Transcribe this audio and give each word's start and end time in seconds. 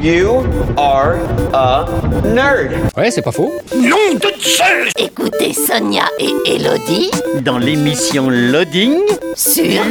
You 0.00 0.44
are 0.76 1.16
a 1.52 1.86
nerd. 2.24 2.72
Ouais, 2.96 3.10
c'est 3.10 3.22
pas 3.22 3.32
faux. 3.32 3.52
Nom 3.74 4.14
de 4.14 4.28
Zeus 4.40 4.90
Écoutez 4.96 5.52
Sonia 5.52 6.04
et 6.20 6.30
Elodie 6.46 7.10
Dans 7.42 7.58
l'émission 7.58 8.30
Loading. 8.30 9.00
sur 9.34 9.82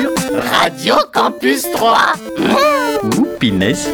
Radio 0.62 0.96
Campus 1.14 1.64
3. 1.74 1.98
Ouh, 3.20 3.26
pinesse. 3.40 3.90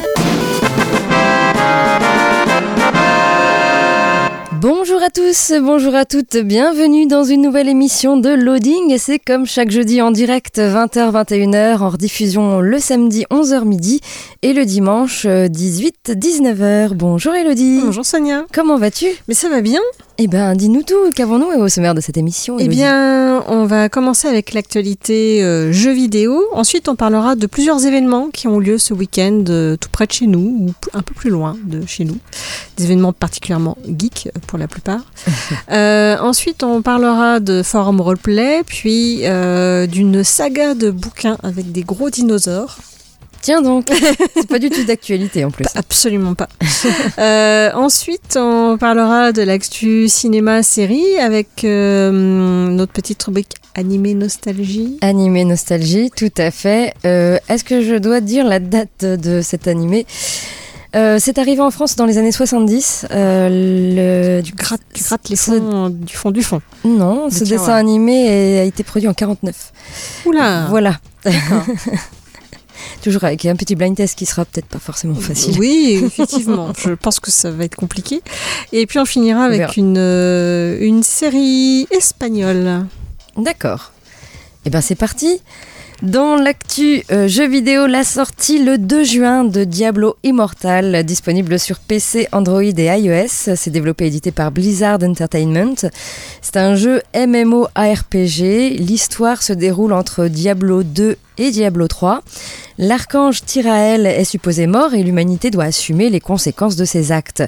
Bonjour 5.04 5.26
à 5.26 5.30
tous, 5.30 5.54
bonjour 5.60 5.96
à 5.96 6.06
toutes, 6.06 6.38
bienvenue 6.38 7.08
dans 7.08 7.26
une 7.26 7.42
nouvelle 7.42 7.68
émission 7.68 8.16
de 8.16 8.30
Loading 8.30 8.90
et 8.90 8.98
c'est 8.98 9.20
comme 9.20 9.46
chaque 9.46 9.70
jeudi 9.70 10.02
en 10.02 10.12
direct 10.12 10.60
20h-21h 10.60 11.80
en 11.80 11.90
rediffusion 11.90 12.62
le 12.62 12.80
samedi 12.80 13.26
11h 13.30 13.66
midi 13.66 14.00
et 14.44 14.54
le 14.54 14.64
dimanche 14.64 15.26
18-19h. 15.26 16.94
Bonjour 16.94 17.36
Elodie. 17.36 17.82
Bonjour 17.84 18.06
Sonia. 18.06 18.46
Comment 18.54 18.78
vas-tu? 18.78 19.08
Mais 19.28 19.34
ça 19.34 19.50
va 19.50 19.60
bien 19.60 19.82
Eh 20.20 20.28
ben 20.28 20.54
dis-nous 20.54 20.84
tout, 20.84 21.12
qu'avons-nous 21.16 21.48
au 21.60 21.70
sommaire 21.70 21.96
de 21.96 22.02
cette 22.02 22.18
émission 22.18 22.58
Eh 22.60 22.68
bien, 22.68 23.44
on 23.48 23.66
va 23.66 23.90
commencer 23.90 24.28
avec 24.28 24.54
l'actualité 24.54 25.44
euh, 25.44 25.72
jeux 25.72 25.92
vidéo. 25.92 26.40
Ensuite, 26.54 26.88
on 26.88 26.96
parlera 26.96 27.36
de 27.36 27.48
plusieurs 27.48 27.84
événements 27.88 28.30
qui 28.30 28.48
ont 28.48 28.60
lieu 28.60 28.78
ce 28.78 28.94
week-end 28.94 29.44
euh, 29.50 29.76
tout 29.76 29.90
près 29.92 30.06
de 30.06 30.12
chez 30.12 30.28
nous 30.28 30.40
ou 30.40 30.74
un 30.94 31.02
peu 31.02 31.16
plus 31.16 31.32
loin 31.32 31.58
de 31.66 31.84
chez 31.88 32.06
nous. 32.06 32.18
Des 32.78 32.86
événements 32.86 33.12
particulièrement 33.12 33.76
geeks 33.88 34.30
pour 34.48 34.60
la 34.60 34.68
plupart. 34.68 35.02
Euh, 35.72 36.18
ensuite, 36.20 36.64
on 36.64 36.82
parlera 36.82 37.40
de 37.40 37.64
forum 37.64 38.00
roleplay, 38.02 38.64
puis 38.66 39.22
euh, 39.24 39.88
d'une 39.88 40.24
saga 40.24 40.76
de 40.76 40.92
bouquins 40.92 41.38
avec 41.42 41.72
des 41.72 41.84
gros 41.84 42.10
dinosaures. 42.10 42.78
Tiens 43.44 43.62
donc, 43.62 43.88
c'est 44.36 44.48
pas 44.48 44.58
du 44.58 44.70
tout 44.70 44.84
d'actualité 44.86 45.44
en 45.46 45.52
plus. 45.52 45.66
Absolument 45.76 46.34
pas. 46.34 46.48
Euh, 47.20 47.70
ensuite, 47.76 48.38
on 48.40 48.78
parlera 48.80 49.32
de 49.32 49.42
l'actu 49.44 50.08
cinéma-série 50.10 51.18
avec 51.20 51.64
euh, 51.64 52.12
notre 52.12 52.92
petite 52.92 53.22
rubrique 53.24 53.54
animé 53.76 54.14
nostalgie. 54.14 54.98
Animé 55.02 55.46
Nostalgie, 55.46 56.10
tout 56.16 56.32
à 56.38 56.50
fait. 56.52 56.94
Euh, 57.06 57.38
Est-ce 57.50 57.64
que 57.64 57.82
je 57.82 57.96
dois 57.96 58.20
dire 58.22 58.46
la 58.46 58.60
date 58.60 59.02
de 59.06 59.42
cet 59.42 59.68
animé? 59.68 60.06
Euh, 60.96 61.18
C'est 61.20 61.38
arrivé 61.38 61.62
en 61.62 61.72
France 61.72 61.96
dans 61.96 62.06
les 62.06 62.18
années 62.18 62.32
70. 62.32 63.08
Euh, 63.12 64.38
le, 64.40 64.42
Tu 64.44 64.54
grattes, 64.54 64.82
tu 64.94 65.04
grattes 65.04 65.30
les 65.30 65.36
ce- 65.36 65.52
fonds 65.52 65.90
du 65.90 66.16
fond 66.16 66.32
du 66.32 66.44
fond. 66.44 66.62
Non, 66.86 67.30
ce 67.30 67.44
dessin 67.44 67.74
animé 67.74 68.60
a 68.60 68.64
été 68.64 68.84
produit 68.84 69.08
en 69.08 69.14
49. 69.14 69.72
Oula 70.26 70.68
Voilà. 70.70 70.98
Toujours 73.02 73.24
avec 73.24 73.46
un 73.46 73.56
petit 73.56 73.76
blind 73.76 73.96
test 73.96 74.18
qui 74.18 74.26
sera 74.26 74.46
peut-être 74.46 74.68
pas 74.68 74.80
forcément 74.80 75.16
facile. 75.16 75.58
Oui, 75.60 76.02
effectivement. 76.06 76.72
Je 76.78 76.92
pense 76.92 77.20
que 77.20 77.32
ça 77.32 77.52
va 77.52 77.66
être 77.66 77.76
compliqué. 77.76 78.22
Et 78.72 78.86
puis 78.86 79.00
on 79.00 79.06
finira 79.06 79.46
avec 79.46 79.78
une, 79.78 79.98
euh, 79.98 80.78
une 80.82 81.04
série 81.04 81.88
espagnole. 81.92 82.86
D'accord. 83.38 83.92
Eh 84.66 84.70
ben 84.70 84.82
c'est 84.82 84.96
parti. 84.96 85.42
Dans 86.04 86.36
l'actu 86.36 87.04
euh, 87.14 87.30
jeux 87.30 87.48
vidéo, 87.48 87.88
la 87.88 88.04
sortie 88.04 88.62
le 88.62 88.78
2 88.78 89.04
juin 89.06 89.44
de 89.46 89.64
Diablo 89.64 90.18
Immortal, 90.24 91.06
disponible 91.06 91.58
sur 91.58 91.80
PC, 91.80 92.28
Android 92.34 92.62
et 92.62 93.00
iOS. 93.00 93.56
C'est 93.56 93.70
développé 93.70 94.04
et 94.04 94.08
édité 94.08 94.32
par 94.32 94.52
Blizzard 94.52 95.00
Entertainment. 95.02 95.76
C'est 96.42 96.58
un 96.58 96.76
jeu 96.76 97.02
MMO 97.16 97.68
ARPG. 97.76 98.80
L'histoire 98.80 99.42
se 99.42 99.54
déroule 99.54 99.94
entre 99.94 100.28
Diablo 100.28 100.84
2 100.84 101.16
et 101.38 101.52
Diablo 101.52 101.88
3. 101.88 102.22
L'archange 102.80 103.46
Tyrael 103.46 104.08
est 104.08 104.24
supposé 104.24 104.66
mort 104.66 104.94
et 104.94 105.04
l'humanité 105.04 105.52
doit 105.52 105.66
assumer 105.66 106.10
les 106.10 106.20
conséquences 106.20 106.76
de 106.76 106.86
ses 106.86 107.12
actes. 107.12 107.44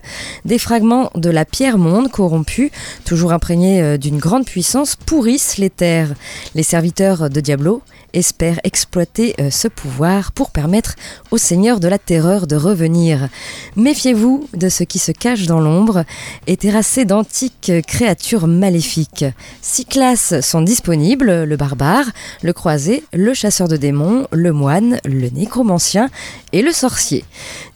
Des 0.46 0.60
fragments 0.60 1.12
de 1.16 1.30
la 1.32 1.46
pierre 1.46 1.80
monde 1.80 2.12
corrompue, 2.12 2.72
toujours 3.06 3.34
imprégnés 3.34 3.82
euh, 3.82 3.98
d'une 3.98 4.18
grande 4.18 4.46
puissance, 4.46 4.96
pourrissent 4.96 5.58
les 5.58 5.72
terres. 5.72 6.14
Les 6.54 6.64
serviteurs 6.64 7.30
de 7.30 7.40
Diablo 7.40 7.82
espèrent 8.14 8.60
exploiter 8.64 9.36
euh, 9.40 9.50
ce 9.50 9.68
pouvoir 9.68 10.32
pour 10.32 10.52
permettre 10.52 10.96
au 11.32 11.38
Seigneur 11.38 11.80
de 11.80 11.88
la 11.88 12.00
Terreur 12.00 12.48
de 12.48 12.56
revenir. 12.56 13.30
Méfiez-vous 13.76 14.48
de 14.54 14.70
ce 14.70 14.84
qui 14.84 15.00
se 15.00 15.12
cache 15.12 15.48
dans 15.48 15.60
l'ombre 15.60 16.06
et 16.48 16.58
terrassé 16.58 17.06
d'antiques 17.06 17.72
créatures 17.88 18.48
maléfiques. 18.48 19.26
Six 19.62 19.86
classes 19.86 20.40
sont 20.42 20.62
disponibles, 20.62 21.44
le 21.44 21.58
barbare, 21.58 22.06
le 22.42 22.54
croisé, 22.54 23.04
le 23.12 23.34
chasseur 23.34 23.68
de 23.68 23.75
démons, 23.78 24.28
le 24.32 24.52
moine, 24.52 25.00
le 25.06 25.30
nécromancien 25.30 26.10
et 26.54 26.62
le 26.62 26.72
sorcier. 26.72 27.26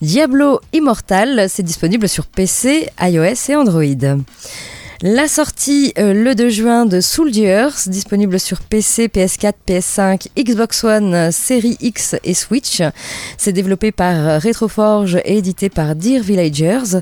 Diablo 0.00 0.60
Immortal, 0.72 1.46
c'est 1.48 1.62
disponible 1.62 2.08
sur 2.08 2.26
PC, 2.26 2.88
iOS 3.00 3.50
et 3.50 3.56
Android. 3.56 4.18
La 5.02 5.28
sortie 5.28 5.94
euh, 5.98 6.12
le 6.12 6.34
2 6.34 6.50
juin 6.50 6.84
de 6.84 7.00
Soldiers, 7.00 7.70
disponible 7.86 8.38
sur 8.38 8.60
PC, 8.60 9.08
PS4, 9.08 9.54
PS5, 9.66 10.26
Xbox 10.38 10.84
One, 10.84 11.32
Série 11.32 11.78
X 11.80 12.16
et 12.22 12.34
Switch. 12.34 12.82
C'est 13.38 13.52
développé 13.52 13.92
par 13.92 14.42
Retroforge 14.42 15.16
et 15.24 15.38
édité 15.38 15.70
par 15.70 15.94
Dear 15.94 16.22
Villagers. 16.22 17.00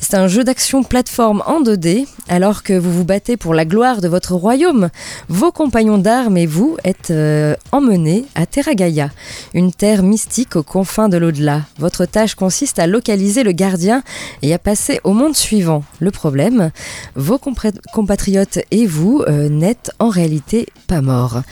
C'est 0.00 0.16
un 0.16 0.28
jeu 0.28 0.44
d'action 0.44 0.82
plateforme 0.82 1.42
en 1.46 1.62
2D. 1.62 2.06
Alors 2.28 2.62
que 2.62 2.72
vous 2.72 2.92
vous 2.92 3.04
battez 3.04 3.36
pour 3.36 3.54
la 3.54 3.64
gloire 3.64 4.00
de 4.00 4.08
votre 4.08 4.34
royaume, 4.34 4.88
vos 5.28 5.52
compagnons 5.52 5.98
d'armes 5.98 6.36
et 6.36 6.46
vous 6.46 6.76
êtes 6.84 7.10
euh, 7.10 7.54
emmenés 7.70 8.24
à 8.34 8.46
Terra 8.46 8.74
Gaia, 8.74 9.10
une 9.52 9.72
terre 9.72 10.02
mystique 10.02 10.56
aux 10.56 10.62
confins 10.62 11.08
de 11.08 11.18
l'au-delà. 11.18 11.62
Votre 11.78 12.06
tâche 12.06 12.34
consiste 12.34 12.78
à 12.78 12.86
localiser 12.86 13.42
le 13.42 13.52
gardien 13.52 14.02
et 14.42 14.54
à 14.54 14.58
passer 14.58 15.00
au 15.04 15.12
monde 15.12 15.36
suivant. 15.36 15.82
Le 15.98 16.10
problème, 16.10 16.70
vos 17.14 17.38
compatriotes 17.38 18.60
et 18.70 18.86
vous 18.86 19.22
euh, 19.28 19.48
n'êtes 19.48 19.90
en 19.98 20.08
réalité 20.08 20.66
pas 20.86 21.02
morts. 21.02 21.42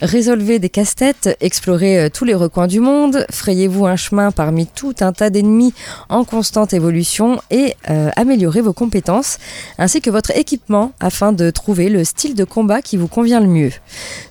Résolvez 0.00 0.58
des 0.58 0.68
casse-têtes, 0.68 1.36
explorez 1.40 1.98
euh, 1.98 2.08
tous 2.08 2.24
les 2.24 2.34
recoins 2.34 2.66
du 2.66 2.80
monde, 2.80 3.26
frayez-vous 3.30 3.86
un 3.86 3.96
chemin 3.96 4.30
parmi 4.30 4.66
tout 4.66 4.94
un 5.00 5.12
tas 5.12 5.30
d'ennemis 5.30 5.74
en 6.08 6.24
constante 6.24 6.72
évolution 6.72 7.40
et 7.50 7.74
améliorez 8.16 8.60
vos 8.60 8.72
compétences 8.72 9.38
ainsi 9.78 10.00
que 10.00 10.10
votre 10.10 10.30
équipement 10.36 10.92
afin 11.00 11.32
de 11.32 11.50
trouver 11.50 11.88
le 11.88 12.04
style 12.04 12.34
de 12.34 12.44
combat 12.44 12.82
qui 12.82 12.96
vous 12.96 13.08
convient 13.08 13.40
le 13.40 13.48
mieux. 13.48 13.72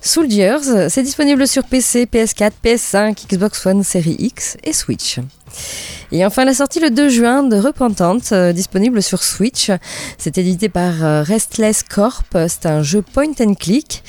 Soldiers, 0.00 0.88
c'est 0.88 1.02
disponible 1.02 1.46
sur 1.46 1.64
PC, 1.64 2.06
PS4, 2.06 2.52
PS5, 2.64 3.26
Xbox 3.28 3.64
One, 3.66 3.82
Série 3.82 4.16
X 4.18 4.56
et 4.64 4.72
Switch. 4.72 5.20
Et 6.12 6.24
enfin 6.24 6.44
la 6.44 6.54
sortie 6.54 6.78
le 6.78 6.90
2 6.90 7.08
juin 7.08 7.42
de 7.42 7.56
Repentant, 7.56 8.18
euh, 8.30 8.52
disponible 8.52 9.02
sur 9.02 9.24
Switch. 9.24 9.72
C'est 10.18 10.38
édité 10.38 10.68
par 10.68 11.04
euh, 11.04 11.22
Restless 11.22 11.82
Corp. 11.82 12.36
C'est 12.48 12.66
un 12.66 12.82
jeu 12.82 13.02
point 13.02 13.32
and 13.40 13.54
click. 13.54 14.04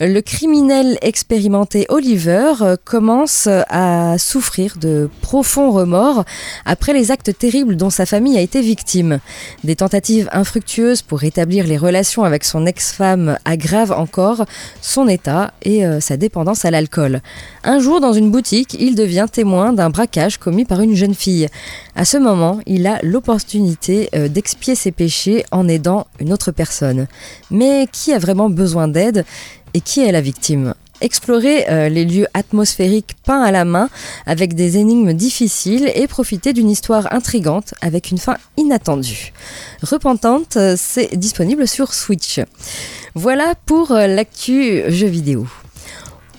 Le 0.00 0.20
criminel 0.20 0.96
expérimenté 1.02 1.84
Oliver 1.90 2.54
euh, 2.62 2.76
commence 2.82 3.48
à 3.68 4.16
souffrir 4.16 4.76
de 4.78 5.10
profonds 5.20 5.70
remords 5.70 6.24
après 6.64 6.94
les 6.94 7.10
actes 7.10 7.36
terribles 7.36 7.76
dont 7.76 7.90
sa 7.90 8.06
famille 8.06 8.38
a 8.38 8.40
été 8.40 8.62
victime. 8.62 9.20
Des 9.62 9.76
tentatives 9.76 10.30
infructueuses 10.32 11.02
pour 11.02 11.18
rétablir 11.18 11.66
les 11.66 11.76
relations 11.76 12.24
avec 12.24 12.44
son 12.44 12.64
ex-femme 12.64 13.36
aggravent 13.44 13.92
encore 13.92 14.46
son 14.80 15.06
état 15.06 15.52
et 15.62 15.84
sa 16.00 16.16
dépendance 16.16 16.64
à 16.64 16.70
l'alcool. 16.70 17.20
Un 17.64 17.78
jour, 17.78 18.00
dans 18.00 18.12
une 18.12 18.30
boutique, 18.30 18.76
il 18.78 18.94
devient 18.94 19.26
témoin 19.30 19.72
d'un 19.72 19.90
braquage 19.90 20.38
commis 20.38 20.64
par 20.64 20.80
une 20.82 20.94
jeune 20.94 21.14
fille. 21.14 21.48
À 21.96 22.04
ce 22.04 22.16
moment, 22.16 22.60
il 22.66 22.86
a 22.86 23.00
l'opportunité 23.02 24.08
euh, 24.14 24.28
d'expier 24.28 24.74
ses 24.74 24.92
péchés 24.92 25.44
en 25.50 25.68
aidant 25.68 26.06
une 26.20 26.32
autre 26.32 26.52
personne. 26.52 27.06
Mais 27.50 27.86
qui 27.90 28.12
a 28.12 28.18
vraiment 28.18 28.50
besoin 28.50 28.88
d'aide 28.88 29.24
et 29.74 29.80
qui 29.80 30.00
est 30.00 30.12
la 30.12 30.20
victime? 30.20 30.74
Explorer 31.00 31.68
euh, 31.68 31.88
les 31.88 32.04
lieux 32.04 32.28
atmosphériques 32.32 33.16
peints 33.24 33.42
à 33.42 33.50
la 33.50 33.64
main 33.64 33.88
avec 34.24 34.54
des 34.54 34.78
énigmes 34.78 35.14
difficiles 35.14 35.90
et 35.94 36.06
profiter 36.06 36.52
d'une 36.52 36.70
histoire 36.70 37.12
intrigante 37.12 37.74
avec 37.80 38.12
une 38.12 38.18
fin 38.18 38.36
inattendue. 38.56 39.32
Repentante, 39.82 40.56
euh, 40.56 40.76
c'est 40.78 41.16
disponible 41.16 41.66
sur 41.66 41.92
Switch. 41.92 42.40
Voilà 43.14 43.54
pour 43.66 43.92
l'actu 43.92 44.84
jeu 44.88 45.08
vidéo. 45.08 45.46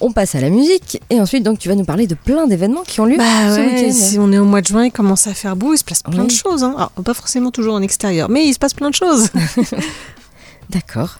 On 0.05 0.11
passe 0.11 0.35
à 0.35 0.41
la 0.41 0.49
musique 0.49 1.01
et 1.09 1.21
ensuite 1.21 1.43
donc 1.43 1.59
tu 1.59 1.69
vas 1.69 1.75
nous 1.75 1.85
parler 1.85 2.07
de 2.07 2.13
plein 2.15 2.45
d'événements 2.45 2.83
qui 2.85 2.99
ont 2.99 3.05
lieu 3.05 3.15
Bah 3.17 3.23
ce 3.55 3.59
ouais, 3.59 3.73
week-end. 3.83 3.93
si 3.93 4.19
on 4.19 4.33
est 4.33 4.37
au 4.37 4.43
mois 4.43 4.59
de 4.59 4.67
juin, 4.67 4.83
il 4.85 4.91
commence 4.91 5.27
à 5.27 5.33
faire 5.33 5.55
beau, 5.55 5.73
il 5.73 5.77
se 5.77 5.85
passe 5.85 6.03
plein 6.03 6.21
Oui. 6.23 6.27
de 6.27 6.31
choses. 6.33 6.61
Hein. 6.63 6.73
Alors, 6.75 6.91
pas 7.05 7.13
forcément 7.13 7.51
toujours 7.51 7.75
en 7.75 7.81
extérieur, 7.81 8.29
mais 8.29 8.45
il 8.45 8.53
se 8.53 8.59
passe 8.59 8.73
plein 8.73 8.89
de 8.89 8.95
choses. 8.95 9.29
D'accord. 10.69 11.19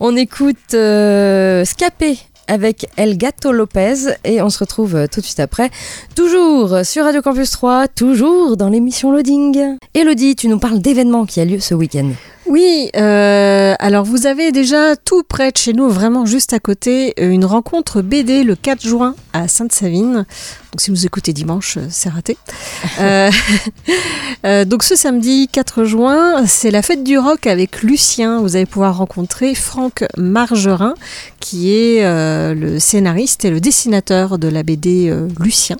On 0.00 0.16
écoute 0.16 0.74
euh, 0.74 1.64
Scapé 1.64 2.18
avec 2.48 2.88
El 2.96 3.16
Gato 3.16 3.52
Lopez 3.52 3.94
et 4.24 4.42
on 4.42 4.50
se 4.50 4.58
retrouve 4.58 4.94
euh, 4.96 5.06
tout 5.06 5.20
de 5.20 5.24
suite 5.24 5.40
après, 5.40 5.70
toujours 6.14 6.78
sur 6.84 7.04
Radio 7.04 7.22
Campus 7.22 7.50
3, 7.52 7.88
toujours 7.88 8.56
dans 8.56 8.68
l'émission 8.68 9.10
Loading. 9.12 9.76
Elodie, 9.94 10.36
tu 10.36 10.48
nous 10.48 10.58
parles 10.58 10.80
d'événements 10.80 11.26
qui 11.26 11.40
a 11.40 11.44
lieu 11.44 11.60
ce 11.60 11.74
week-end. 11.74 12.10
Oui, 12.48 12.90
euh, 12.96 13.74
alors 13.80 14.04
vous 14.04 14.26
avez 14.26 14.52
déjà 14.52 14.94
tout 14.94 15.24
près 15.24 15.50
de 15.50 15.56
chez 15.56 15.72
nous, 15.72 15.88
vraiment 15.88 16.26
juste 16.26 16.52
à 16.52 16.60
côté, 16.60 17.12
euh, 17.18 17.30
une 17.30 17.44
rencontre 17.44 18.02
BD 18.02 18.44
le 18.44 18.54
4 18.54 18.86
juin 18.86 19.16
à 19.32 19.48
Sainte-Savine. 19.48 20.24
Donc 20.76 20.80
si 20.80 20.90
vous 20.90 21.06
écoutez 21.06 21.32
dimanche, 21.32 21.78
euh, 21.78 21.86
c'est 21.90 22.10
raté. 22.10 22.36
Euh, 23.00 23.30
euh, 24.46 24.64
donc 24.64 24.82
ce 24.82 24.96
samedi 24.96 25.48
4 25.48 25.84
juin, 25.84 26.46
c'est 26.46 26.70
la 26.70 26.80
fête 26.82 27.04
du 27.04 27.18
rock 27.18 27.46
avec 27.46 27.82
Lucien. 27.82 28.40
Vous 28.40 28.56
allez 28.56 28.64
pouvoir 28.64 28.96
rencontrer 28.96 29.54
Franck 29.54 30.04
Margerin, 30.16 30.94
qui 31.40 31.74
est 31.74 32.02
le 32.02 32.78
scénariste 32.78 33.44
et 33.44 33.50
le 33.50 33.60
dessinateur 33.60 34.38
de 34.38 34.48
la 34.48 34.62
BD 34.62 35.14
Lucien. 35.40 35.76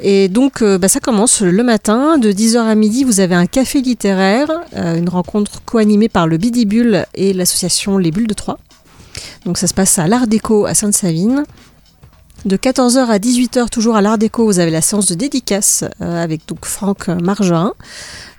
Et 0.00 0.28
donc, 0.28 0.62
euh, 0.62 0.78
bah, 0.78 0.88
ça 0.88 1.00
commence 1.00 1.42
le 1.42 1.62
matin, 1.62 2.18
de 2.18 2.32
10h 2.32 2.58
à 2.58 2.74
midi, 2.74 3.04
vous 3.04 3.20
avez 3.20 3.34
un 3.34 3.46
café 3.46 3.80
littéraire, 3.80 4.50
euh, 4.76 4.96
une 4.96 5.08
rencontre 5.08 5.62
co-animée 5.64 6.08
par 6.08 6.26
le 6.26 6.36
Bidibule 6.36 7.06
et 7.14 7.32
l'association 7.32 7.98
Les 7.98 8.10
Bulles 8.10 8.26
de 8.26 8.34
Troyes. 8.34 8.58
Donc, 9.44 9.58
ça 9.58 9.66
se 9.66 9.74
passe 9.74 9.98
à 9.98 10.06
l'Art 10.06 10.26
Déco 10.26 10.66
à 10.66 10.74
Sainte-Savine. 10.74 11.44
De 12.44 12.56
14h 12.56 12.98
à 13.06 13.18
18h, 13.18 13.68
toujours 13.68 13.96
à 13.96 14.00
l'Art 14.00 14.16
Déco, 14.16 14.44
vous 14.44 14.60
avez 14.60 14.70
la 14.70 14.80
séance 14.80 15.06
de 15.06 15.16
dédicace 15.16 15.84
euh, 16.00 16.22
avec 16.22 16.46
donc 16.46 16.66
Franck 16.66 17.08
Margerin, 17.08 17.74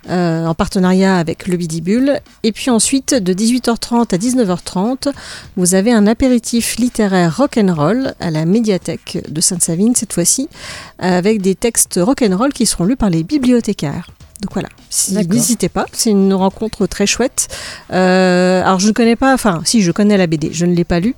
euh, 0.08 0.46
en 0.46 0.54
partenariat 0.54 1.18
avec 1.18 1.46
le 1.46 1.58
Bidibule. 1.58 2.18
Et 2.42 2.52
puis 2.52 2.70
ensuite, 2.70 3.12
de 3.14 3.34
18h30 3.34 4.14
à 4.14 4.16
19h30, 4.16 5.12
vous 5.56 5.74
avez 5.74 5.92
un 5.92 6.06
apéritif 6.06 6.76
littéraire 6.76 7.36
rock'n'roll 7.36 8.14
à 8.20 8.30
la 8.30 8.46
médiathèque 8.46 9.18
de 9.28 9.40
Sainte-Savine, 9.42 9.94
cette 9.94 10.14
fois-ci, 10.14 10.48
avec 10.98 11.42
des 11.42 11.54
textes 11.54 12.00
rock'n'roll 12.02 12.54
qui 12.54 12.64
seront 12.64 12.84
lus 12.84 12.96
par 12.96 13.10
les 13.10 13.22
bibliothécaires. 13.22 14.06
Donc 14.40 14.54
voilà, 14.54 14.68
si- 14.88 15.12
n'hésitez 15.34 15.68
pas, 15.68 15.84
c'est 15.92 16.10
une 16.10 16.32
rencontre 16.32 16.86
très 16.86 17.06
chouette. 17.06 17.48
Euh, 17.92 18.62
alors 18.62 18.78
je 18.80 18.86
ne 18.88 18.92
connais 18.92 19.16
pas, 19.16 19.34
enfin 19.34 19.60
si 19.64 19.82
je 19.82 19.92
connais 19.92 20.16
la 20.16 20.26
BD, 20.26 20.48
je 20.52 20.64
ne 20.64 20.74
l'ai 20.74 20.84
pas 20.84 20.98
lu, 20.98 21.14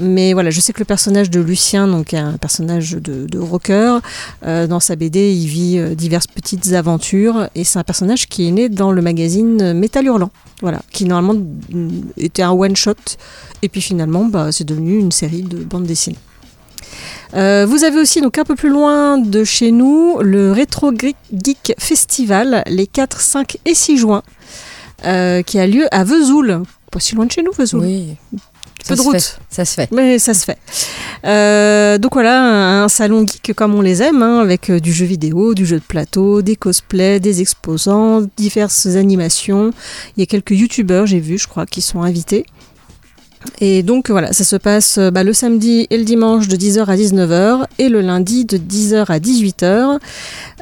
mais 0.00 0.32
voilà, 0.32 0.50
je 0.50 0.60
sais 0.60 0.72
que 0.72 0.80
le 0.80 0.84
personnage 0.84 1.30
de 1.30 1.40
Lucien, 1.40 1.86
donc 1.86 2.12
est 2.14 2.18
un 2.18 2.32
personnage 2.36 2.92
de, 2.92 3.26
de 3.26 3.38
rocker, 3.38 3.98
euh, 4.44 4.66
dans 4.66 4.80
sa 4.80 4.96
BD, 4.96 5.32
il 5.32 5.46
vit 5.46 5.78
euh, 5.78 5.94
diverses 5.94 6.26
petites 6.26 6.72
aventures. 6.72 7.48
Et 7.54 7.62
c'est 7.64 7.78
un 7.78 7.84
personnage 7.84 8.26
qui 8.28 8.48
est 8.48 8.50
né 8.50 8.68
dans 8.68 8.90
le 8.90 9.02
magazine 9.02 9.72
Métal 9.72 10.06
Hurlant, 10.06 10.30
voilà, 10.60 10.80
qui 10.90 11.04
normalement 11.04 11.34
était 12.16 12.42
un 12.42 12.50
one 12.52 12.74
shot 12.76 12.94
et 13.62 13.68
puis 13.68 13.80
finalement 13.80 14.24
bah, 14.24 14.50
c'est 14.50 14.64
devenu 14.64 14.98
une 14.98 15.12
série 15.12 15.42
de 15.42 15.58
bandes 15.62 15.86
dessinées. 15.86 16.16
Euh, 17.34 17.66
vous 17.68 17.84
avez 17.84 17.98
aussi 17.98 18.20
donc 18.20 18.38
un 18.38 18.44
peu 18.44 18.54
plus 18.54 18.68
loin 18.68 19.18
de 19.18 19.42
chez 19.44 19.72
nous 19.72 20.18
le 20.20 20.52
Retro 20.52 20.92
Geek 20.92 21.74
Festival 21.78 22.62
les 22.66 22.86
4, 22.86 23.20
5 23.20 23.58
et 23.64 23.74
6 23.74 23.98
juin 23.98 24.22
euh, 25.04 25.42
qui 25.42 25.58
a 25.58 25.66
lieu 25.66 25.86
à 25.90 26.04
Vesoul. 26.04 26.62
Pas 26.90 27.00
si 27.00 27.14
loin 27.14 27.26
de 27.26 27.32
chez 27.32 27.42
nous, 27.42 27.50
Vesoul. 27.52 27.80
Oui. 27.80 28.16
peu 28.86 28.94
Ça 28.94 28.94
de 28.94 29.00
route. 29.00 29.14
fait, 29.14 29.38
Ça 29.50 29.64
se 29.64 29.74
fait. 29.74 29.90
Mais 29.90 30.20
ça 30.20 30.32
se 30.32 30.44
fait. 30.44 30.58
Euh, 31.24 31.98
donc 31.98 32.12
voilà, 32.12 32.84
un, 32.84 32.88
salon 32.88 33.26
geek 33.26 33.52
comme 33.56 33.74
on 33.74 33.80
les 33.80 34.00
aime, 34.02 34.22
hein, 34.22 34.38
avec 34.38 34.70
du 34.70 34.92
jeu 34.92 35.04
vidéo, 35.04 35.54
du 35.54 35.66
jeu 35.66 35.80
de 35.80 35.84
plateau, 35.84 36.40
des 36.40 36.54
cosplays, 36.54 37.18
des 37.18 37.40
exposants, 37.40 38.22
diverses 38.36 38.86
animations. 38.86 39.72
Il 40.16 40.20
y 40.20 40.22
a 40.22 40.26
quelques 40.26 40.52
youtubeurs, 40.52 41.06
j'ai 41.06 41.20
vu, 41.20 41.38
je 41.38 41.48
crois, 41.48 41.66
qui 41.66 41.82
sont 41.82 42.02
invités. 42.02 42.46
Et 43.60 43.82
donc 43.82 44.10
voilà, 44.10 44.32
ça 44.32 44.44
se 44.44 44.56
passe 44.56 44.98
euh, 44.98 45.10
bah, 45.10 45.22
le 45.22 45.32
samedi 45.32 45.86
et 45.90 45.96
le 45.96 46.04
dimanche 46.04 46.48
de 46.48 46.56
10h 46.56 46.86
à 46.86 46.96
19h 46.96 47.66
et 47.78 47.88
le 47.88 48.00
lundi 48.00 48.44
de 48.44 48.58
10h 48.58 49.06
à 49.08 49.18
18h. 49.18 49.98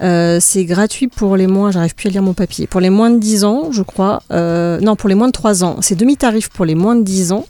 Euh, 0.03 0.39
c'est 0.41 0.65
gratuit 0.65 1.09
pour 1.09 1.37
les 1.37 1.47
moins, 1.47 1.71
j'arrive 1.71 1.95
plus 1.95 2.09
à 2.09 2.11
lire 2.11 2.23
mon 2.23 2.35
papier, 2.35 2.67
pour 2.67 2.81
les 2.81 2.91
moins 2.91 3.11
de 3.11 3.19
10 3.19 3.45
ans, 3.45 3.73
je 3.73 3.83
crois. 3.83 4.23
Euh, 4.31 4.81
non, 4.81 4.97
pour 4.97 5.09
les 5.09 5.15
moins 5.15 5.29
de 5.29 5.33
3 5.33 5.65
ans. 5.65 5.77
C'est 5.81 5.95
demi-tarif 5.95 6.49
pour 6.49 6.65
les 6.65 6.75
moins 6.75 6.97
de 6.97 7.03
10 7.03 7.33
ans, 7.33 7.47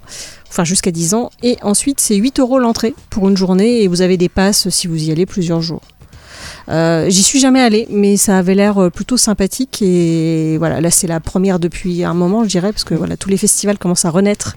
enfin 0.48 0.64
jusqu'à 0.64 0.90
10 0.90 1.14
ans. 1.14 1.30
Et 1.42 1.56
ensuite, 1.62 2.00
c'est 2.00 2.16
8 2.16 2.38
euros 2.38 2.58
l'entrée 2.58 2.94
pour 3.10 3.28
une 3.28 3.36
journée 3.36 3.82
et 3.82 3.88
vous 3.88 4.02
avez 4.02 4.16
des 4.16 4.28
passes 4.28 4.68
si 4.68 4.86
vous 4.86 5.04
y 5.04 5.10
allez 5.10 5.26
plusieurs 5.26 5.60
jours. 5.60 5.82
J'y 6.68 7.22
suis 7.22 7.40
jamais 7.40 7.60
allée, 7.60 7.86
mais 7.90 8.16
ça 8.16 8.38
avait 8.38 8.54
l'air 8.54 8.90
plutôt 8.90 9.16
sympathique 9.16 9.82
et 9.82 10.56
voilà, 10.58 10.80
là 10.80 10.90
c'est 10.90 11.06
la 11.06 11.20
première 11.20 11.58
depuis 11.58 12.02
un 12.04 12.14
moment, 12.14 12.44
je 12.44 12.48
dirais, 12.48 12.72
parce 12.72 12.84
que 12.84 12.94
voilà, 12.94 13.16
tous 13.16 13.28
les 13.28 13.36
festivals 13.36 13.78
commencent 13.78 14.04
à 14.04 14.10
renaître 14.10 14.56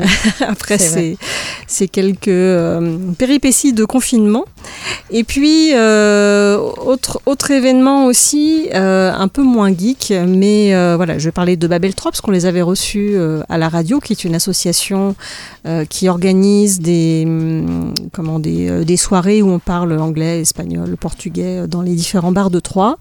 après 0.46 0.78
ces, 0.78 1.16
ces 1.66 1.88
quelques 1.88 2.28
euh, 2.28 2.98
péripéties 3.18 3.72
de 3.72 3.84
confinement. 3.84 4.44
Et 5.10 5.24
puis 5.24 5.70
euh, 5.74 6.58
autre 6.58 7.20
autre 7.26 7.50
événement 7.50 8.06
aussi, 8.06 8.68
euh, 8.74 9.12
un 9.12 9.28
peu 9.28 9.42
moins 9.42 9.72
geek, 9.76 10.12
mais 10.26 10.70
voilà, 10.96 11.18
je 11.18 11.24
vais 11.24 11.32
parler 11.32 11.56
de 11.56 11.66
Babel 11.66 11.94
3 11.94 12.10
parce 12.10 12.20
qu'on 12.20 12.30
les 12.30 12.46
avait 12.46 12.62
reçus 12.62 13.16
à 13.48 13.58
la 13.58 13.68
radio, 13.68 14.00
qui 14.00 14.12
est 14.12 14.24
une 14.24 14.34
association 14.34 15.14
qui 15.88 16.08
organise 16.08 16.80
des 16.80 17.24
hum, 17.26 17.94
comment 18.12 18.38
des, 18.38 18.84
des 18.84 18.96
soirées 18.96 19.42
où 19.42 19.50
on 19.50 19.58
parle 19.58 19.98
anglais, 19.98 20.40
espagnol, 20.40 20.96
portugais 20.96 21.66
dans 21.66 21.82
les 21.82 21.94
différents 21.94 22.32
bars 22.32 22.50
de 22.50 22.60
Troyes. 22.60 22.96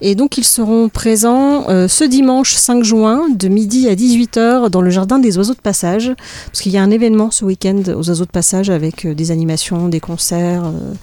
Et 0.00 0.14
donc 0.14 0.38
ils 0.38 0.44
seront 0.44 0.88
présents 0.88 1.66
ce 1.88 2.04
dimanche 2.04 2.54
5 2.54 2.82
juin 2.84 3.28
de 3.34 3.48
midi 3.48 3.88
à 3.88 3.94
18h 3.94 4.70
dans 4.70 4.80
le 4.80 4.90
jardin 4.90 5.18
des 5.18 5.38
oiseaux 5.38 5.54
de 5.54 5.60
passage 5.60 6.12
parce 6.46 6.60
qu'il 6.60 6.72
y 6.72 6.78
a 6.78 6.82
un 6.82 6.90
événement 6.90 7.30
ce 7.30 7.44
week-end 7.44 7.82
aux 7.88 8.08
oiseaux 8.08 8.24
de 8.24 8.30
passage 8.30 8.70
avec 8.70 9.04
euh, 9.04 9.14
des 9.14 9.30
animations, 9.30 9.88
des 9.88 10.00
concerts. 10.00 10.64
euh, 10.64 10.94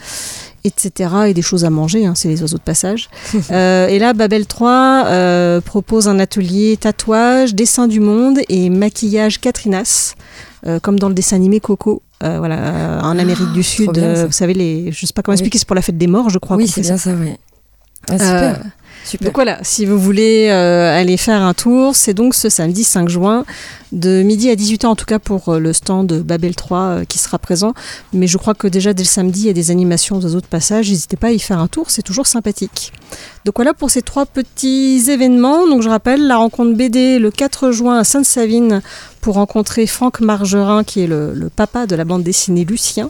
etc. 0.65 1.09
et 1.27 1.33
des 1.33 1.41
choses 1.41 1.63
à 1.63 1.69
manger, 1.69 2.05
hein, 2.05 2.15
c'est 2.15 2.27
les 2.27 2.41
oiseaux 2.41 2.57
de 2.57 2.61
passage. 2.63 3.09
Euh, 3.51 3.87
et 3.87 3.97
là, 3.97 4.13
Babel 4.13 4.45
3 4.45 5.05
euh, 5.07 5.61
propose 5.61 6.07
un 6.09 6.19
atelier 6.19 6.75
tatouage, 6.77 7.55
dessin 7.55 7.87
du 7.87 7.99
monde 8.01 8.39
et 8.49 8.69
maquillage 8.69 9.39
Catrinas, 9.39 10.15
comme 10.81 10.99
dans 10.99 11.07
le 11.07 11.15
dessin 11.15 11.37
animé 11.37 11.59
Coco. 11.61 12.01
voilà, 12.21 12.99
en 13.03 13.17
Amérique 13.17 13.53
du 13.53 13.63
Sud, 13.63 13.91
bien, 13.93 14.25
vous 14.25 14.31
savez, 14.33 14.53
les, 14.53 14.91
je 14.91 15.05
sais 15.05 15.13
pas 15.13 15.21
comment 15.21 15.33
Oui. 15.33 15.39
expliquer, 15.39 15.57
c'est 15.59 15.67
pour 15.67 15.75
la 15.75 15.81
fête 15.81 15.97
des 15.97 16.07
morts, 16.07 16.29
je 16.29 16.37
crois. 16.37 16.57
Oui, 16.57 16.67
c'est 16.67 16.81
bien 16.81 16.97
ça. 16.97 17.11
ça, 17.11 17.17
oui. 17.17 17.31
Ah, 18.09 18.17
super. 18.19 18.61
Super. 19.05 19.25
Donc 19.27 19.35
voilà, 19.35 19.59
si 19.63 19.85
vous 19.85 19.97
voulez 19.97 20.49
euh, 20.51 20.99
aller 20.99 21.15
faire 21.15 21.41
un 21.41 21.53
tour, 21.53 21.95
c'est 21.95 22.13
donc 22.13 22.35
ce 22.35 22.49
samedi 22.49 22.83
5 22.83 23.07
juin, 23.07 23.45
de 23.91 24.21
midi 24.21 24.49
à 24.49 24.55
18h 24.55 24.85
en 24.85 24.95
tout 24.95 25.05
cas 25.05 25.19
pour 25.19 25.49
euh, 25.49 25.59
le 25.59 25.73
stand 25.73 26.11
Babel 26.21 26.55
3 26.55 26.79
euh, 26.79 27.05
qui 27.05 27.17
sera 27.17 27.39
présent. 27.39 27.73
Mais 28.13 28.27
je 28.27 28.37
crois 28.37 28.53
que 28.53 28.67
déjà 28.67 28.93
dès 28.93 29.03
le 29.03 29.07
samedi, 29.07 29.41
il 29.41 29.47
y 29.47 29.49
a 29.49 29.53
des 29.53 29.71
animations 29.71 30.17
aux 30.17 30.35
autres 30.35 30.47
passages. 30.47 30.89
N'hésitez 30.89 31.17
pas 31.17 31.27
à 31.27 31.31
y 31.31 31.39
faire 31.39 31.59
un 31.59 31.67
tour, 31.67 31.89
c'est 31.89 32.01
toujours 32.01 32.27
sympathique. 32.27 32.93
Donc 33.45 33.55
voilà 33.55 33.73
pour 33.73 33.89
ces 33.89 34.01
trois 34.01 34.25
petits 34.25 35.03
événements. 35.09 35.67
Donc 35.67 35.81
je 35.81 35.89
rappelle 35.89 36.27
la 36.27 36.37
rencontre 36.37 36.75
BD 36.75 37.19
le 37.19 37.31
4 37.31 37.71
juin 37.71 37.97
à 37.97 38.03
Sainte-Savine 38.03 38.81
pour 39.21 39.35
rencontrer 39.35 39.87
Franck 39.87 40.21
Margerin 40.21 40.83
qui 40.83 41.01
est 41.01 41.07
le, 41.07 41.49
papa 41.55 41.87
de 41.87 41.95
la 41.95 42.05
bande 42.05 42.23
dessinée 42.23 42.65
Lucien. 42.65 43.09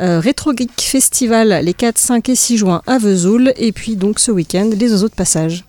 Euh, 0.00 0.20
Retro 0.20 0.52
Geek 0.56 0.80
Festival 0.80 1.60
les 1.64 1.74
4, 1.74 1.98
5 1.98 2.28
et 2.28 2.36
6 2.36 2.58
juin 2.58 2.82
à 2.86 2.98
Vesoul. 2.98 3.52
Et 3.56 3.72
puis 3.72 3.96
donc 3.96 4.18
ce 4.18 4.30
week-end, 4.30 4.70
les 4.76 4.92
oiseaux 4.92 5.08
de 5.08 5.14
passage 5.14 5.64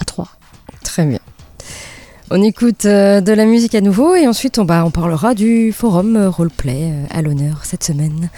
à 0.00 0.04
3. 0.04 0.28
Très 0.84 1.04
bien. 1.04 1.20
On 2.34 2.40
écoute 2.40 2.86
euh, 2.86 3.20
de 3.20 3.30
la 3.34 3.44
musique 3.44 3.74
à 3.74 3.82
nouveau 3.82 4.14
et 4.14 4.26
ensuite 4.26 4.58
on, 4.58 4.64
bah, 4.64 4.84
on 4.86 4.90
parlera 4.90 5.34
du 5.34 5.70
forum 5.70 6.16
euh, 6.16 6.30
roleplay 6.30 6.90
euh, 6.90 7.04
à 7.10 7.20
l'honneur 7.20 7.60
cette 7.64 7.84
semaine. 7.84 8.30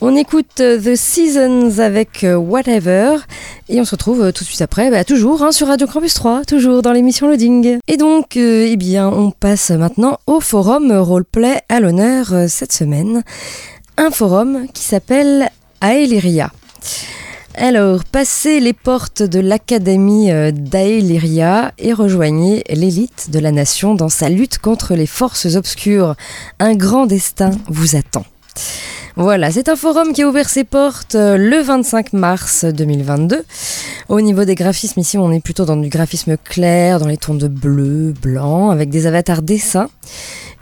On 0.00 0.16
écoute 0.16 0.46
The 0.56 0.96
Seasons 0.96 1.78
avec 1.78 2.24
Whatever 2.26 3.16
et 3.68 3.78
on 3.82 3.84
se 3.84 3.90
retrouve 3.90 4.32
tout 4.32 4.44
de 4.44 4.48
suite 4.48 4.62
après, 4.62 4.90
bah, 4.90 5.04
toujours 5.04 5.42
hein, 5.42 5.52
sur 5.52 5.66
Radio 5.66 5.86
Campus 5.86 6.14
3, 6.14 6.46
toujours 6.46 6.80
dans 6.80 6.92
l'émission 6.92 7.28
Loading. 7.28 7.80
Et 7.86 7.98
donc, 7.98 8.36
eh 8.38 8.76
bien, 8.78 9.08
on 9.08 9.30
passe 9.30 9.72
maintenant 9.72 10.16
au 10.26 10.40
forum 10.40 10.90
roleplay 10.90 11.60
à 11.68 11.80
l'honneur 11.80 12.32
cette 12.48 12.72
semaine. 12.72 13.24
Un 13.98 14.10
forum 14.10 14.68
qui 14.72 14.84
s'appelle 14.84 15.50
Aeliria. 15.82 16.50
Alors, 17.56 18.02
passez 18.04 18.58
les 18.58 18.72
portes 18.72 19.22
de 19.22 19.38
l'Académie 19.38 20.32
euh, 20.32 20.50
d'Aeliria 20.50 21.72
et 21.78 21.92
rejoignez 21.92 22.64
l'élite 22.68 23.30
de 23.30 23.38
la 23.38 23.52
nation 23.52 23.94
dans 23.94 24.08
sa 24.08 24.28
lutte 24.28 24.58
contre 24.58 24.94
les 24.94 25.06
forces 25.06 25.54
obscures. 25.54 26.16
Un 26.58 26.74
grand 26.74 27.06
destin 27.06 27.52
vous 27.68 27.94
attend. 27.94 28.24
Voilà, 29.14 29.52
c'est 29.52 29.68
un 29.68 29.76
forum 29.76 30.12
qui 30.12 30.22
a 30.22 30.28
ouvert 30.28 30.48
ses 30.48 30.64
portes 30.64 31.14
euh, 31.14 31.36
le 31.36 31.60
25 31.60 32.12
mars 32.12 32.64
2022. 32.64 33.44
Au 34.08 34.20
niveau 34.20 34.44
des 34.44 34.56
graphismes, 34.56 34.98
ici, 34.98 35.16
on 35.16 35.30
est 35.30 35.40
plutôt 35.40 35.64
dans 35.64 35.76
du 35.76 35.88
graphisme 35.88 36.36
clair, 36.36 36.98
dans 36.98 37.06
les 37.06 37.16
tons 37.16 37.34
de 37.34 37.46
bleu, 37.46 38.14
blanc, 38.20 38.70
avec 38.70 38.90
des 38.90 39.06
avatars 39.06 39.42
dessins. 39.42 39.88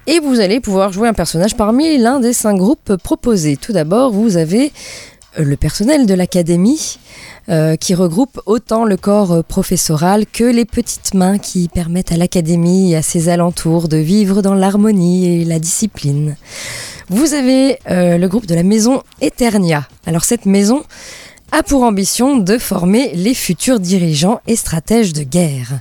Et 0.07 0.19
vous 0.19 0.41
allez 0.41 0.61
pouvoir 0.61 0.93
jouer 0.93 1.09
un 1.09 1.15
personnage 1.15 1.57
parmi 1.57 1.97
l'un 1.97 2.21
des 2.21 2.33
cinq 2.35 2.57
groupes 2.57 2.97
proposés. 2.97 3.57
Tout 3.57 3.73
d'abord, 3.73 4.11
vous 4.13 4.37
avez 4.37 4.73
le 5.37 5.57
personnel 5.57 6.07
de 6.07 6.15
l'académie, 6.15 6.99
euh, 7.49 7.77
qui 7.77 7.95
regroupe 7.95 8.41
autant 8.47 8.85
le 8.85 8.97
corps 8.97 9.33
euh, 9.33 9.43
professoral 9.43 10.27
que 10.27 10.45
les 10.45 10.65
petites 10.65 11.15
mains 11.15 11.39
qui 11.39 11.69
permettent 11.69 12.13
à 12.13 12.17
l'académie 12.17 12.93
et 12.93 12.97
à 12.97 13.03
ses 13.03 13.29
alentours 13.29 13.89
de 13.89 13.97
vivre 13.97 14.43
dans 14.43 14.55
l'harmonie 14.55 15.27
et 15.27 15.45
la 15.45 15.59
discipline. 15.59 16.37
Vous 17.09 17.35
avez 17.35 17.79
euh, 17.91 18.17
le 18.17 18.29
groupe 18.29 18.47
de 18.47 18.55
la 18.55 18.63
maison 18.63 19.03
Eternia. 19.21 19.89
Alors 20.07 20.25
cette 20.25 20.47
maison 20.47 20.85
a 21.51 21.63
pour 21.63 21.83
ambition 21.83 22.37
de 22.37 22.59
former 22.59 23.13
les 23.15 23.35
futurs 23.35 23.81
dirigeants 23.81 24.41
et 24.47 24.55
stratèges 24.55 25.13
de 25.13 25.25
guerre. 25.25 25.81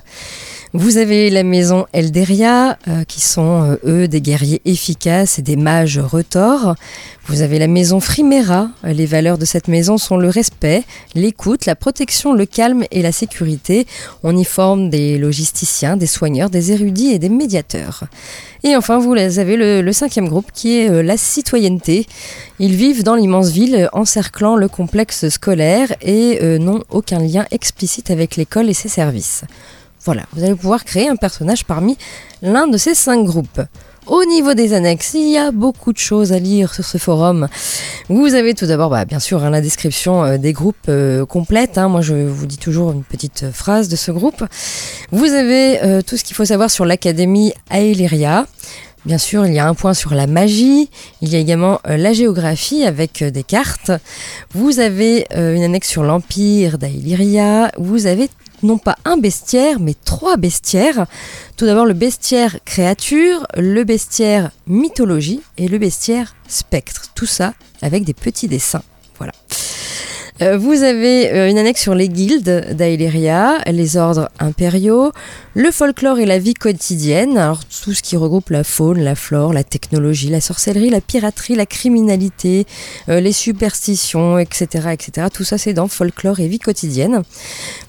Vous 0.74 0.96
avez 0.96 1.28
la 1.28 1.42
maison 1.42 1.84
Elderia, 1.92 2.78
euh, 2.88 3.04
qui 3.04 3.20
sont 3.20 3.62
euh, 3.62 3.76
eux 3.84 4.08
des 4.08 4.22
guerriers 4.22 4.62
efficaces 4.64 5.38
et 5.38 5.42
des 5.42 5.56
mages 5.56 5.98
retors. 5.98 6.76
Vous 7.26 7.42
avez 7.42 7.58
la 7.58 7.66
maison 7.66 8.00
Frimera. 8.00 8.70
Les 8.82 9.04
valeurs 9.04 9.36
de 9.36 9.44
cette 9.44 9.68
maison 9.68 9.98
sont 9.98 10.16
le 10.16 10.30
respect, 10.30 10.84
l'écoute, 11.14 11.66
la 11.66 11.76
protection, 11.76 12.32
le 12.32 12.46
calme 12.46 12.84
et 12.90 13.02
la 13.02 13.12
sécurité. 13.12 13.86
On 14.22 14.34
y 14.34 14.46
forme 14.46 14.88
des 14.88 15.18
logisticiens, 15.18 15.98
des 15.98 16.06
soigneurs, 16.06 16.48
des 16.48 16.72
érudits 16.72 17.12
et 17.12 17.18
des 17.18 17.28
médiateurs. 17.28 18.04
Et 18.64 18.74
enfin, 18.74 18.98
vous 18.98 19.12
avez 19.12 19.56
le, 19.56 19.92
cinquième 19.92 20.30
groupe 20.30 20.52
qui 20.54 20.78
est 20.78 20.88
euh, 20.88 21.02
la 21.02 21.18
citoyenneté. 21.18 22.06
Ils 22.60 22.76
vivent 22.76 23.02
dans 23.02 23.14
l'immense 23.14 23.50
ville 23.50 23.90
encerclant 23.92 24.56
le 24.56 24.68
complexe 24.68 25.28
scolaire 25.28 25.88
et 26.00 26.38
n'ont 26.58 26.82
aucun 26.88 27.18
lien 27.18 27.44
explicite 27.50 28.10
avec 28.10 28.36
l'école 28.36 28.70
et 28.70 28.74
ses 28.74 28.88
services. 28.88 29.44
Voilà, 30.04 30.22
vous 30.32 30.42
allez 30.42 30.54
pouvoir 30.54 30.84
créer 30.84 31.08
un 31.08 31.16
personnage 31.16 31.64
parmi 31.64 31.96
l'un 32.42 32.66
de 32.66 32.76
ces 32.76 32.94
cinq 32.94 33.24
groupes. 33.24 33.60
Au 34.08 34.24
niveau 34.24 34.54
des 34.54 34.74
annexes, 34.74 35.14
il 35.14 35.30
y 35.30 35.38
a 35.38 35.52
beaucoup 35.52 35.92
de 35.92 35.98
choses 35.98 36.32
à 36.32 36.40
lire 36.40 36.74
sur 36.74 36.84
ce 36.84 36.98
forum. 36.98 37.46
Vous 38.08 38.34
avez 38.34 38.52
tout 38.54 38.66
d'abord, 38.66 38.90
bah, 38.90 39.04
bien 39.04 39.20
sûr, 39.20 39.44
hein, 39.44 39.50
la 39.50 39.60
description 39.60 40.24
euh, 40.24 40.38
des 40.38 40.52
groupes 40.52 40.88
euh, 40.88 41.24
complète. 41.24 41.78
Hein. 41.78 41.88
Moi, 41.88 42.00
je 42.00 42.14
vous 42.14 42.46
dis 42.46 42.58
toujours 42.58 42.90
une 42.90 43.04
petite 43.04 43.52
phrase 43.52 43.88
de 43.88 43.94
ce 43.94 44.10
groupe. 44.10 44.44
Vous 45.12 45.26
avez 45.26 45.80
euh, 45.84 46.02
tout 46.02 46.16
ce 46.16 46.24
qu'il 46.24 46.34
faut 46.34 46.44
savoir 46.44 46.68
sur 46.68 46.84
l'Académie 46.84 47.52
Aeliria. 47.70 48.46
Bien 49.04 49.18
sûr, 49.18 49.46
il 49.46 49.54
y 49.54 49.60
a 49.60 49.68
un 49.68 49.74
point 49.74 49.94
sur 49.94 50.14
la 50.14 50.26
magie, 50.26 50.90
il 51.20 51.28
y 51.28 51.36
a 51.36 51.38
également 51.38 51.80
la 51.84 52.12
géographie 52.12 52.84
avec 52.84 53.24
des 53.24 53.42
cartes, 53.42 53.90
vous 54.54 54.78
avez 54.78 55.26
une 55.34 55.64
annexe 55.64 55.88
sur 55.88 56.04
l'Empire 56.04 56.78
d'Aeliria, 56.78 57.72
vous 57.78 58.06
avez 58.06 58.30
non 58.62 58.78
pas 58.78 58.96
un 59.04 59.16
bestiaire, 59.16 59.80
mais 59.80 59.94
trois 59.94 60.36
bestiaires. 60.36 61.06
Tout 61.56 61.66
d'abord 61.66 61.86
le 61.86 61.94
bestiaire 61.94 62.58
créature, 62.64 63.46
le 63.56 63.84
bestiaire 63.84 64.50
mythologie 64.66 65.40
et 65.58 65.68
le 65.68 65.78
bestiaire 65.78 66.34
spectre. 66.48 67.12
Tout 67.14 67.26
ça 67.26 67.54
avec 67.80 68.04
des 68.04 68.14
petits 68.14 68.48
dessins. 68.48 68.82
Euh, 70.40 70.56
vous 70.56 70.82
avez 70.82 71.30
euh, 71.30 71.50
une 71.50 71.58
annexe 71.58 71.82
sur 71.82 71.94
les 71.94 72.08
guildes 72.08 72.74
d'Aeléria, 72.74 73.58
les 73.70 73.98
ordres 73.98 74.30
impériaux, 74.38 75.12
le 75.54 75.70
folklore 75.70 76.18
et 76.18 76.24
la 76.24 76.38
vie 76.38 76.54
quotidienne, 76.54 77.36
alors 77.36 77.64
tout 77.66 77.92
ce 77.92 78.02
qui 78.02 78.16
regroupe 78.16 78.48
la 78.48 78.64
faune, 78.64 79.00
la 79.00 79.14
flore, 79.14 79.52
la 79.52 79.62
technologie, 79.62 80.30
la 80.30 80.40
sorcellerie, 80.40 80.88
la 80.88 81.02
piraterie, 81.02 81.54
la 81.54 81.66
criminalité, 81.66 82.66
euh, 83.10 83.20
les 83.20 83.32
superstitions, 83.32 84.38
etc., 84.38 84.88
etc. 84.92 85.26
Tout 85.32 85.44
ça 85.44 85.58
c'est 85.58 85.74
dans 85.74 85.86
folklore 85.86 86.40
et 86.40 86.48
vie 86.48 86.58
quotidienne. 86.58 87.22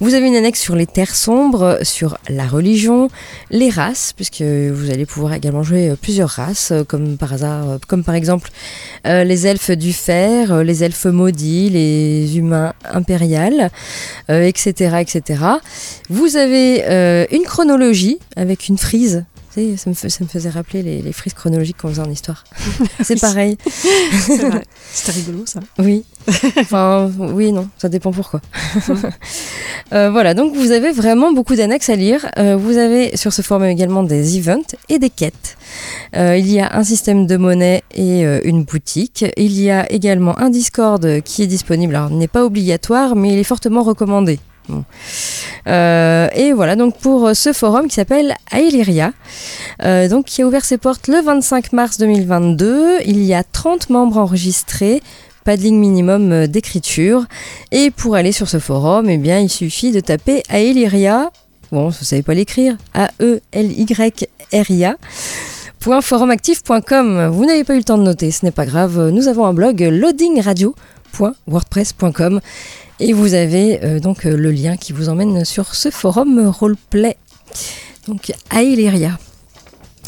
Vous 0.01 0.13
avez 0.13 0.27
une 0.27 0.35
annexe 0.35 0.59
sur 0.59 0.75
les 0.75 0.85
terres 0.85 1.15
sombres, 1.15 1.79
sur 1.83 2.17
la 2.27 2.45
religion, 2.45 3.07
les 3.51 3.69
races, 3.69 4.11
puisque 4.13 4.41
vous 4.41 4.91
allez 4.91 5.05
pouvoir 5.05 5.33
également 5.33 5.63
jouer 5.63 5.93
plusieurs 6.01 6.29
races, 6.29 6.73
comme 6.87 7.15
par 7.17 8.15
exemple 8.15 8.49
les 9.05 9.47
elfes 9.47 9.71
du 9.71 9.93
fer, 9.93 10.63
les 10.63 10.83
elfes 10.83 11.05
maudits, 11.05 11.69
les 11.69 12.32
humains 12.37 12.73
impérial, 12.85 13.69
etc., 14.29 14.97
etc. 15.01 15.43
Vous 16.09 16.35
avez 16.37 17.27
une 17.31 17.43
chronologie 17.43 18.19
avec 18.35 18.67
une 18.67 18.77
frise. 18.77 19.25
Ça, 19.77 19.89
me 19.89 19.93
ça, 19.95 20.07
me 20.23 20.27
faisait 20.27 20.49
rappeler 20.49 20.81
les, 20.81 21.13
frises 21.13 21.33
chronologiques 21.33 21.77
qu'on 21.77 21.89
faisait 21.89 22.01
en 22.01 22.09
histoire. 22.09 22.43
C'est 23.03 23.19
pareil. 23.19 23.57
C'était 23.65 25.11
rigolo 25.11 25.43
ça. 25.45 25.59
Oui. 25.79 26.05
Enfin, 26.57 27.11
oui, 27.17 27.51
non, 27.51 27.67
ça 27.77 27.89
dépend 27.89 28.11
pourquoi. 28.11 28.41
Euh, 29.91 30.09
voilà, 30.09 30.33
donc 30.33 30.55
vous 30.55 30.71
avez 30.71 30.91
vraiment 30.91 31.33
beaucoup 31.33 31.55
d'annexes 31.55 31.89
à 31.89 31.95
lire. 31.95 32.25
Euh, 32.37 32.55
vous 32.55 32.77
avez 32.77 33.15
sur 33.17 33.33
ce 33.33 33.41
forum 33.41 33.65
également 33.65 34.01
des 34.01 34.39
events 34.39 34.75
et 34.89 34.97
des 34.97 35.09
quêtes. 35.09 35.57
Euh, 36.15 36.37
il 36.37 36.49
y 36.49 36.59
a 36.59 36.75
un 36.75 36.83
système 36.83 37.27
de 37.27 37.37
monnaie 37.37 37.83
et 37.93 38.23
une 38.45 38.63
boutique. 38.63 39.25
Il 39.37 39.59
y 39.59 39.69
a 39.69 39.91
également 39.91 40.39
un 40.39 40.49
Discord 40.49 41.21
qui 41.21 41.43
est 41.43 41.47
disponible. 41.47 41.95
Alors, 41.95 42.09
il 42.11 42.17
n'est 42.17 42.27
pas 42.27 42.45
obligatoire, 42.45 43.15
mais 43.15 43.33
il 43.33 43.39
est 43.39 43.43
fortement 43.43 43.83
recommandé. 43.83 44.39
Euh, 45.67 46.27
et 46.35 46.53
voilà, 46.53 46.75
donc 46.75 46.97
pour 46.97 47.27
euh, 47.27 47.33
ce 47.33 47.53
forum 47.53 47.87
qui 47.87 47.95
s'appelle 47.95 48.35
Aeliria, 48.51 49.11
euh, 49.83 50.07
donc 50.07 50.25
qui 50.25 50.41
a 50.41 50.47
ouvert 50.47 50.65
ses 50.65 50.77
portes 50.77 51.07
le 51.07 51.21
25 51.21 51.73
mars 51.73 51.97
2022, 51.97 52.99
il 53.05 53.23
y 53.23 53.33
a 53.33 53.43
30 53.43 53.89
membres 53.89 54.17
enregistrés, 54.17 55.01
pas 55.45 55.57
de 55.57 55.61
ligne 55.61 55.77
minimum 55.77 56.47
d'écriture. 56.47 57.25
Et 57.71 57.91
pour 57.91 58.15
aller 58.15 58.31
sur 58.31 58.49
ce 58.49 58.59
forum, 58.59 59.09
eh 59.09 59.17
bien, 59.17 59.39
il 59.39 59.49
suffit 59.49 59.91
de 59.91 59.99
taper 59.99 60.43
Aeliria, 60.49 61.31
bon, 61.71 61.89
vous 61.89 62.03
savez 62.03 62.23
pas 62.23 62.33
l'écrire, 62.33 62.77
A-E-L-Y-R-I-A. 62.93 64.97
.forumactif.com. 66.01 67.27
Vous 67.27 67.45
n'avez 67.45 67.65
pas 67.65 67.73
eu 67.73 67.79
le 67.79 67.83
temps 67.83 67.97
de 67.97 68.03
noter, 68.03 68.31
ce 68.31 68.45
n'est 68.45 68.51
pas 68.51 68.65
grave. 68.65 69.09
Nous 69.09 69.27
avons 69.27 69.45
un 69.45 69.53
blog 69.53 69.81
loadingradio.wordpress.com 69.81 72.39
et 72.99 73.13
vous 73.13 73.33
avez 73.33 73.83
euh, 73.83 73.99
donc 73.99 74.25
euh, 74.25 74.35
le 74.35 74.51
lien 74.51 74.77
qui 74.77 74.93
vous 74.93 75.09
emmène 75.09 75.45
sur 75.45 75.75
ce 75.75 75.89
forum 75.89 76.47
roleplay. 76.47 77.17
Donc 78.07 78.33
à 78.49 78.63
Illyria. 78.63 79.17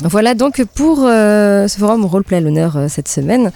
Voilà 0.04 0.36
donc 0.36 0.64
pour 0.76 1.04
euh, 1.04 1.68
ce 1.68 1.78
forum 1.78 2.06
roleplay 2.06 2.38
à 2.38 2.42
l'honneur 2.42 2.78
cette 2.90 3.08
semaine. 3.08 3.52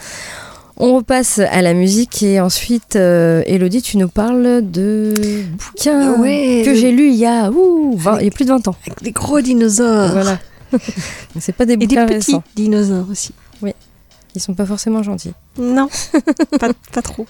On 0.77 0.95
repasse 0.95 1.39
à 1.39 1.61
la 1.61 1.73
musique 1.73 2.23
et 2.23 2.39
ensuite, 2.39 2.95
Elodie, 2.95 3.81
tu 3.81 3.97
nous 3.97 4.07
parles 4.07 4.61
de 4.63 5.13
bouquins 5.51 6.15
que 6.15 6.73
j'ai 6.73 6.93
lu 6.93 7.09
il 7.09 7.15
y 7.15 7.25
a, 7.25 7.51
il 7.51 8.23
y 8.23 8.27
a 8.27 8.31
plus 8.31 8.45
de 8.45 8.49
20 8.51 8.69
ans. 8.69 8.75
Avec 8.85 9.03
des 9.03 9.11
gros 9.11 9.41
dinosaures. 9.41 10.11
Voilà. 10.11 10.39
c'est 11.39 11.51
pas 11.53 11.65
des 11.65 11.75
bouquins 11.75 12.07
Et 12.07 12.13
des 12.13 12.19
petits 12.19 12.37
dinosaures 12.55 13.07
aussi. 13.11 13.33
Oui. 13.61 13.73
Ils 14.35 14.41
sont 14.41 14.53
pas 14.53 14.65
forcément 14.65 15.03
gentils. 15.03 15.33
Non, 15.57 15.89
pas, 16.59 16.69
pas 16.93 17.01
trop. 17.01 17.27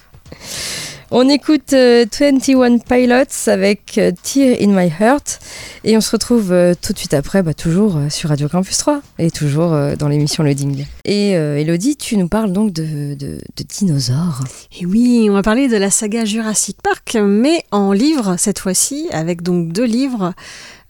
On 1.12 1.28
écoute 1.28 1.72
21 1.72 1.74
euh, 1.75 2.78
Pilots 2.88 3.48
avec 3.48 3.98
euh, 3.98 4.12
Tear 4.22 4.58
in 4.62 4.68
My 4.68 4.92
Heart 5.00 5.39
et 5.84 5.98
on 5.98 6.01
se 6.01 6.12
retrouve 6.12 6.51
euh, 6.51 6.75
tout 6.80 6.94
de 6.94 7.00
suite 7.00 7.16
après, 7.16 7.42
bah, 7.42 7.56
toujours 7.56 7.98
sur 8.12 8.30
Radio 8.30 8.48
Campus 8.48 8.78
3 8.78 9.01
et 9.18 9.32
toujours 9.32 9.75
dans 9.98 10.08
l'émission 10.08 10.44
Loading. 10.44 10.86
Et 11.06 11.32
Elodie, 11.32 11.98
tu 11.98 12.16
nous 12.16 12.28
parles 12.28 12.54
donc 12.54 12.74
de, 12.74 13.16
de, 13.16 13.39
de, 13.56 13.63
dinosaures. 13.68 14.44
Et 14.80 14.86
oui, 14.86 15.28
on 15.32 15.34
va 15.34 15.42
parler 15.42 15.68
de 15.68 15.78
la 15.78 15.89
saga 15.89 16.25
Jurassic 16.25 16.78
Park, 16.84 17.18
mais 17.20 17.63
en 17.72 17.92
livre 17.92 18.36
cette 18.38 18.60
fois-ci, 18.60 19.08
avec 19.12 19.42
donc 19.42 19.74
deux 19.74 19.86
livres. 19.86 20.34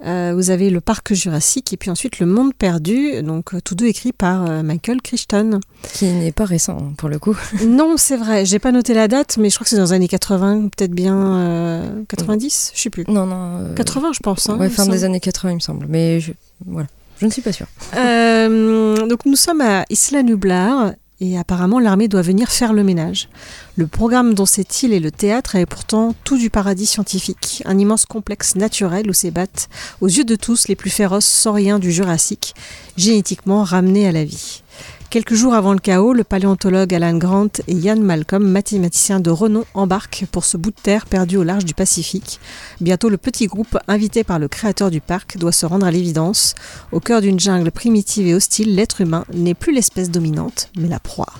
Euh, 0.06 0.32
vous 0.34 0.50
avez 0.50 0.70
le 0.70 0.80
parc 0.80 1.14
jurassique 1.14 1.74
et 1.74 1.78
puis 1.78 1.90
ensuite 1.90 2.20
le 2.20 2.26
monde 2.26 2.54
perdu, 2.54 3.22
donc 3.22 3.54
euh, 3.54 3.60
tous 3.62 3.76
deux 3.76 3.88
écrits 3.88 4.14
par 4.14 4.50
euh, 4.50 4.64
Michael 4.64 5.02
Crichton. 5.02 5.60
Qui 5.94 6.06
n'est 6.06 6.32
pas 6.32 6.46
récent 6.46 6.94
pour 6.98 7.10
le 7.10 7.20
coup. 7.20 7.38
non, 7.68 7.96
c'est 7.98 8.16
vrai. 8.16 8.46
J'ai 8.46 8.60
pas 8.60 8.72
noté 8.72 8.94
la 8.94 9.10
date, 9.10 9.38
mais 9.38 9.50
je 9.50 9.56
crois 9.56 9.66
que 9.66 9.70
c'est 9.70 9.76
dans 9.76 9.84
les 9.84 9.94
années 9.94 10.08
80, 10.08 10.70
peut-être 10.76 10.92
bien 10.92 12.04
90, 12.08 12.72
je 12.74 12.82
sais 12.82 12.90
plus. 12.90 13.04
Non, 13.08 13.26
non. 13.26 13.74
80, 13.76 14.12
je 14.14 14.20
pense. 14.20 14.50
Hein, 14.50 14.58
ouais, 14.58 14.70
fin 14.70 14.86
des 14.86 15.04
années 15.04 15.20
80, 15.20 15.52
il 15.52 15.56
me 15.56 15.60
semble. 15.60 15.86
Mais 15.90 16.22
je, 16.22 16.32
voilà. 16.66 16.88
Je 17.20 17.26
ne 17.26 17.32
suis 17.32 17.42
pas 17.42 17.52
sûre. 17.52 17.68
donc 17.96 19.26
nous 19.26 19.36
sommes 19.36 19.62
à 19.62 19.84
Isla 19.90 20.24
Nublar 20.24 20.94
et 21.22 21.38
apparemment 21.38 21.80
l'armée 21.80 22.08
doit 22.08 22.22
venir 22.22 22.50
faire 22.50 22.74
le 22.74 22.84
ménage. 22.84 23.30
Le 23.76 23.88
programme 23.88 24.34
dont 24.34 24.46
cette 24.46 24.84
île 24.84 24.94
est 24.94 25.00
le 25.00 25.12
théâtre 25.12 25.56
est 25.56 25.66
pourtant 25.66 26.16
tout 26.24 26.38
du 26.38 26.50
paradis 26.50 26.86
scientifique, 26.86 27.62
un 27.66 27.78
immense 27.78 28.06
complexe 28.06 28.56
naturel 28.56 29.10
où 29.10 29.14
s'ébattent, 29.14 29.70
aux 30.02 30.08
yeux 30.08 30.24
de 30.24 30.36
tous, 30.36 30.68
les 30.68 30.76
plus 30.76 30.90
féroces 30.90 31.26
sauriens 31.26 31.80
du 31.80 31.92
Jurassique, 31.92 32.56
génétiquement 32.98 33.64
ramenés 33.64 34.08
à 34.08 34.12
la 34.12 34.24
vie. 34.24 34.64
Quelques 35.10 35.34
jours 35.34 35.56
avant 35.56 35.74
le 35.74 35.80
chaos, 35.80 36.14
le 36.14 36.24
paléontologue 36.24 36.94
Alan 36.94 37.18
Grant 37.18 37.50
et 37.68 37.74
Ian 37.74 38.00
Malcolm, 38.00 38.48
mathématiciens 38.48 39.20
de 39.20 39.32
renom, 39.32 39.66
embarquent 39.74 40.28
pour 40.32 40.46
ce 40.46 40.56
bout 40.56 40.70
de 40.70 40.80
terre 40.80 41.08
perdu 41.08 41.36
au 41.38 41.42
large 41.42 41.66
du 41.66 41.74
Pacifique. 41.74 42.40
Bientôt, 42.80 43.10
le 43.10 43.18
petit 43.18 43.48
groupe, 43.48 43.76
invité 43.88 44.24
par 44.24 44.38
le 44.38 44.48
créateur 44.48 44.92
du 44.92 45.02
parc, 45.02 45.40
doit 45.40 45.52
se 45.52 45.66
rendre 45.66 45.88
à 45.88 45.90
l'évidence. 45.90 46.54
Au 46.92 47.00
cœur 47.00 47.22
d'une 47.22 47.40
jungle 47.40 47.72
primitive 47.72 48.28
et 48.28 48.36
hostile, 48.36 48.76
l'être 48.76 49.02
humain 49.02 49.26
n'est 49.34 49.56
plus 49.56 49.74
l'espèce 49.74 50.12
dominante, 50.12 50.70
mais 50.78 50.88
la 50.88 51.00
proie. 51.00 51.34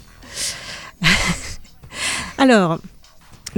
Alors, 2.40 2.80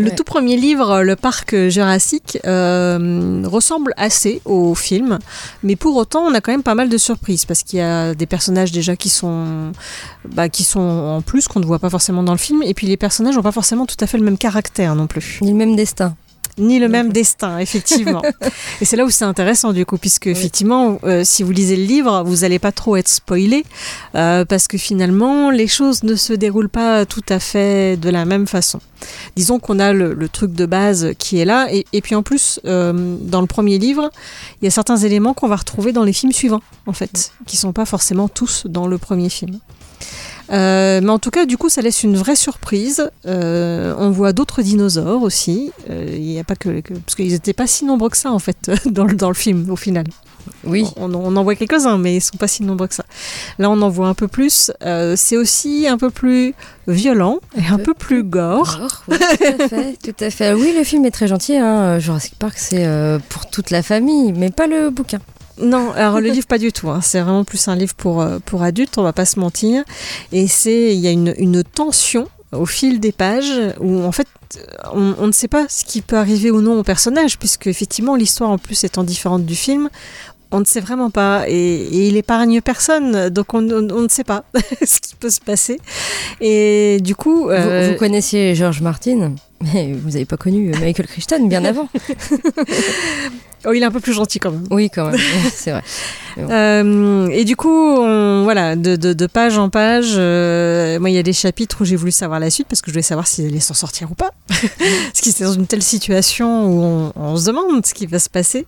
Le 0.02 0.10
Ouais. 0.10 0.16
tout 0.16 0.24
premier 0.24 0.58
livre, 0.58 1.02
Le 1.04 1.16
Parc 1.16 1.56
Jurassique, 1.70 2.38
euh, 2.46 3.44
ressemble 3.46 3.94
assez 3.98 4.42
au 4.46 4.74
film, 4.76 5.20
mais 5.64 5.76
pour 5.76 5.96
autant, 5.96 6.22
on 6.26 6.34
a 6.34 6.42
quand 6.42 6.52
même 6.52 6.64
pas 6.64 6.76
mal 6.76 6.90
de 6.90 6.98
surprises 6.98 7.46
parce 7.46 7.64
qu'il 7.64 7.80
y 7.80 7.82
a 7.82 8.14
des 8.16 8.26
personnages 8.26 8.72
déjà 8.72 8.96
qui 8.96 9.10
sont, 9.10 9.72
bah, 10.28 10.50
qui 10.50 10.64
sont 10.64 10.80
en 10.80 11.22
plus 11.22 11.48
qu'on 11.48 11.60
ne 11.60 11.66
voit 11.66 11.80
pas 11.80 11.90
forcément 11.90 12.24
dans 12.24 12.32
le 12.34 12.38
film, 12.38 12.64
et 12.64 12.74
puis 12.74 12.88
les 12.88 12.98
personnages 12.98 13.36
n'ont 13.36 13.42
pas 13.44 13.52
forcément 13.52 13.86
tout 13.86 13.96
à 14.00 14.08
fait 14.08 14.18
le 14.18 14.24
même 14.24 14.38
caractère 14.38 14.96
non 14.96 15.08
plus, 15.08 15.40
Ni 15.42 15.52
le 15.52 15.58
même 15.58 15.76
destin. 15.76 16.16
Ni 16.58 16.80
le 16.80 16.88
même 16.88 17.12
destin, 17.12 17.58
effectivement. 17.60 18.22
et 18.82 18.86
c'est 18.86 18.96
là 18.96 19.06
où 19.06 19.10
c'est 19.10 19.26
intéressant 19.26 19.74
du 19.74 19.86
coup, 19.86 19.98
puisque 19.98 20.28
effectivement, 20.28 21.00
euh, 21.04 21.24
si 21.24 21.44
vous 21.44 21.52
lisez 21.52 21.76
le 21.76 21.84
livre, 21.84 22.24
vous 22.26 22.38
n'allez 22.38 22.60
pas 22.60 22.72
trop 22.72 22.96
être 22.96 23.08
spoilé, 23.08 23.64
euh, 24.16 24.46
parce 24.46 24.68
que 24.68 24.78
finalement, 24.78 25.52
les 25.52 25.68
choses 25.68 26.04
ne 26.04 26.16
se 26.16 26.34
déroulent 26.34 26.70
pas 26.70 27.06
tout 27.06 27.24
à 27.30 27.40
fait 27.40 27.98
de 27.98 28.10
la 28.10 28.26
même 28.26 28.48
façon. 28.48 28.80
Disons 29.36 29.60
qu'on 29.60 29.80
a 29.80 29.94
le, 29.94 30.14
le 30.14 30.30
truc 30.30 30.54
de 30.54 30.66
base 30.66 31.14
qui 31.18 31.40
est 31.40 31.46
là, 31.46 31.68
et, 31.72 31.86
et 31.94 32.02
puis 32.02 32.16
en 32.16 32.24
plus, 32.24 32.60
euh, 32.66 33.16
dans 33.22 33.42
le 33.42 33.48
premier 33.48 33.78
livre, 33.78 34.10
il 34.62 34.66
y 34.66 34.68
a 34.68 34.72
certains 34.72 34.98
éléments 34.98 35.34
qu'on 35.34 35.48
va 35.48 35.56
retrouver 35.56 35.92
dans 35.92 36.04
les 36.04 36.14
films 36.14 36.32
suivants, 36.32 36.62
en 36.86 36.94
fait, 36.94 37.32
qui 37.46 37.58
sont 37.58 37.74
pas 37.74 37.86
forcément 37.86 38.28
tous 38.28 38.66
dans 38.68 38.88
le 38.88 38.98
premier 38.98 39.30
film. 39.30 39.60
Euh, 40.52 41.00
mais 41.02 41.10
en 41.10 41.20
tout 41.20 41.32
cas, 41.32 41.46
du 41.46 41.58
coup, 41.58 41.70
ça 41.70 41.82
laisse 41.82 42.04
une 42.04 42.16
vraie 42.18 42.36
surprise. 42.36 43.10
Euh, 43.26 43.94
on 43.98 44.10
voit 44.10 44.34
d'autres 44.34 44.62
dinosaures 44.62 45.22
aussi. 45.24 45.72
Euh, 45.90 46.08
Il 46.12 46.32
y 46.32 46.40
a 46.40 46.44
pas 46.44 46.56
que, 46.56 46.82
que- 46.82 46.94
parce 46.94 47.16
qu'ils 47.16 47.32
n'étaient 47.32 47.54
pas 47.54 47.68
si 47.68 47.86
nombreux 47.86 48.10
que 48.10 48.18
ça 48.18 48.32
en 48.32 48.40
fait 48.40 48.70
dans 48.86 49.06
le, 49.06 49.16
dans 49.16 49.30
le 49.30 49.34
film 49.36 49.70
au 49.70 49.76
final. 49.76 50.06
Oui. 50.66 50.88
On, 50.98 51.14
on 51.14 51.36
en 51.36 51.44
voit 51.44 51.56
quelques-uns, 51.56 51.98
mais 52.00 52.16
ils 52.16 52.22
sont 52.22 52.36
pas 52.38 52.48
si 52.48 52.64
nombreux 52.64 52.88
que 52.88 52.96
ça. 52.96 53.06
Là, 53.60 53.70
on 53.70 53.80
en 53.82 53.90
voit 53.90 54.08
un 54.08 54.14
peu 54.16 54.28
plus. 54.28 54.72
Euh, 54.84 55.14
c'est 55.16 55.38
aussi 55.38 55.88
un 55.88 55.98
peu 55.98 56.10
plus 56.10 56.54
violent 56.88 57.40
et 57.56 57.68
un 57.72 57.78
peu 57.78 57.94
plus 57.94 58.24
gore. 58.24 58.76
Alors, 58.76 59.04
oui, 59.08 59.18
tout 59.20 59.64
à 59.64 59.68
fait, 59.70 59.98
tout 60.04 60.24
à 60.24 60.30
fait. 60.32 60.54
Oui, 60.54 60.74
le 60.76 60.84
film 60.84 61.06
est 61.06 61.12
très 61.12 61.28
gentil. 61.28 61.56
Hein. 61.58 62.00
Jurassic 62.00 62.34
Park, 62.40 62.56
c'est 62.58 62.86
euh, 62.86 63.20
pour 63.30 63.50
toute 63.52 63.70
la 63.70 63.84
famille, 63.84 64.34
mais 64.34 64.50
pas 64.50 64.66
le 64.68 64.90
bouquin. 64.90 65.20
Non, 65.62 65.92
alors 65.94 66.20
le 66.20 66.30
livre 66.30 66.48
pas 66.48 66.58
du 66.58 66.72
tout. 66.72 66.90
hein. 66.90 67.00
C'est 67.02 67.22
vraiment 67.22 67.44
plus 67.44 67.68
un 67.68 67.76
livre 67.76 67.94
pour 67.96 68.22
euh, 68.22 68.40
pour 68.46 68.64
adultes. 68.64 68.98
On 68.98 69.04
va 69.04 69.14
pas 69.14 69.26
se 69.26 69.40
mentir. 69.40 69.84
Et 70.32 70.48
c'est 70.48 70.94
il 70.94 71.00
y 71.00 71.08
a 71.08 71.12
une, 71.12 71.34
une 71.38 71.64
tension 71.64 72.28
au 72.52 72.66
fil 72.66 73.00
des 73.00 73.12
pages 73.14 73.54
où 73.80 74.04
en 74.04 74.12
fait 74.12 74.28
on, 74.94 75.14
on 75.20 75.28
ne 75.28 75.32
sait 75.32 75.48
pas 75.48 75.66
ce 75.70 75.86
qui 75.86 76.02
peut 76.02 76.18
arriver 76.18 76.52
ou 76.52 76.60
non 76.62 76.78
au 76.80 76.84
personnage 76.84 77.40
puisque 77.40 77.68
effectivement 77.68 78.16
l'histoire 78.16 78.50
en 78.50 78.58
plus 78.58 78.84
étant 78.84 79.04
différente 79.04 79.46
du 79.46 79.56
film. 79.56 79.90
On 80.54 80.60
ne 80.60 80.66
sait 80.66 80.82
vraiment 80.82 81.10
pas 81.10 81.46
et, 81.48 81.54
et 81.54 82.08
il 82.10 82.18
épargne 82.18 82.60
personne, 82.60 83.30
donc 83.30 83.54
on, 83.54 83.66
on- 83.72 83.90
on 83.90 84.02
ne 84.02 84.10
sait 84.10 84.26
pas 84.26 84.44
ce 84.86 85.00
qui 85.00 85.16
peut 85.16 85.30
se 85.30 85.40
passer. 85.40 85.80
Et 86.42 86.98
du 87.02 87.16
coup, 87.16 87.44
Vous- 87.44 87.50
euh, 87.52 87.92
Vous, 87.94 87.98
connaissiez 87.98 88.54
George 88.54 88.82
Martin, 88.82 89.32
mais 89.74 89.94
vous 89.94 90.10
n'avez 90.10 90.26
pas 90.26 90.36
connu 90.36 90.72
Michael 90.82 91.08
Crichton 91.08 91.48
bien 91.48 91.64
avant. 91.64 91.88
oh, 93.66 93.74
il 93.74 93.82
est 93.82 93.86
un 93.86 93.92
peu 93.92 94.00
plus 94.00 94.14
gentil 94.14 94.40
quand 94.40 94.52
même. 94.52 94.64
Oui, 94.72 94.90
quand 94.94 95.10
même, 95.12 95.20
c'est 95.54 95.72
vrai. 95.72 95.84
Euh, 96.40 97.28
et 97.28 97.44
du 97.44 97.58
coup, 97.58 97.68
on- 97.70 98.44
voilà, 98.46 98.78
de, 98.78 98.96
de- 98.96 99.12
de 99.12 99.28
page 99.28 99.58
en 99.58 99.70
page, 99.70 100.14
euh, 100.16 100.98
moi, 100.98 101.10
il 101.10 101.14
y 101.14 101.20
a 101.20 101.24
des 101.24 101.34
chapitres 101.34 101.82
où 101.82 101.86
j'ai 101.86 101.98
voulu 101.98 102.14
savoir 102.14 102.40
la 102.40 102.50
suite 102.50 102.68
parce 102.70 102.80
que 102.82 102.90
je 102.90 102.94
voulais 102.94 103.02
savoir 103.04 103.28
s'ils 103.28 103.48
allaient 103.48 103.60
s'en 103.60 103.74
sortir 103.74 104.10
ou 104.12 104.16
pas. 104.16 104.32
parce 104.48 105.20
qu'ils 105.22 105.34
étaient 105.34 105.44
dans 105.44 105.52
une 105.52 105.68
telle 105.68 105.82
situation 105.84 106.68
où 106.68 106.82
on, 106.84 107.14
on 107.18 107.36
se 107.36 107.48
demande 107.48 107.86
ce 107.86 107.94
qui 107.94 108.06
va 108.06 108.18
se 108.18 108.30
passer. 108.30 108.66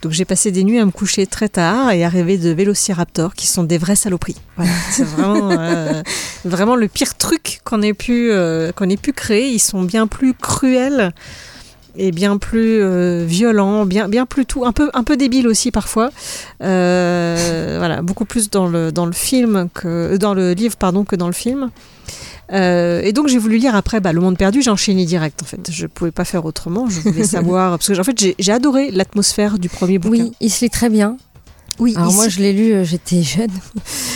Donc, 0.00 0.12
j'ai 0.12 0.24
passé 0.24 0.52
des 0.52 0.64
nuits 0.64 0.78
à 0.80 0.86
me 0.86 0.90
coucher 0.90 1.26
très 1.26 1.50
tard 1.50 1.90
et 1.92 2.02
à 2.02 2.08
rêver 2.08 2.38
de 2.38 2.48
vélociraptors 2.48 3.34
qui 3.34 3.46
sont 3.46 3.62
des 3.64 3.76
vraies 3.76 3.94
saloperies. 3.94 4.36
Voilà, 4.56 4.72
c'est 4.90 5.04
vraiment, 5.04 5.50
euh, 5.50 6.02
vraiment 6.46 6.76
le 6.76 6.88
pire 6.88 7.18
truc 7.18 7.60
qu'on 7.64 7.82
ait 7.82 7.92
pu, 7.92 8.32
qu'on 8.74 8.88
ait 8.88 8.96
pu 8.96 9.12
créer. 9.12 9.50
Ils 9.50 9.58
sont 9.60 9.82
bien 9.82 10.06
plus 10.06 10.32
cruels 10.32 11.12
et 11.96 12.10
bien 12.10 12.38
plus 12.38 12.82
euh, 12.82 13.24
violents, 13.26 13.86
bien, 13.86 14.08
bien 14.08 14.26
plus 14.26 14.46
tout, 14.46 14.64
un 14.64 14.72
peu, 14.72 14.90
un 14.94 15.04
peu 15.04 15.16
débile 15.16 15.46
aussi 15.46 15.70
parfois. 15.70 16.10
Euh, 16.62 17.76
voilà, 17.78 18.02
beaucoup 18.02 18.24
plus 18.24 18.50
dans 18.50 18.66
le, 18.66 18.92
dans 18.92 19.06
le 19.06 19.12
film 19.12 19.68
que 19.74 20.16
dans 20.16 20.34
le 20.34 20.52
livre 20.52 20.76
pardon 20.76 21.04
que 21.04 21.16
dans 21.16 21.26
le 21.26 21.32
film. 21.32 21.70
Euh, 22.52 23.00
et 23.02 23.12
donc 23.12 23.28
j'ai 23.28 23.38
voulu 23.38 23.56
lire 23.56 23.74
après 23.74 24.00
bah, 24.00 24.12
Le 24.12 24.20
Monde 24.20 24.36
Perdu, 24.36 24.62
j'ai 24.62 24.70
enchaîné 24.70 25.04
direct 25.04 25.42
en 25.42 25.46
fait. 25.46 25.70
Je 25.70 25.86
pouvais 25.86 26.10
pas 26.10 26.24
faire 26.24 26.44
autrement. 26.44 26.88
Je 26.88 27.00
voulais 27.00 27.24
savoir 27.38 27.78
parce 27.78 27.88
que 27.88 27.98
en 27.98 28.04
fait 28.04 28.18
j'ai 28.18 28.34
j'ai 28.38 28.52
adoré 28.52 28.90
l'atmosphère 28.90 29.58
du 29.58 29.68
premier 29.68 29.98
bouquin. 29.98 30.24
Oui, 30.24 30.32
il 30.40 30.50
se 30.50 30.64
lit 30.64 30.70
très 30.70 30.88
bien. 30.88 31.16
Oui, 31.78 31.94
Alors 31.96 32.12
moi, 32.12 32.24
se, 32.24 32.30
je 32.30 32.40
l'ai 32.40 32.52
lu, 32.52 32.72
euh, 32.72 32.84
j'étais 32.84 33.22
jeune. 33.22 33.50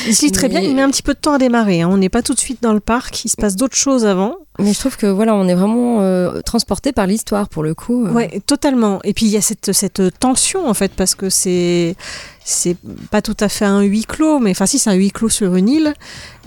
il 0.06 0.14
se 0.14 0.24
lit 0.26 0.32
très 0.32 0.48
bien. 0.48 0.60
Il 0.60 0.74
met 0.74 0.82
un 0.82 0.90
petit 0.90 1.02
peu 1.02 1.14
de 1.14 1.18
temps 1.18 1.32
à 1.32 1.38
démarrer. 1.38 1.82
hein. 1.82 1.88
On 1.90 1.96
n'est 1.96 2.08
pas 2.08 2.22
tout 2.22 2.34
de 2.34 2.38
suite 2.38 2.62
dans 2.62 2.72
le 2.74 2.80
parc. 2.80 3.24
Il 3.24 3.28
se 3.28 3.36
passe 3.36 3.56
d'autres 3.56 3.76
choses 3.76 4.04
avant. 4.04 4.34
Mais 4.58 4.72
je 4.72 4.78
trouve 4.78 4.96
que 4.96 5.06
voilà, 5.06 5.34
on 5.34 5.46
est 5.48 5.54
vraiment 5.54 6.00
euh, 6.00 6.40
transporté 6.40 6.92
par 6.92 7.06
l'histoire 7.06 7.48
pour 7.48 7.62
le 7.62 7.74
coup. 7.74 8.06
euh. 8.06 8.12
Ouais, 8.12 8.40
totalement. 8.46 9.00
Et 9.04 9.12
puis 9.12 9.26
il 9.26 9.32
y 9.32 9.36
a 9.36 9.42
cette, 9.42 9.72
cette 9.72 10.02
tension 10.18 10.66
en 10.68 10.72
fait 10.74 10.92
parce 10.92 11.14
que 11.14 11.28
c'est 11.28 11.94
c'est 12.44 12.76
pas 13.10 13.20
tout 13.22 13.36
à 13.40 13.48
fait 13.48 13.64
un 13.66 13.80
huis 13.82 14.04
clos, 14.06 14.38
mais 14.38 14.52
enfin 14.52 14.66
si 14.66 14.78
c'est 14.78 14.88
un 14.88 14.94
huis 14.94 15.10
clos 15.10 15.28
sur 15.28 15.56
une 15.56 15.68
île. 15.68 15.94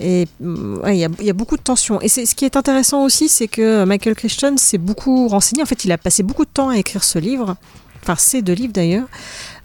Et 0.00 0.26
mm, 0.40 0.78
ouais, 0.82 0.96
il 0.96 1.00
y, 1.00 1.04
a, 1.04 1.08
il 1.20 1.26
y 1.26 1.30
a 1.30 1.34
beaucoup 1.34 1.56
de 1.56 1.62
tension. 1.62 2.00
Et 2.00 2.08
ce 2.08 2.34
qui 2.34 2.44
est 2.44 2.56
intéressant 2.56 3.04
aussi, 3.04 3.28
c'est 3.28 3.48
que 3.48 3.84
Michael 3.84 4.14
Crichton 4.16 4.54
s'est 4.56 4.78
beaucoup 4.78 5.28
renseigné. 5.28 5.62
En 5.62 5.66
fait, 5.66 5.84
il 5.84 5.92
a 5.92 5.98
passé 5.98 6.22
beaucoup 6.24 6.44
de 6.44 6.50
temps 6.52 6.70
à 6.70 6.78
écrire 6.78 7.04
ce 7.04 7.18
livre. 7.20 7.56
Enfin, 8.02 8.14
ces 8.18 8.40
deux 8.42 8.54
livres 8.54 8.72
d'ailleurs. 8.72 9.06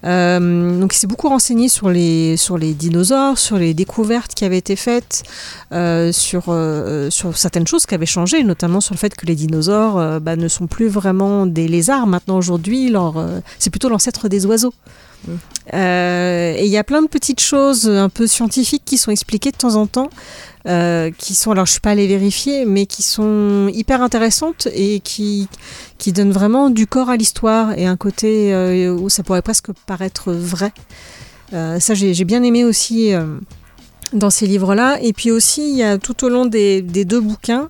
Euh, 0.05 0.79
donc, 0.79 0.93
il 0.95 0.97
s'est 0.97 1.07
beaucoup 1.07 1.29
renseigné 1.29 1.69
sur 1.69 1.89
les, 1.89 2.37
dinosaures, 2.73 3.37
sur 3.37 3.57
les 3.57 3.73
découvertes 3.73 4.33
qui 4.33 4.45
avaient 4.45 4.57
été 4.57 4.75
faites, 4.75 5.23
euh, 5.71 6.11
sur, 6.11 6.45
euh, 6.49 7.09
sur 7.09 7.37
certaines 7.37 7.67
choses 7.67 7.85
qui 7.85 7.95
avaient 7.95 8.05
changé, 8.05 8.43
notamment 8.43 8.81
sur 8.81 8.93
le 8.93 8.99
fait 8.99 9.15
que 9.15 9.25
les 9.25 9.35
dinosaures 9.35 10.19
bah, 10.19 10.35
ne 10.35 10.47
sont 10.47 10.67
plus 10.67 10.87
vraiment 10.87 11.45
des 11.45 11.67
lézards. 11.67 12.07
Maintenant, 12.07 12.37
aujourd'hui, 12.37 12.93
c'est 13.59 13.69
plutôt 13.69 13.89
l'ancêtre 13.89 14.29
des 14.29 14.45
oiseaux. 14.45 14.73
Euh, 15.73 16.53
et 16.57 16.65
il 16.65 16.71
y 16.71 16.77
a 16.77 16.83
plein 16.83 17.01
de 17.01 17.07
petites 17.07 17.39
choses 17.39 17.89
un 17.89 18.09
peu 18.09 18.27
scientifiques 18.27 18.83
qui 18.85 18.97
sont 18.97 19.11
expliquées 19.11 19.51
de 19.51 19.57
temps 19.57 19.75
en 19.75 19.87
temps, 19.87 20.09
euh, 20.67 21.11
qui 21.17 21.33
sont, 21.33 21.51
alors 21.51 21.65
je 21.65 21.71
suis 21.71 21.81
pas 21.81 21.91
allée 21.91 22.07
vérifier, 22.07 22.65
mais 22.65 22.85
qui 22.85 23.03
sont 23.03 23.69
hyper 23.73 24.01
intéressantes 24.01 24.67
et 24.73 24.99
qui, 24.99 25.47
qui 25.97 26.11
donnent 26.11 26.31
vraiment 26.31 26.69
du 26.69 26.87
corps 26.87 27.09
à 27.09 27.17
l'histoire 27.17 27.77
et 27.77 27.85
un 27.85 27.97
côté 27.97 28.53
euh, 28.53 28.93
où 28.93 29.09
ça 29.09 29.23
pourrait 29.23 29.41
presque 29.41 29.71
paraître 29.85 30.31
vrai. 30.31 30.71
Ça, 31.51 31.93
j'ai 31.93 32.25
bien 32.25 32.43
aimé 32.43 32.65
aussi 32.65 33.13
dans 34.11 34.29
ces 34.29 34.45
livres-là. 34.45 34.97
Et 35.01 35.13
puis 35.13 35.31
aussi, 35.31 35.69
il 35.69 35.77
y 35.77 35.83
a 35.83 35.97
tout 35.97 36.25
au 36.25 36.29
long 36.29 36.45
des 36.45 36.81
deux 36.81 37.21
bouquins, 37.21 37.69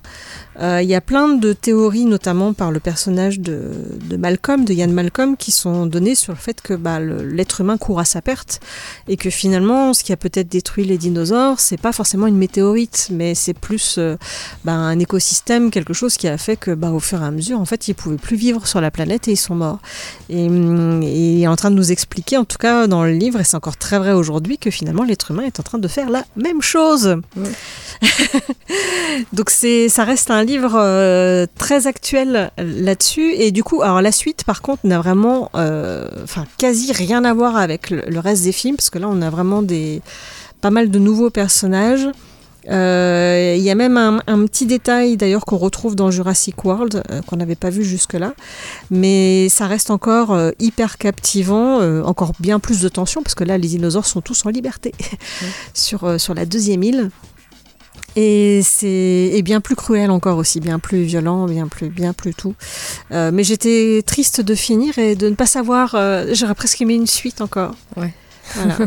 euh, 0.60 0.80
il 0.82 0.88
y 0.88 0.94
a 0.94 1.00
plein 1.00 1.28
de 1.28 1.52
théories, 1.52 2.06
notamment 2.06 2.52
par 2.52 2.70
le 2.70 2.80
personnage 2.80 3.40
de, 3.40 3.72
de 4.08 4.16
Malcolm, 4.16 4.64
de 4.64 4.72
Ian 4.72 4.88
Malcolm, 4.88 5.36
qui 5.36 5.50
sont 5.50 5.86
données 5.86 6.14
sur 6.14 6.32
le 6.32 6.38
fait 6.38 6.60
que 6.62 6.74
bah, 6.74 6.98
l'être 7.00 7.60
humain 7.60 7.76
court 7.76 8.00
à 8.00 8.04
sa 8.04 8.22
perte 8.22 8.60
et 9.08 9.16
que 9.16 9.28
finalement, 9.28 9.92
ce 9.92 10.02
qui 10.02 10.12
a 10.12 10.16
peut-être 10.16 10.48
détruit 10.48 10.84
les 10.84 10.96
dinosaures, 10.96 11.60
c'est 11.60 11.76
pas 11.76 11.92
forcément 11.92 12.26
une 12.26 12.38
météorite, 12.38 13.08
mais 13.10 13.34
c'est 13.34 13.54
plus 13.54 13.96
euh, 13.98 14.16
bah, 14.64 14.72
un 14.72 14.98
écosystème, 14.98 15.70
quelque 15.70 15.92
chose 15.92 16.16
qui 16.16 16.26
a 16.28 16.38
fait 16.38 16.56
que, 16.56 16.70
bah, 16.70 16.90
au 16.90 17.00
fur 17.00 17.22
et 17.22 17.26
à 17.26 17.30
mesure, 17.30 17.60
en 17.60 17.66
fait, 17.66 17.88
ils 17.88 17.94
pouvaient 17.94 18.16
plus 18.16 18.36
vivre 18.36 18.66
sur 18.66 18.80
la 18.80 18.90
planète 18.90 19.28
et 19.28 19.32
ils 19.32 19.36
sont 19.36 19.54
morts. 19.54 19.80
Et, 20.30 20.46
hum, 20.46 21.02
et 21.02 21.34
il 21.34 21.42
est 21.42 21.48
en 21.48 21.56
train 21.56 21.70
de 21.70 21.76
nous 21.76 21.92
expliquer, 21.92 22.38
en 22.38 22.44
tout 22.44 22.58
cas 22.58 22.86
dans 22.86 23.04
le 23.04 23.12
livre, 23.12 23.40
et 23.40 23.44
c'est 23.44 23.56
encore 23.56 23.76
très 23.76 23.98
vrai 23.98 24.12
aujourd'hui, 24.12 24.56
que 24.56 24.70
finalement 24.70 25.04
l'être 25.04 25.32
humain 25.32 25.42
est 25.42 25.60
en 25.60 25.62
train 25.62 25.78
de 25.78 25.88
faire 25.88 26.08
la 26.08 26.24
même 26.36 26.62
chose. 26.62 27.16
Donc 29.32 29.50
c'est, 29.50 29.88
ça 29.88 30.04
reste 30.04 30.30
un 30.30 30.45
livre 30.46 30.74
euh, 30.76 31.46
très 31.58 31.86
actuel 31.86 32.50
là-dessus. 32.58 33.32
Et 33.34 33.52
du 33.52 33.62
coup, 33.64 33.82
alors 33.82 34.00
la 34.00 34.12
suite, 34.12 34.44
par 34.44 34.62
contre, 34.62 34.86
n'a 34.86 34.98
vraiment, 34.98 35.50
euh, 35.54 36.08
enfin 36.22 36.44
quasi 36.58 36.92
rien 36.92 37.24
à 37.24 37.34
voir 37.34 37.56
avec 37.56 37.90
le, 37.90 38.02
le 38.06 38.18
reste 38.18 38.44
des 38.44 38.52
films, 38.52 38.76
parce 38.76 38.90
que 38.90 38.98
là, 38.98 39.08
on 39.10 39.20
a 39.22 39.30
vraiment 39.30 39.62
des 39.62 40.00
pas 40.60 40.70
mal 40.70 40.90
de 40.90 40.98
nouveaux 40.98 41.30
personnages. 41.30 42.08
Euh, 42.68 43.54
Il 43.56 43.62
y 43.62 43.70
a 43.70 43.74
même 43.74 43.96
un, 43.96 44.20
un 44.26 44.44
petit 44.46 44.66
détail 44.66 45.16
d'ailleurs 45.16 45.44
qu'on 45.44 45.56
retrouve 45.56 45.94
dans 45.94 46.10
Jurassic 46.10 46.64
World 46.64 47.02
euh, 47.10 47.22
qu'on 47.22 47.36
n'avait 47.36 47.54
pas 47.54 47.70
vu 47.70 47.84
jusque-là, 47.84 48.34
mais 48.90 49.48
ça 49.48 49.66
reste 49.66 49.90
encore 49.90 50.32
euh, 50.32 50.50
hyper 50.58 50.98
captivant, 50.98 51.80
encore 52.04 52.32
bien 52.40 52.58
plus 52.58 52.80
de 52.80 52.88
tension 52.88 53.22
parce 53.22 53.34
que 53.34 53.44
là 53.44 53.58
les 53.58 53.68
dinosaures 53.68 54.06
sont 54.06 54.20
tous 54.20 54.46
en 54.46 54.50
liberté 54.50 54.92
sur, 55.74 56.20
sur 56.20 56.34
la 56.34 56.46
deuxième 56.46 56.82
île. 56.82 57.10
Et 58.18 58.62
c'est 58.64 59.42
bien 59.44 59.60
plus 59.60 59.76
cruel 59.76 60.10
encore 60.10 60.38
aussi, 60.38 60.58
bien 60.60 60.78
plus 60.78 61.02
violent, 61.02 61.44
bien 61.44 61.68
plus, 61.68 61.90
bien 61.90 62.14
plus 62.14 62.34
tout. 62.34 62.54
Euh, 63.12 63.30
mais 63.32 63.44
j'étais 63.44 64.02
triste 64.06 64.40
de 64.40 64.54
finir 64.54 64.98
et 64.98 65.14
de 65.16 65.28
ne 65.28 65.34
pas 65.34 65.44
savoir. 65.46 65.94
euh, 65.94 66.26
J'aurais 66.32 66.54
presque 66.54 66.80
aimé 66.80 66.94
une 66.94 67.06
suite 67.06 67.42
encore. 67.42 67.74
Ouais. 67.96 68.14
Voilà. 68.54 68.76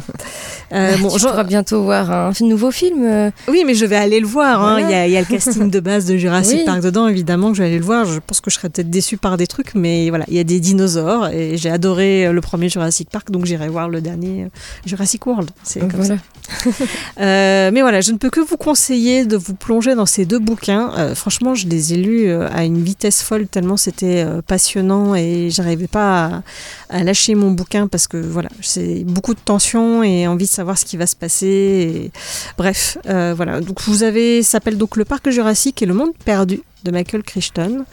Euh, 0.71 0.95
bon, 0.97 1.09
tu 1.09 1.17
j'en- 1.17 1.29
pourras 1.31 1.43
bientôt 1.45 1.81
voir 1.81 2.11
un 2.11 2.31
nouveau 2.41 2.69
film. 2.69 3.03
euh, 3.03 3.31
Oui, 3.47 3.63
mais 3.65 3.73
je 3.73 3.87
vais 3.87 3.95
aller 3.95 4.19
le 4.19 4.27
voir. 4.27 4.63
hein. 4.63 4.77
Il, 4.79 4.87
y 4.91 4.93
a, 4.93 5.07
il 5.07 5.11
y 5.13 5.17
a 5.17 5.19
le 5.19 5.25
casting 5.25 5.71
de 5.71 5.79
base 5.79 6.05
de 6.05 6.15
Jurassic 6.15 6.59
Oui. 6.59 6.63
Park 6.65 6.81
dedans, 6.81 7.07
évidemment, 7.07 7.49
que 7.49 7.57
je 7.57 7.63
vais 7.63 7.69
aller 7.69 7.79
le 7.79 7.83
voir. 7.83 8.05
Je 8.05 8.19
pense 8.19 8.39
que 8.39 8.51
je 8.51 8.55
serais 8.55 8.69
peut-être 8.69 8.91
déçue 8.91 9.17
par 9.17 9.35
des 9.35 9.47
trucs, 9.47 9.73
mais 9.73 10.09
voilà, 10.09 10.25
il 10.27 10.35
y 10.35 10.39
a 10.39 10.43
des 10.43 10.59
dinosaures 10.59 11.29
et 11.29 11.57
j'ai 11.57 11.71
adoré 11.71 12.27
euh, 12.27 12.33
le 12.33 12.41
premier 12.41 12.69
Jurassic 12.69 13.09
Park, 13.09 13.31
donc 13.31 13.45
j'irai 13.45 13.67
voir 13.67 13.89
le 13.89 13.99
dernier 13.99 14.43
euh, 14.43 14.47
Jurassic 14.85 15.25
World. 15.25 15.49
C'est 15.63 15.79
comme 15.79 15.89
voilà. 16.01 16.17
ça. 16.17 16.69
Euh, 17.19 17.71
mais 17.73 17.81
voilà, 17.81 18.01
je 18.01 18.11
ne 18.11 18.17
peux 18.17 18.29
que 18.29 18.39
vous 18.39 18.57
conseiller 18.57 19.25
de 19.25 19.35
vous 19.37 19.53
plonger 19.53 19.95
dans 19.95 20.05
ces 20.05 20.25
deux 20.25 20.39
bouquins. 20.39 20.91
Euh, 20.97 21.15
franchement, 21.15 21.53
je 21.55 21.67
les 21.67 21.93
ai 21.93 21.97
lus 21.97 22.31
à 22.31 22.63
une 22.63 22.81
vitesse 22.83 23.21
folle 23.21 23.47
tellement 23.47 23.77
c'était 23.77 24.25
passionnant 24.47 25.15
et 25.15 25.49
j'arrivais 25.51 25.87
pas 25.87 26.25
à, 26.89 26.97
à 26.99 27.03
lâcher 27.03 27.35
mon 27.35 27.51
bouquin 27.51 27.87
parce 27.87 28.07
que 28.07 28.17
voilà, 28.17 28.49
c'est 28.61 29.03
beaucoup 29.03 29.33
de 29.33 29.39
tension 29.53 30.03
et 30.03 30.27
envie 30.27 30.45
de 30.45 30.49
savoir 30.49 30.77
ce 30.77 30.85
qui 30.85 30.95
va 30.95 31.07
se 31.07 31.15
passer. 31.15 31.47
et- 31.47 32.11
Bref, 32.57 32.97
euh, 33.07 33.33
voilà. 33.35 33.61
Donc 33.61 33.81
vous 33.81 34.03
avez, 34.03 34.43
ça 34.43 34.51
s'appelle 34.51 34.77
donc 34.77 34.95
le 34.95 35.05
parc 35.05 35.29
jurassique 35.31 35.81
et 35.81 35.85
le 35.87 35.93
monde 35.95 36.11
perdu 36.23 36.61
de 36.83 36.91
Michael 36.91 37.23
Crichton. 37.23 37.83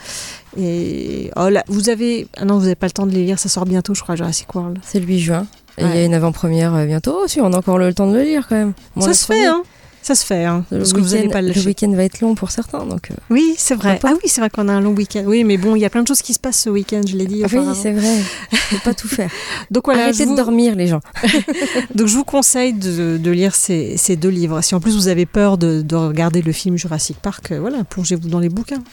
Et 0.59 1.31
oh 1.37 1.49
là, 1.49 1.65
vous 1.69 1.89
avez, 1.89 2.29
ah 2.37 2.45
non, 2.45 2.55
vous 2.57 2.63
n'avez 2.65 2.75
pas 2.75 2.87
le 2.87 2.93
temps 2.93 3.07
de 3.07 3.13
les 3.13 3.25
lire, 3.25 3.39
ça 3.39 3.49
sort 3.49 3.65
bientôt, 3.65 3.95
je 3.95 4.03
crois, 4.03 4.17
Jurassic 4.17 4.55
World. 4.55 4.79
C'est 4.83 5.01
le 5.01 5.07
8 5.07 5.21
juin. 5.21 5.47
Et 5.79 5.83
il 5.83 5.87
y 5.89 5.91
a 5.91 5.95
Ouais. 5.95 6.07
une 6.07 6.15
avant-première 6.15 6.75
euh, 6.75 6.87
bientôt. 6.87 7.19
Oh, 7.23 7.27
si, 7.27 7.41
on 7.41 7.53
a 7.53 7.57
encore 7.59 7.79
le 7.79 7.93
temps 7.93 8.07
de 8.11 8.17
le 8.17 8.23
lire 8.23 8.47
quand 8.49 8.57
même. 8.57 8.73
Ça 9.01 9.13
se 9.15 9.25
fait, 9.27 9.45
hein. 9.47 9.63
Ça 10.07 10.15
se 10.15 10.25
fait, 10.25 10.45
hein. 10.45 10.65
Le 10.71 10.79
Parce 10.79 10.93
que 10.93 11.01
vous 11.01 11.07
n'allez 11.09 11.23
week-end 11.23 11.33
pas 11.33 11.41
le 11.43 11.49
le 11.49 11.55
lâcher. 11.55 11.67
week-end 11.67 11.91
va 11.91 12.05
être 12.05 12.21
long 12.21 12.37
pour 12.37 12.53
certains. 12.53 12.85
Donc, 12.87 13.11
euh, 13.11 13.15
Oui, 13.29 13.57
c'est 13.59 13.75
vrai. 13.75 13.99
Ah 14.05 14.13
oui, 14.13 14.29
c'est 14.29 14.41
vrai 14.41 14.51
qu'on 14.51 14.69
a 14.69 14.73
un 14.73 14.81
long 14.81 14.93
week-end. 14.93 15.25
Oui, 15.27 15.43
mais 15.43 15.57
bon, 15.57 15.75
il 15.75 15.81
y 15.81 15.85
a 15.85 15.91
plein 15.91 16.03
de 16.03 16.07
choses 16.07 16.23
qui 16.23 16.33
se 16.33 16.39
passent 16.39 16.61
ce 16.61 16.71
week-end, 16.71 17.01
je 17.05 17.17
l'ai 17.17 17.27
dit. 17.27 17.39
oui, 17.39 17.45
auparavant. 17.45 17.75
c'est 17.75 17.91
vrai. 17.91 18.15
Faut 18.53 18.79
pas 18.85 18.95
tout 18.95 19.09
faire. 19.09 19.31
Donc 19.73 19.87
voilà, 19.87 20.05
Arrêtez 20.05 20.25
vous, 20.25 20.31
de 20.31 20.37
dormir, 20.37 20.77
les 20.77 20.87
gens. 20.87 21.01
donc 21.97 22.07
je 22.07 22.15
vous 22.15 22.23
conseille 22.23 22.73
de, 22.73 23.17
de 23.17 23.31
lire 23.33 23.57
ces, 23.57 23.97
ces 23.97 24.15
deux 24.15 24.29
livres. 24.29 24.61
Si 24.63 24.77
en 24.77 24.81
plus 24.81 24.95
vous 24.95 25.09
avez 25.09 25.27
peur 25.27 25.59
de, 25.59 25.83
de 25.83 25.97
regarder 25.97 26.41
le 26.41 26.53
film 26.53 26.77
Jurassic 26.79 27.17
Park, 27.19 27.51
euh, 27.51 27.59
voilà, 27.59 27.83
plongez-vous 27.83 28.29
dans 28.29 28.39
les 28.39 28.49
bouquins. 28.49 28.85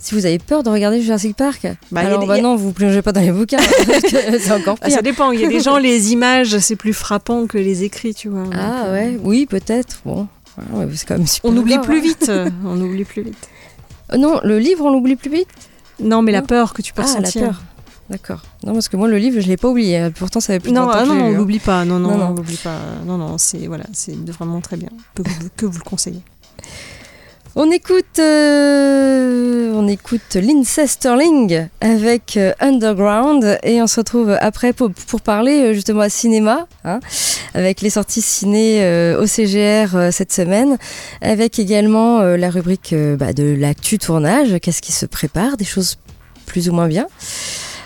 Si 0.00 0.14
vous 0.14 0.24
avez 0.24 0.38
peur 0.38 0.62
de 0.62 0.70
regarder 0.70 1.02
Jurassic 1.02 1.36
Park, 1.36 1.66
Bah, 1.92 2.00
a 2.00 2.06
alors 2.06 2.26
bah 2.26 2.34
a- 2.34 2.40
non, 2.40 2.56
vous 2.56 2.72
plongez 2.72 3.02
pas 3.02 3.12
dans 3.12 3.20
les 3.20 3.30
bouquins. 3.30 3.58
que 4.10 4.38
c'est 4.38 4.50
encore 4.52 4.78
Ah, 4.80 4.86
pire. 4.86 4.96
ça 4.96 5.02
dépend. 5.02 5.32
Il 5.32 5.40
y 5.40 5.44
a 5.44 5.48
des 5.48 5.60
gens, 5.60 5.76
les 5.76 6.12
images, 6.12 6.56
c'est 6.58 6.76
plus 6.76 6.94
frappant 6.94 7.46
que 7.46 7.58
les 7.58 7.84
écrits, 7.84 8.14
tu 8.14 8.28
vois. 8.30 8.44
Ah 8.54 8.86
euh, 8.86 8.92
ouais, 8.94 9.20
oui, 9.22 9.44
peut-être. 9.46 10.00
Bon, 10.06 10.26
voilà, 10.56 10.86
ouais, 10.86 10.92
c'est 10.96 11.06
quand 11.06 11.16
même 11.18 11.26
super. 11.26 11.50
On 11.50 11.56
oublie 11.56 11.78
plus 11.78 11.98
hein. 11.98 12.02
vite. 12.02 12.26
euh, 12.28 12.50
on 12.64 12.80
oublie 12.80 13.04
plus 13.04 13.22
vite. 13.22 13.48
Euh, 14.12 14.16
Non, 14.16 14.40
le 14.44 14.58
livre, 14.58 14.84
on 14.84 14.90
l'oublie 14.92 15.16
plus 15.16 15.30
vite? 15.30 15.48
Non, 16.00 16.22
mais 16.22 16.32
la 16.32 16.42
peur 16.42 16.74
que 16.74 16.82
tu 16.82 16.92
peux 16.92 17.02
Ah, 17.04 17.20
la 17.20 17.30
peur. 17.30 17.62
D'accord. 18.10 18.42
Non, 18.66 18.72
parce 18.74 18.88
que 18.88 18.96
moi, 18.96 19.08
le 19.08 19.16
livre, 19.16 19.40
je 19.40 19.46
l'ai 19.48 19.56
pas 19.56 19.68
oublié. 19.68 20.10
Pourtant, 20.18 20.40
ça 20.40 20.52
fait 20.54 20.60
plus 20.60 20.70
de 20.70 20.74
Non, 20.76 20.86
20 20.86 20.92
ans 20.92 20.96
ah 21.00 21.04
non, 21.06 21.14
non, 21.14 21.24
on 21.24 21.28
hein. 21.28 21.36
l'oublie 21.36 21.60
pas. 21.60 21.84
Non, 21.84 21.98
non, 21.98 22.10
Non, 22.10 22.18
non. 22.18 22.26
on 22.26 22.34
l'oublie 22.34 22.56
pas. 22.62 22.76
Non, 23.06 23.16
non, 23.16 23.38
c'est 23.38 23.66
voilà, 23.66 23.84
c'est 23.92 24.14
vraiment 24.30 24.60
très 24.60 24.76
bien. 24.76 24.88
Que 25.14 25.22
que 25.56 25.64
vous 25.66 25.78
le 25.78 25.84
conseillez. 25.84 26.20
On 27.54 27.70
écoute, 27.70 28.18
euh, 28.18 29.74
on 29.74 29.86
écoute 29.86 30.38
Sterling 30.64 31.68
avec 31.82 32.38
euh, 32.38 32.54
Underground 32.60 33.58
et 33.62 33.82
on 33.82 33.86
se 33.86 34.00
retrouve 34.00 34.34
après 34.40 34.72
pour, 34.72 34.90
parler 35.20 35.60
euh, 35.60 35.72
justement 35.74 36.00
à 36.00 36.08
cinéma, 36.08 36.66
hein, 36.86 37.00
avec 37.52 37.82
les 37.82 37.90
sorties 37.90 38.22
ciné 38.22 38.82
euh, 38.82 39.20
au 39.20 39.26
CGR 39.26 40.10
cette 40.12 40.32
semaine, 40.32 40.78
avec 41.20 41.58
également 41.58 42.22
la 42.22 42.48
rubrique 42.48 42.94
bah, 43.18 43.34
de 43.34 43.54
l'actu 43.54 43.98
tournage, 43.98 44.58
qu'est-ce 44.62 44.80
qui 44.80 44.92
se 44.92 45.04
prépare, 45.04 45.58
des 45.58 45.66
choses 45.66 45.98
plus 46.46 46.70
ou 46.70 46.72
moins 46.72 46.88
bien. 46.88 47.06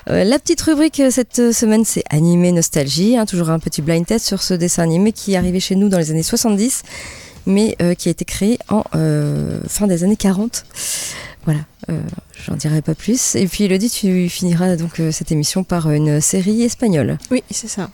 La 0.06 0.38
petite 0.38 0.60
rubrique 0.60 1.02
cette 1.10 1.52
semaine, 1.52 1.84
c'est 1.84 2.04
Animé 2.10 2.52
Nostalgie, 2.52 3.16
hein, 3.16 3.26
toujours 3.26 3.50
un 3.50 3.58
petit 3.58 3.82
blind 3.82 4.06
test 4.06 4.24
sur 4.26 4.40
ce 4.42 4.54
dessin 4.54 4.84
animé 4.84 5.10
qui 5.10 5.34
est 5.34 5.36
arrivé 5.36 5.58
chez 5.58 5.74
nous 5.74 5.88
dans 5.88 5.98
les 5.98 6.12
années 6.12 6.22
70 6.22 6.84
mais 7.46 7.76
euh, 7.80 7.94
qui 7.94 8.08
a 8.08 8.10
été 8.10 8.24
créé 8.24 8.58
en 8.68 8.84
euh, 8.94 9.60
fin 9.68 9.86
des 9.86 10.04
années 10.04 10.16
40. 10.16 10.64
Voilà, 11.44 11.60
euh, 11.90 12.00
j'en 12.44 12.54
dirai 12.54 12.82
pas 12.82 12.94
plus. 12.94 13.36
Et 13.36 13.46
puis 13.46 13.64
Elodie, 13.64 13.90
tu 13.90 14.28
finiras 14.28 14.76
donc 14.76 15.00
cette 15.12 15.30
émission 15.30 15.64
par 15.64 15.90
une 15.90 16.20
série 16.20 16.62
espagnole. 16.62 17.18
Oui, 17.30 17.44
c'est 17.50 17.68
ça. 17.68 17.88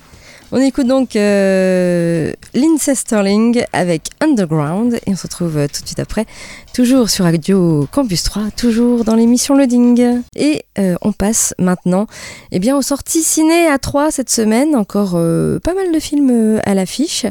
On 0.54 0.58
écoute 0.58 0.86
donc 0.86 1.14
Lindsay 1.14 2.94
Sterling 2.94 3.64
avec 3.72 4.10
Underground 4.20 4.98
et 5.06 5.10
on 5.10 5.16
se 5.16 5.22
retrouve 5.22 5.54
tout 5.72 5.80
de 5.80 5.86
suite 5.86 5.98
après, 5.98 6.26
toujours 6.74 7.08
sur 7.08 7.24
Radio 7.24 7.88
Campus 7.90 8.22
3, 8.24 8.50
toujours 8.54 9.04
dans 9.04 9.14
l'émission 9.14 9.56
Loading. 9.56 10.22
Et 10.36 10.64
euh, 10.78 10.96
on 11.02 11.12
passe 11.12 11.54
maintenant 11.58 12.06
eh 12.50 12.58
bien, 12.58 12.76
aux 12.76 12.82
sorties 12.82 13.22
ciné 13.22 13.66
à 13.66 13.78
3 13.78 14.10
cette 14.10 14.30
semaine, 14.30 14.74
encore 14.74 15.12
euh, 15.14 15.58
pas 15.58 15.74
mal 15.74 15.92
de 15.92 15.98
films 16.00 16.60
à 16.64 16.74
l'affiche. 16.74 17.26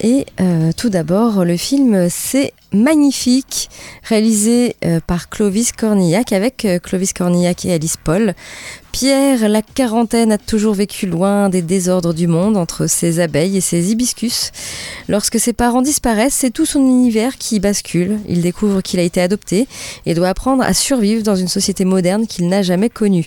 Et 0.00 0.26
euh, 0.40 0.72
tout 0.76 0.88
d'abord, 0.88 1.44
le 1.44 1.56
film 1.56 2.08
c'est 2.10 2.52
Magnifique, 2.74 3.70
réalisé 4.02 4.74
euh, 4.84 4.98
par 4.98 5.28
Clovis 5.28 5.70
Cornillac 5.70 6.32
avec 6.32 6.64
euh, 6.64 6.80
Clovis 6.80 7.12
Cornillac 7.12 7.64
et 7.64 7.72
Alice 7.72 7.96
Paul. 7.96 8.34
Pierre, 8.90 9.48
la 9.48 9.62
quarantaine, 9.62 10.32
a 10.32 10.38
toujours 10.38 10.74
vécu 10.74 11.06
loin 11.06 11.48
des 11.48 11.62
désordres 11.62 12.14
du 12.14 12.26
monde 12.26 12.56
entre 12.56 12.88
ses 12.88 13.20
abeilles 13.20 13.56
et 13.56 13.60
ses 13.60 13.90
hibiscus. 13.90 14.50
Lorsque 15.08 15.38
ses 15.38 15.52
parents 15.52 15.82
disparaissent, 15.82 16.34
c'est 16.34 16.50
tout 16.50 16.66
son 16.66 16.80
univers 16.80 17.38
qui 17.38 17.60
bascule. 17.60 18.18
Il 18.28 18.40
découvre 18.40 18.82
qu'il 18.82 19.00
a 19.00 19.04
été 19.04 19.20
adopté 19.20 19.66
et 20.06 20.14
doit 20.14 20.28
apprendre 20.28 20.62
à 20.62 20.74
survivre 20.74 21.22
dans 21.22 21.36
une 21.36 21.48
société 21.48 21.84
moderne 21.84 22.26
qu'il 22.26 22.48
n'a 22.48 22.62
jamais 22.62 22.88
connue. 22.88 23.26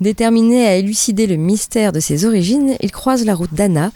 Déterminé 0.00 0.66
à 0.66 0.76
élucider 0.76 1.26
le 1.26 1.36
mystère 1.36 1.92
de 1.92 2.00
ses 2.00 2.24
origines, 2.24 2.76
il 2.80 2.92
croise 2.92 3.24
la 3.24 3.34
route 3.34 3.54
d'Anna, 3.54 3.90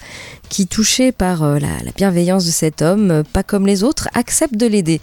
qui, 0.52 0.66
touchée 0.66 1.12
par 1.12 1.42
euh, 1.44 1.58
la, 1.58 1.82
la 1.82 1.92
bienveillance 1.96 2.44
de 2.44 2.50
cet 2.50 2.82
homme, 2.82 3.10
euh, 3.10 3.22
pas 3.22 3.42
comme 3.42 3.66
les 3.66 3.82
autres, 3.82 4.10
accepte 4.12 4.54
de 4.54 4.66
l'aider. 4.66 5.00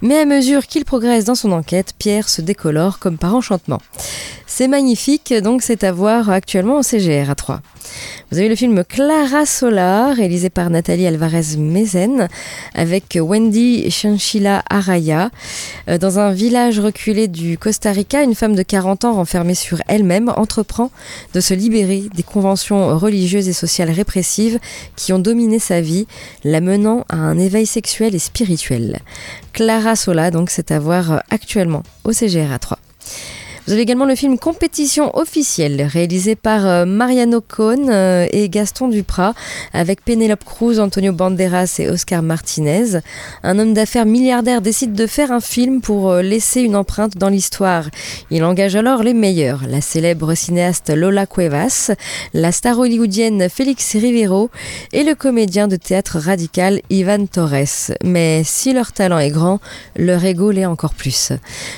Mais 0.00 0.16
à 0.16 0.24
mesure 0.24 0.68
qu'il 0.68 0.84
progresse 0.84 1.24
dans 1.24 1.34
son 1.34 1.50
enquête, 1.50 1.92
Pierre 1.98 2.28
se 2.28 2.40
décolore 2.40 3.00
comme 3.00 3.18
par 3.18 3.34
enchantement. 3.34 3.82
C'est 4.46 4.68
magnifique, 4.68 5.34
donc 5.42 5.62
c'est 5.62 5.82
à 5.82 5.90
voir 5.90 6.30
actuellement 6.30 6.78
au 6.78 6.82
CGR 6.84 7.30
à 7.30 7.34
3. 7.34 7.62
Vous 8.30 8.38
avez 8.38 8.48
le 8.48 8.56
film 8.56 8.84
Clara 8.84 9.46
Sola, 9.46 10.12
réalisé 10.12 10.50
par 10.50 10.70
Nathalie 10.70 11.06
Alvarez 11.06 11.56
Mezen, 11.58 12.28
avec 12.74 13.18
Wendy 13.20 13.90
Chinchilla 13.90 14.62
Araya. 14.70 15.30
Euh, 15.88 15.98
Dans 15.98 16.18
un 16.18 16.32
village 16.32 16.80
reculé 16.80 17.28
du 17.28 17.58
Costa 17.58 17.92
Rica, 17.92 18.22
une 18.22 18.34
femme 18.34 18.54
de 18.54 18.62
40 18.62 19.04
ans 19.04 19.14
renfermée 19.14 19.54
sur 19.54 19.82
elle-même 19.88 20.32
entreprend 20.36 20.90
de 21.34 21.40
se 21.40 21.54
libérer 21.54 22.04
des 22.14 22.22
conventions 22.22 22.98
religieuses 22.98 23.48
et 23.48 23.52
sociales 23.52 23.90
répressives 23.90 24.58
qui 24.96 25.12
ont 25.12 25.18
dominé 25.18 25.58
sa 25.58 25.80
vie, 25.80 26.06
la 26.44 26.60
menant 26.60 27.04
à 27.08 27.16
un 27.16 27.38
éveil 27.38 27.66
sexuel 27.66 28.14
et 28.14 28.18
spirituel. 28.18 29.00
Clara 29.52 29.96
Sola, 29.96 30.30
donc, 30.30 30.50
c'est 30.50 30.70
à 30.70 30.78
voir 30.78 31.22
actuellement 31.30 31.82
au 32.04 32.12
CGR 32.12 32.50
à 32.52 32.58
3. 32.58 32.78
Vous 33.64 33.74
avez 33.74 33.82
également 33.82 34.06
le 34.06 34.16
film 34.16 34.40
Compétition 34.40 35.16
officielle, 35.16 35.82
réalisé 35.82 36.34
par 36.34 36.66
euh, 36.66 36.84
Mariano 36.84 37.40
Cohn 37.40 37.88
euh, 37.88 38.26
et 38.32 38.48
Gaston 38.48 38.88
Duprat, 38.88 39.34
avec 39.72 40.04
Penelope 40.04 40.42
Cruz, 40.42 40.80
Antonio 40.80 41.12
Banderas 41.12 41.76
et 41.78 41.88
Oscar 41.88 42.24
Martinez. 42.24 42.98
Un 43.44 43.60
homme 43.60 43.72
d'affaires 43.72 44.04
milliardaire 44.04 44.62
décide 44.62 44.94
de 44.94 45.06
faire 45.06 45.30
un 45.30 45.40
film 45.40 45.80
pour 45.80 46.10
euh, 46.10 46.22
laisser 46.22 46.62
une 46.62 46.74
empreinte 46.74 47.16
dans 47.16 47.28
l'histoire. 47.28 47.88
Il 48.32 48.42
engage 48.42 48.74
alors 48.74 49.04
les 49.04 49.14
meilleurs, 49.14 49.60
la 49.68 49.80
célèbre 49.80 50.34
cinéaste 50.34 50.90
Lola 50.90 51.26
Cuevas, 51.26 51.92
la 52.34 52.50
star 52.50 52.80
hollywoodienne 52.80 53.48
Félix 53.48 53.92
Rivero 53.92 54.50
et 54.92 55.04
le 55.04 55.14
comédien 55.14 55.68
de 55.68 55.76
théâtre 55.76 56.18
radical 56.18 56.80
Ivan 56.90 57.26
Torres. 57.26 57.92
Mais 58.02 58.42
si 58.44 58.72
leur 58.72 58.90
talent 58.90 59.20
est 59.20 59.30
grand, 59.30 59.60
leur 59.94 60.24
ego 60.24 60.50
l'est 60.50 60.66
encore 60.66 60.94
plus. 60.94 61.30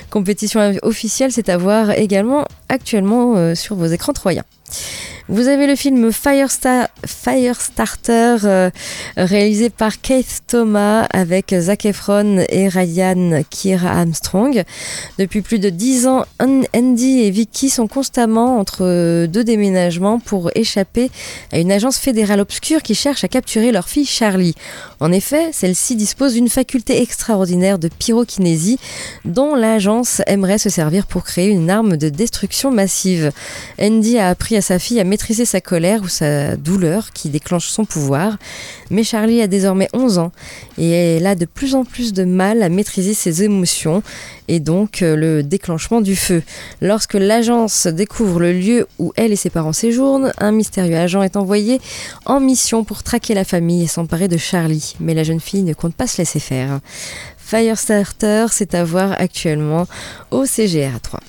Compétition 0.09 0.73
officielle, 0.83 1.31
c'est 1.31 1.51
à 1.51 1.59
voir 1.59 1.74
également 1.97 2.45
actuellement 2.69 3.37
euh, 3.37 3.55
sur 3.55 3.77
vos 3.77 3.87
écrans 3.87 4.13
troyens. 4.13 4.45
Vous 5.31 5.49
avez 5.49 5.67
le 5.67 5.75
film 5.75 6.11
Firestar- 6.13 6.89
Firestarter 7.07 8.37
euh, 8.45 8.71
réalisé 9.17 9.71
par 9.71 10.03
Keith 10.03 10.41
Thomas 10.47 11.07
avec 11.15 11.55
Zac 11.59 11.87
Efron 11.87 12.45
et 12.51 12.69
Ryan 12.69 13.43
Kira 13.49 13.89
Armstrong. 14.01 14.63
Depuis 15.19 15.41
plus 15.41 15.59
de 15.59 15.71
dix 15.71 16.07
ans, 16.07 16.27
An- 16.43 16.65
Andy 16.77 17.21
et 17.23 17.31
Vicky 17.31 17.71
sont 17.71 17.87
constamment 17.87 18.59
entre 18.59 19.25
deux 19.25 19.45
déménagements 19.45 20.19
pour 20.19 20.51
échapper 20.55 21.11
à 21.53 21.59
une 21.59 21.73
agence 21.73 21.97
fédérale 21.97 22.41
obscure 22.41 22.83
qui 22.83 22.95
cherche 22.95 23.25
à 23.25 23.29
capturer 23.29 23.73
leur 23.73 23.89
fille 23.89 24.05
Charlie. 24.05 24.55
En 25.01 25.11
effet, 25.11 25.49
celle-ci 25.53 25.97
dispose 25.97 26.35
d'une 26.35 26.51
faculté 26.51 27.01
extraordinaire 27.01 27.79
de 27.79 27.89
pyrokinésie 27.89 28.79
dont 29.25 29.55
l'agence 29.55 30.21
aimerait 30.27 30.59
se 30.59 30.69
servir 30.69 31.07
pour 31.07 31.25
créer 31.25 31.49
une 31.49 31.71
arme 31.71 31.97
de 31.97 32.11
destruction 32.11 32.71
massive. 32.71 33.33
Andy 33.81 34.19
a 34.19 34.29
appris 34.29 34.57
à 34.57 34.61
sa 34.61 34.79
fille 34.79 35.01
à 35.01 35.05
maîtriser 35.15 35.45
sa 35.45 35.61
colère 35.61 36.03
ou 36.03 36.09
sa 36.09 36.57
douleur 36.57 37.13
qui 37.13 37.29
déclenche 37.29 37.69
son 37.69 37.85
pouvoir. 37.85 38.37
Mais 38.91 39.05
Charlie 39.05 39.41
a 39.43 39.47
désormais 39.47 39.89
11 39.93 40.19
ans 40.19 40.33
et 40.77 40.91
elle 40.91 41.27
a 41.29 41.37
de 41.37 41.45
plus 41.45 41.77
en 41.77 41.85
plus 41.85 42.13
de 42.13 42.25
mal 42.25 42.65
à 42.65 42.69
maîtriser 42.69 43.15
ses 43.15 43.45
émotions 43.45 44.03
et 44.49 44.59
donc 44.59 45.03
euh, 45.03 45.15
le 45.15 45.45
déclenchement 45.45 46.01
du 46.01 46.17
feu. 46.17 46.43
Lorsque 46.81 47.15
l'agence 47.15 47.87
découvre 47.87 48.41
le 48.41 48.53
lieu 48.53 48.89
où 48.99 49.13
elle 49.15 49.31
et 49.31 49.37
ses 49.37 49.51
parents 49.51 49.73
séjournent, 49.73 50.33
un 50.39 50.51
mystérieux 50.51 50.97
agent 50.97 51.23
est 51.23 51.37
envoyé 51.37 51.81
en 52.27 52.41
mission 52.41 52.83
pour 52.83 53.05
traquer 53.05 53.35
la 53.35 53.45
famille 53.45 53.85
et 53.85 53.87
s'emparer 53.87 54.27
de 54.27 54.37
Charlie. 54.37 54.97
Mais 54.99 55.15
la 55.15 55.23
jeune 55.23 55.39
fille 55.39 55.63
ne 55.63 55.75
compte 55.75 55.95
pas 55.95 56.09
se 56.09 56.19
laisser 56.19 56.41
faire. 56.41 56.81
Firestarter, 57.39 58.47
c'est 58.51 58.75
à 58.75 58.83
voir 58.83 59.13
actuellement 59.17 59.87
au 60.33 60.45
CGR 60.45 60.99
3. 61.01 61.21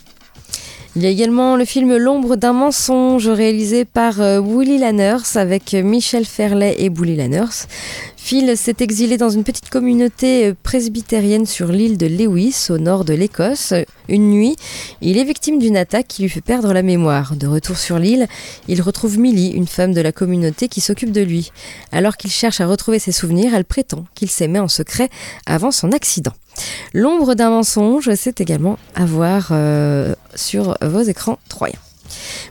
Il 0.97 1.03
y 1.03 1.07
a 1.07 1.09
également 1.09 1.57
le 1.57 1.65
film 1.65 1.97
L'ombre 1.97 2.37
d'un 2.37 2.53
mensonge 2.53 3.27
réalisé 3.27 3.83
par 3.83 4.21
euh, 4.21 4.39
Willy 4.39 4.77
Lanners 4.77 5.35
avec 5.35 5.73
Michel 5.73 6.23
Ferlet 6.23 6.75
et 6.79 6.89
Bully 6.89 7.17
Lanners. 7.17 7.67
Phil 8.25 8.57
s'est 8.57 8.77
exilé 8.79 9.17
dans 9.17 9.29
une 9.29 9.43
petite 9.43 9.69
communauté 9.69 10.47
euh, 10.47 10.55
presbytérienne 10.63 11.45
sur 11.45 11.67
l'île 11.67 11.95
de 11.95 12.07
Lewis, 12.07 12.69
au 12.71 12.79
nord 12.79 13.05
de 13.05 13.13
l'Écosse. 13.13 13.71
Une 14.09 14.31
nuit, 14.31 14.55
il 14.99 15.19
est 15.19 15.23
victime 15.23 15.59
d'une 15.59 15.77
attaque 15.77 16.07
qui 16.07 16.23
lui 16.23 16.29
fait 16.29 16.41
perdre 16.41 16.73
la 16.73 16.81
mémoire. 16.81 17.35
De 17.35 17.45
retour 17.45 17.77
sur 17.77 17.99
l'île, 17.99 18.27
il 18.67 18.81
retrouve 18.81 19.19
Millie, 19.19 19.51
une 19.51 19.67
femme 19.67 19.93
de 19.93 20.01
la 20.01 20.11
communauté 20.11 20.69
qui 20.69 20.81
s'occupe 20.81 21.11
de 21.11 21.21
lui. 21.21 21.51
Alors 21.91 22.17
qu'il 22.17 22.31
cherche 22.31 22.61
à 22.61 22.65
retrouver 22.65 22.97
ses 22.97 23.11
souvenirs, 23.11 23.53
elle 23.53 23.63
prétend 23.63 24.05
qu'il 24.15 24.31
s'aimait 24.31 24.57
en 24.57 24.69
secret 24.69 25.11
avant 25.45 25.69
son 25.69 25.91
accident. 25.91 26.33
L'ombre 26.95 27.35
d'un 27.35 27.51
mensonge, 27.51 28.09
c'est 28.15 28.41
également 28.41 28.79
à 28.95 29.05
voir 29.05 29.49
euh, 29.51 30.15
sur 30.33 30.75
vos 30.81 31.03
écrans 31.03 31.37
troyens. 31.47 31.84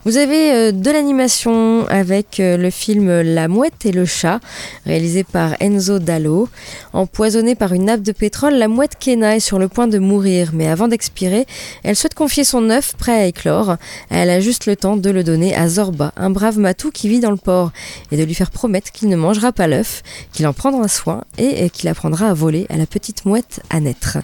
Vous 0.04 0.16
avez 0.18 0.52
euh, 0.52 0.72
de 0.72 0.90
l'animation 0.90 1.86
avec 1.88 2.38
euh, 2.38 2.56
le 2.56 2.70
film 2.70 3.22
La 3.22 3.48
mouette 3.48 3.86
et 3.86 3.92
le 3.92 4.04
chat, 4.04 4.40
réalisé 4.84 5.24
par 5.24 5.54
Enzo 5.60 5.98
Dallo. 5.98 6.48
Empoisonnée 6.92 7.54
par 7.54 7.72
une 7.72 7.86
nappe 7.86 8.02
de 8.02 8.12
pétrole, 8.12 8.54
la 8.54 8.68
mouette 8.68 8.96
Kena 9.00 9.36
est 9.36 9.40
sur 9.40 9.58
le 9.58 9.68
point 9.68 9.86
de 9.86 9.98
mourir, 9.98 10.50
mais 10.52 10.68
avant 10.68 10.88
d'expirer, 10.88 11.46
elle 11.82 11.96
souhaite 11.96 12.14
confier 12.14 12.44
son 12.44 12.68
œuf 12.70 12.94
prêt 12.96 13.12
à 13.12 13.26
éclore. 13.26 13.76
Elle 14.10 14.30
a 14.30 14.40
juste 14.40 14.66
le 14.66 14.76
temps 14.76 14.96
de 14.96 15.10
le 15.10 15.24
donner 15.24 15.54
à 15.54 15.68
Zorba, 15.68 16.12
un 16.16 16.30
brave 16.30 16.58
matou 16.58 16.90
qui 16.90 17.08
vit 17.08 17.20
dans 17.20 17.30
le 17.30 17.36
port, 17.36 17.72
et 18.12 18.16
de 18.16 18.24
lui 18.24 18.34
faire 18.34 18.50
promettre 18.50 18.92
qu'il 18.92 19.08
ne 19.08 19.16
mangera 19.16 19.52
pas 19.52 19.66
l'œuf, 19.66 20.02
qu'il 20.32 20.46
en 20.46 20.52
prendra 20.52 20.88
soin 20.88 21.22
et 21.38 21.70
qu'il 21.70 21.88
apprendra 21.88 22.28
à 22.28 22.34
voler 22.34 22.66
à 22.68 22.76
la 22.76 22.86
petite 22.86 23.24
mouette 23.24 23.60
à 23.70 23.80
naître. 23.80 24.18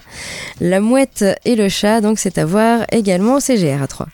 La 0.59 0.79
mouette 0.79 1.25
et 1.45 1.55
le 1.55 1.69
chat, 1.69 2.01
donc 2.01 2.19
c'est 2.19 2.37
à 2.37 2.45
voir 2.45 2.85
également 2.91 3.35
au 3.35 3.39
CGR 3.39 3.81
à 3.81 3.87
3. 3.87 4.07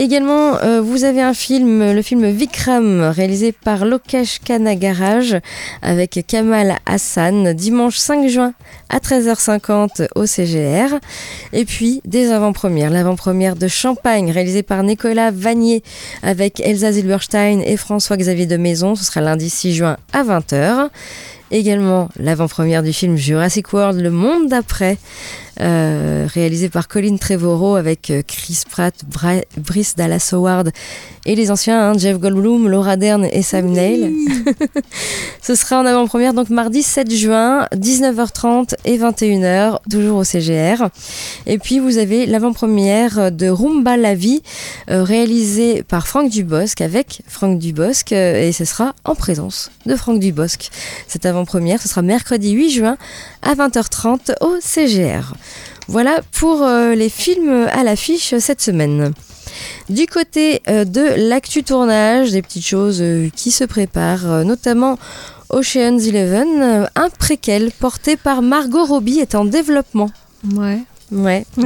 Également, 0.00 0.56
euh, 0.62 0.80
vous 0.80 1.04
avez 1.04 1.20
un 1.20 1.34
film, 1.34 1.92
le 1.92 2.00
film 2.00 2.26
Vikram, 2.30 3.02
réalisé 3.02 3.52
par 3.52 3.84
Lokesh 3.84 4.38
Kanagaraj 4.42 5.36
avec 5.82 6.24
Kamal 6.26 6.78
Hassan, 6.86 7.52
dimanche 7.52 7.98
5 7.98 8.26
juin 8.26 8.54
à 8.88 8.96
13h50 8.96 10.08
au 10.14 10.24
CGR. 10.24 10.98
Et 11.52 11.66
puis, 11.66 12.00
des 12.06 12.32
avant-premières. 12.32 12.88
L'avant-première 12.88 13.56
de 13.56 13.68
Champagne, 13.68 14.30
réalisée 14.30 14.62
par 14.62 14.82
Nicolas 14.84 15.30
Vanier 15.30 15.82
avec 16.22 16.60
Elsa 16.60 16.92
Zilberstein 16.92 17.60
et 17.60 17.76
François-Xavier 17.76 18.46
de 18.46 18.56
Maison. 18.56 18.94
Ce 18.94 19.04
sera 19.04 19.20
lundi 19.20 19.50
6 19.50 19.74
juin 19.74 19.98
à 20.14 20.24
20h. 20.24 20.88
Également 21.50 22.08
l'avant-première 22.16 22.84
du 22.84 22.92
film 22.92 23.16
Jurassic 23.16 23.72
World, 23.72 24.00
Le 24.00 24.10
Monde 24.10 24.48
d'après, 24.48 24.98
euh, 25.60 26.26
réalisé 26.32 26.70
par 26.70 26.88
Colin 26.88 27.16
Trevorrow 27.16 27.74
avec 27.74 28.10
euh, 28.10 28.22
Chris 28.26 28.62
Pratt, 28.70 28.94
Brice 29.58 29.94
Dallas 29.94 30.30
Howard 30.32 30.70
et 31.26 31.34
les 31.34 31.50
anciens, 31.50 31.90
hein, 31.90 31.98
Jeff 31.98 32.18
Goldblum, 32.18 32.66
Laura 32.66 32.96
Dern 32.96 33.26
et 33.30 33.42
Sam 33.42 33.66
Neill. 33.66 34.10
Ce 35.42 35.54
sera 35.54 35.80
en 35.80 35.84
avant-première 35.84 36.32
donc 36.32 36.48
mardi 36.48 36.82
7 36.82 37.14
juin, 37.14 37.66
19h30 37.74 38.74
et 38.86 38.96
21h, 38.96 39.80
toujours 39.90 40.18
au 40.18 40.24
CGR. 40.24 40.88
Et 41.46 41.58
puis 41.58 41.78
vous 41.78 41.98
avez 41.98 42.24
l'avant-première 42.24 43.30
de 43.30 43.48
Rumba 43.48 43.98
la 43.98 44.14
vie, 44.14 44.42
euh, 44.90 45.02
réalisée 45.02 45.82
par 45.82 46.06
Franck 46.06 46.30
Dubosc 46.30 46.80
avec 46.80 47.22
Franck 47.26 47.58
Dubosc 47.58 48.12
et 48.12 48.52
ce 48.52 48.64
sera 48.64 48.94
en 49.04 49.14
présence 49.14 49.70
de 49.84 49.94
Franck 49.94 50.20
Dubosc. 50.20 50.70
Cette 51.06 51.26
avant-première, 51.26 51.82
ce 51.82 51.88
sera 51.88 52.00
mercredi 52.00 52.52
8 52.52 52.70
juin 52.70 52.96
à 53.42 53.54
20h30 53.54 54.32
au 54.40 54.56
CGR. 54.60 55.34
Voilà 55.90 56.20
pour 56.38 56.62
euh, 56.62 56.94
les 56.94 57.08
films 57.08 57.66
à 57.72 57.82
l'affiche 57.82 58.36
cette 58.38 58.60
semaine. 58.60 59.12
Du 59.88 60.06
côté 60.06 60.62
euh, 60.68 60.84
de 60.84 61.28
l'actu 61.28 61.64
tournage, 61.64 62.30
des 62.30 62.42
petites 62.42 62.64
choses 62.64 63.02
euh, 63.02 63.28
qui 63.34 63.50
se 63.50 63.64
préparent, 63.64 64.44
notamment 64.44 65.00
Ocean's 65.48 66.06
Eleven, 66.06 66.88
un 66.94 67.10
préquel 67.18 67.72
porté 67.72 68.16
par 68.16 68.40
Margot 68.40 68.84
Robbie 68.84 69.18
est 69.18 69.34
en 69.34 69.44
développement. 69.44 70.12
Ouais. 70.54 70.78
Ouais. 71.10 71.44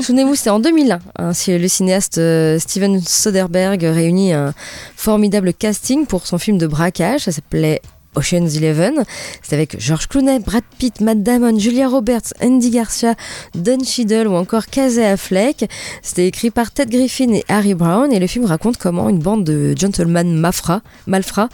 Souvenez-vous, 0.00 0.34
c'était 0.34 0.50
en 0.50 0.58
2001. 0.58 0.98
Hein, 1.16 1.30
le 1.46 1.68
cinéaste 1.68 2.20
Steven 2.58 3.00
Soderbergh 3.00 3.84
réunit 3.84 4.32
un 4.32 4.52
formidable 4.96 5.54
casting 5.54 6.06
pour 6.06 6.26
son 6.26 6.38
film 6.38 6.58
de 6.58 6.66
braquage. 6.66 7.20
Ça 7.20 7.30
s'appelait 7.30 7.82
Ocean's 8.18 8.56
Eleven. 8.56 9.04
C'est 9.42 9.54
avec 9.54 9.80
George 9.80 10.08
Clooney, 10.08 10.40
Brad 10.40 10.64
Pitt, 10.78 11.00
Matt 11.00 11.22
Damon, 11.22 11.58
Julia 11.58 11.88
Roberts, 11.88 12.34
Andy 12.42 12.70
Garcia, 12.70 13.14
Don 13.54 13.78
Cheadle 13.84 14.26
ou 14.28 14.34
encore 14.34 14.66
Casey 14.66 15.04
Affleck. 15.04 15.68
C'était 16.02 16.26
écrit 16.26 16.50
par 16.50 16.72
Ted 16.72 16.90
Griffin 16.90 17.32
et 17.32 17.44
Harry 17.48 17.74
Brown 17.74 18.12
et 18.12 18.18
le 18.18 18.26
film 18.26 18.44
raconte 18.44 18.76
comment 18.76 19.08
une 19.08 19.20
bande 19.20 19.44
de 19.44 19.74
gentlemen 19.76 20.34
malfrats 20.34 21.48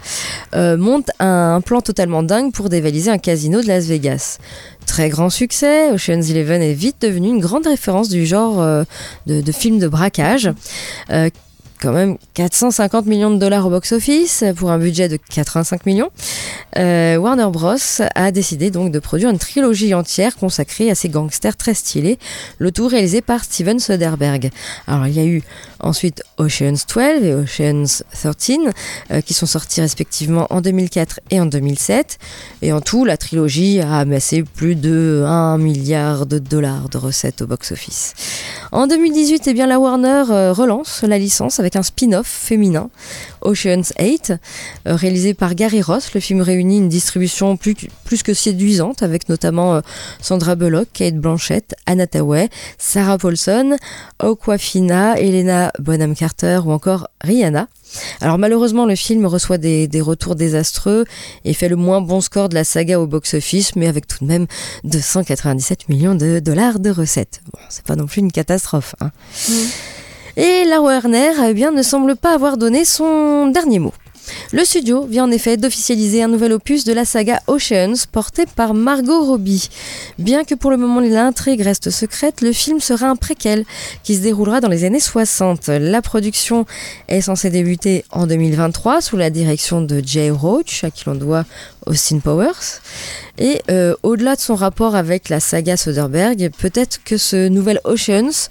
euh, 0.53 0.77
monte 0.77 1.09
un 1.19 1.61
plan 1.61 1.81
totalement 1.81 2.23
dingue 2.23 2.51
pour 2.51 2.69
dévaliser 2.69 3.11
un 3.11 3.17
casino 3.17 3.61
de 3.61 3.67
Las 3.67 3.85
Vegas. 3.85 4.37
Très 4.85 5.09
grand 5.09 5.29
succès, 5.29 5.91
Ocean's 5.91 6.29
Eleven 6.29 6.61
est 6.61 6.73
vite 6.73 6.97
devenu 7.01 7.29
une 7.29 7.39
grande 7.39 7.65
référence 7.65 8.09
du 8.09 8.25
genre 8.25 8.61
euh, 8.61 8.83
de, 9.25 9.41
de, 9.41 9.51
film 9.51 9.79
de 9.79 9.87
braquage. 9.87 10.51
Euh, 11.09 11.29
quand 11.79 11.91
même 11.91 12.17
450 12.33 13.05
millions 13.05 13.31
de 13.31 13.37
dollars 13.37 13.67
au 13.67 13.69
box-office 13.69 14.43
pour 14.55 14.71
un 14.71 14.77
budget 14.77 15.09
de 15.09 15.17
85 15.17 15.85
millions. 15.85 16.09
Euh, 16.77 17.17
Warner 17.17 17.47
Bros 17.51 17.75
a 18.15 18.31
décidé 18.31 18.71
donc 18.71 18.91
de 18.91 18.99
produire 18.99 19.29
une 19.29 19.37
trilogie 19.37 19.93
entière 19.93 20.35
consacrée 20.35 20.89
à 20.89 20.95
ces 20.95 21.09
gangsters 21.09 21.55
très 21.55 21.73
stylés, 21.73 22.19
le 22.59 22.71
tout 22.71 22.87
réalisé 22.87 23.21
par 23.21 23.43
Steven 23.43 23.79
Soderbergh. 23.79 24.49
Alors 24.87 25.07
il 25.07 25.13
y 25.13 25.19
a 25.19 25.25
eu 25.25 25.43
ensuite 25.85 26.23
Ocean's 26.37 26.85
12 26.87 27.23
et 27.23 27.33
Ocean's 27.33 28.03
13 28.11 28.59
euh, 29.11 29.21
qui 29.21 29.33
sont 29.33 29.45
sortis 29.45 29.81
respectivement 29.81 30.47
en 30.49 30.59
2004 30.59 31.19
et 31.29 31.39
en 31.39 31.45
2007 31.45 32.17
et 32.63 32.73
en 32.73 32.81
tout 32.81 33.05
la 33.05 33.17
trilogie 33.17 33.79
a 33.79 33.99
amassé 33.99 34.43
plus 34.43 34.75
de 34.75 35.23
1 35.25 35.57
milliard 35.59 36.25
de 36.25 36.39
dollars 36.39 36.89
de 36.89 36.97
recettes 36.97 37.43
au 37.43 37.47
box-office. 37.47 38.13
En 38.71 38.87
2018, 38.87 39.43
eh 39.47 39.53
bien 39.53 39.67
la 39.67 39.79
Warner 39.79 40.23
euh, 40.29 40.53
relance 40.53 41.03
la 41.03 41.19
licence 41.19 41.59
avec 41.59 41.75
un 41.75 41.83
spin-off 41.83 42.27
féminin, 42.27 42.89
Ocean's 43.41 43.93
8, 43.99 44.33
euh, 44.87 44.95
réalisé 44.95 45.35
par 45.35 45.53
Gary 45.53 45.83
Ross. 45.83 46.13
Le 46.15 46.19
film 46.19 46.41
réunit 46.41 46.79
une 46.79 46.89
distribution 46.89 47.57
plus, 47.57 47.75
plus 48.03 48.23
que 48.23 48.33
séduisante, 48.33 49.03
avec 49.03 49.29
notamment 49.29 49.81
Sandra 50.19 50.55
Bullock, 50.55 50.87
Kate 50.93 51.15
Blanchett, 51.15 51.75
Anna 51.85 52.07
Tawai, 52.07 52.49
Sarah 52.79 53.19
Paulson, 53.19 53.77
Okwafina, 54.19 55.19
Elena 55.19 55.71
Bonham 55.79 56.15
Carter 56.15 56.61
ou 56.65 56.71
encore 56.71 57.07
Rihanna. 57.21 57.67
Alors 58.21 58.37
malheureusement 58.37 58.85
le 58.85 58.95
film 58.95 59.25
reçoit 59.25 59.57
des, 59.57 59.87
des, 59.87 60.01
retours 60.01 60.35
désastreux 60.35 61.05
et 61.43 61.53
fait 61.53 61.69
le 61.69 61.75
moins 61.75 62.01
bon 62.01 62.21
score 62.21 62.49
de 62.49 62.55
la 62.55 62.63
saga 62.63 62.99
au 62.99 63.07
box-office 63.07 63.75
mais 63.75 63.87
avec 63.87 64.07
tout 64.07 64.23
de 64.23 64.27
même 64.27 64.47
297 64.83 65.89
millions 65.89 66.15
de 66.15 66.39
dollars 66.39 66.79
de 66.79 66.89
recettes. 66.89 67.41
Bon, 67.51 67.59
c'est 67.69 67.85
pas 67.85 67.95
non 67.95 68.05
plus 68.05 68.19
une 68.19 68.31
catastrophe. 68.31 68.95
Hein. 68.99 69.11
Mmh. 69.49 69.53
Et 70.37 70.65
la 70.65 70.81
Warner 70.81 71.31
eh 71.47 71.53
bien, 71.53 71.71
ne 71.71 71.81
semble 71.81 72.15
pas 72.17 72.33
avoir 72.33 72.57
donné 72.57 72.83
son 72.83 73.47
dernier 73.47 73.79
mot. 73.79 73.93
Le 74.51 74.63
studio 74.63 75.05
vient 75.05 75.25
en 75.25 75.31
effet 75.31 75.57
d'officialiser 75.57 76.23
un 76.23 76.27
nouvel 76.27 76.53
opus 76.53 76.83
de 76.83 76.93
la 76.93 77.05
saga 77.05 77.41
Oceans 77.47 78.05
porté 78.11 78.45
par 78.45 78.73
Margot 78.73 79.23
Robbie. 79.23 79.69
Bien 80.19 80.43
que 80.43 80.55
pour 80.55 80.71
le 80.71 80.77
moment 80.77 80.99
l'intrigue 80.99 81.61
reste 81.61 81.89
secrète, 81.89 82.41
le 82.41 82.51
film 82.51 82.79
sera 82.79 83.07
un 83.07 83.15
préquel 83.15 83.65
qui 84.03 84.15
se 84.15 84.21
déroulera 84.21 84.61
dans 84.61 84.69
les 84.69 84.83
années 84.83 84.99
60. 84.99 85.67
La 85.67 86.01
production 86.01 86.65
est 87.07 87.21
censée 87.21 87.49
débuter 87.49 88.05
en 88.11 88.27
2023 88.27 89.01
sous 89.01 89.17
la 89.17 89.29
direction 89.29 89.81
de 89.81 90.01
Jay 90.05 90.29
Roach, 90.29 90.83
à 90.83 90.91
qui 90.91 91.03
l'on 91.05 91.15
doit 91.15 91.45
Austin 91.85 92.19
Powers. 92.19 92.81
Et 93.37 93.61
euh, 93.69 93.95
au-delà 94.03 94.35
de 94.35 94.41
son 94.41 94.55
rapport 94.55 94.95
avec 94.95 95.29
la 95.29 95.39
saga 95.39 95.77
Soderbergh, 95.77 96.49
peut-être 96.57 97.03
que 97.03 97.17
ce 97.17 97.47
nouvel 97.47 97.79
Oceans 97.83 98.49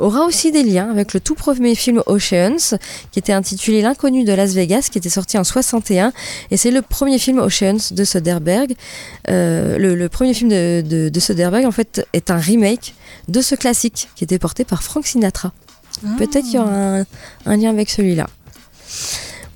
aura 0.00 0.24
aussi 0.24 0.50
des 0.52 0.62
liens 0.62 0.90
avec 0.90 1.14
le 1.14 1.20
tout 1.20 1.34
premier 1.34 1.74
film 1.74 2.02
Oceans, 2.06 2.76
qui 3.12 3.18
était 3.18 3.32
intitulé 3.32 3.82
L'inconnu 3.82 4.24
de 4.24 4.32
Las 4.32 4.54
Vegas, 4.54 4.88
qui 4.90 4.98
était 4.98 5.08
sorti 5.08 5.38
en 5.38 5.44
61. 5.44 6.12
Et 6.50 6.56
c'est 6.56 6.70
le 6.70 6.82
premier 6.82 7.18
film 7.18 7.38
Oceans 7.38 7.92
de 7.92 8.04
Soderbergh. 8.04 8.74
Euh, 9.28 9.78
le, 9.78 10.08
premier 10.08 10.34
film 10.34 10.50
de, 10.50 11.10
Soderbergh, 11.18 11.66
en 11.66 11.72
fait, 11.72 12.06
est 12.12 12.30
un 12.30 12.38
remake 12.38 12.94
de 13.28 13.40
ce 13.40 13.54
classique 13.54 14.08
qui 14.16 14.24
était 14.24 14.38
porté 14.38 14.64
par 14.64 14.82
Frank 14.82 15.06
Sinatra. 15.06 15.52
Ah. 16.04 16.08
Peut-être 16.18 16.44
qu'il 16.44 16.54
y 16.54 16.58
aura 16.58 17.04
un, 17.46 17.56
lien 17.56 17.70
avec 17.70 17.90
celui-là. 17.90 18.26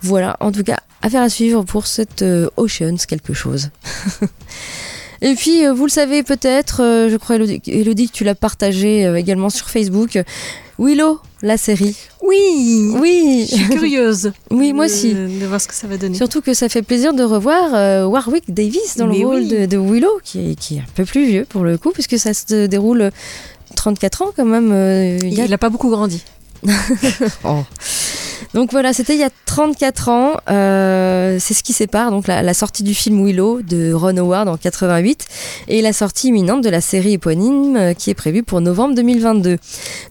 Voilà, 0.02 0.36
en 0.40 0.52
tout 0.52 0.62
cas, 0.62 0.78
affaire 1.02 1.22
à 1.22 1.28
suivre 1.28 1.62
pour 1.62 1.86
cette 1.86 2.22
euh, 2.22 2.48
Oceans 2.56 2.96
quelque 3.08 3.32
chose. 3.32 3.70
Et 5.22 5.34
puis, 5.34 5.64
euh, 5.66 5.72
vous 5.72 5.84
le 5.86 5.90
savez 5.90 6.22
peut-être, 6.22 6.82
euh, 6.82 7.08
je 7.10 7.16
crois, 7.16 7.36
Elodie, 7.36 7.62
Elodie, 7.66 8.08
que 8.08 8.12
tu 8.14 8.24
l'as 8.24 8.34
partagé 8.34 9.06
euh, 9.06 9.16
également 9.16 9.50
sur 9.50 9.68
Facebook. 9.70 10.18
Willow, 10.78 11.20
la 11.42 11.56
série. 11.56 11.96
Oui 12.22 12.90
Oui, 13.00 13.46
Je 13.48 13.54
suis 13.54 13.68
curieuse. 13.68 14.32
oui, 14.50 14.72
moi 14.72 14.86
aussi. 14.86 15.14
De 15.14 15.46
voir 15.46 15.60
ce 15.60 15.68
que 15.68 15.74
ça 15.74 15.86
va 15.86 15.96
donner. 15.96 16.16
Surtout 16.16 16.40
que 16.40 16.52
ça 16.52 16.68
fait 16.68 16.82
plaisir 16.82 17.14
de 17.14 17.22
revoir 17.22 17.74
euh, 17.74 18.04
Warwick 18.06 18.52
Davis 18.52 18.96
dans 18.96 19.06
Mais 19.06 19.20
le 19.20 19.26
rôle 19.26 19.36
oui. 19.42 19.48
de, 19.48 19.66
de 19.66 19.76
Willow, 19.76 20.18
qui 20.24 20.50
est, 20.50 20.54
qui 20.56 20.76
est 20.76 20.80
un 20.80 20.84
peu 20.96 21.04
plus 21.04 21.26
vieux 21.26 21.46
pour 21.48 21.62
le 21.62 21.78
coup, 21.78 21.90
puisque 21.92 22.18
ça 22.18 22.34
se 22.34 22.66
déroule 22.66 23.10
34 23.76 24.22
ans 24.22 24.32
quand 24.36 24.44
même. 24.44 24.70
euh, 24.72 25.18
il 25.22 25.32
y 25.34 25.40
a 25.40 25.44
Il 25.44 25.50
n'a 25.50 25.58
pas 25.58 25.70
beaucoup 25.70 25.90
grandi. 25.90 26.24
Oh. 27.44 27.64
Donc 28.54 28.70
voilà, 28.70 28.92
c'était 28.92 29.14
il 29.14 29.20
y 29.20 29.24
a 29.24 29.30
34 29.46 30.08
ans. 30.08 30.32
Euh, 30.48 31.38
c'est 31.40 31.54
ce 31.54 31.62
qui 31.62 31.72
sépare 31.72 32.10
donc 32.10 32.28
la, 32.28 32.54
sortie 32.54 32.84
du 32.84 32.94
film 32.94 33.24
Willow 33.24 33.62
de 33.62 33.92
Ron 33.92 34.16
Howard 34.16 34.48
en 34.48 34.56
88 34.56 35.26
et 35.66 35.82
la 35.82 35.92
sortie 35.92 36.28
imminente 36.28 36.62
de 36.62 36.68
la 36.68 36.80
série 36.80 37.14
éponyme 37.14 37.76
euh, 37.76 37.94
qui 37.94 38.10
est 38.10 38.14
prévue 38.14 38.42
pour 38.44 38.60
novembre 38.60 38.94
2022. 38.94 39.58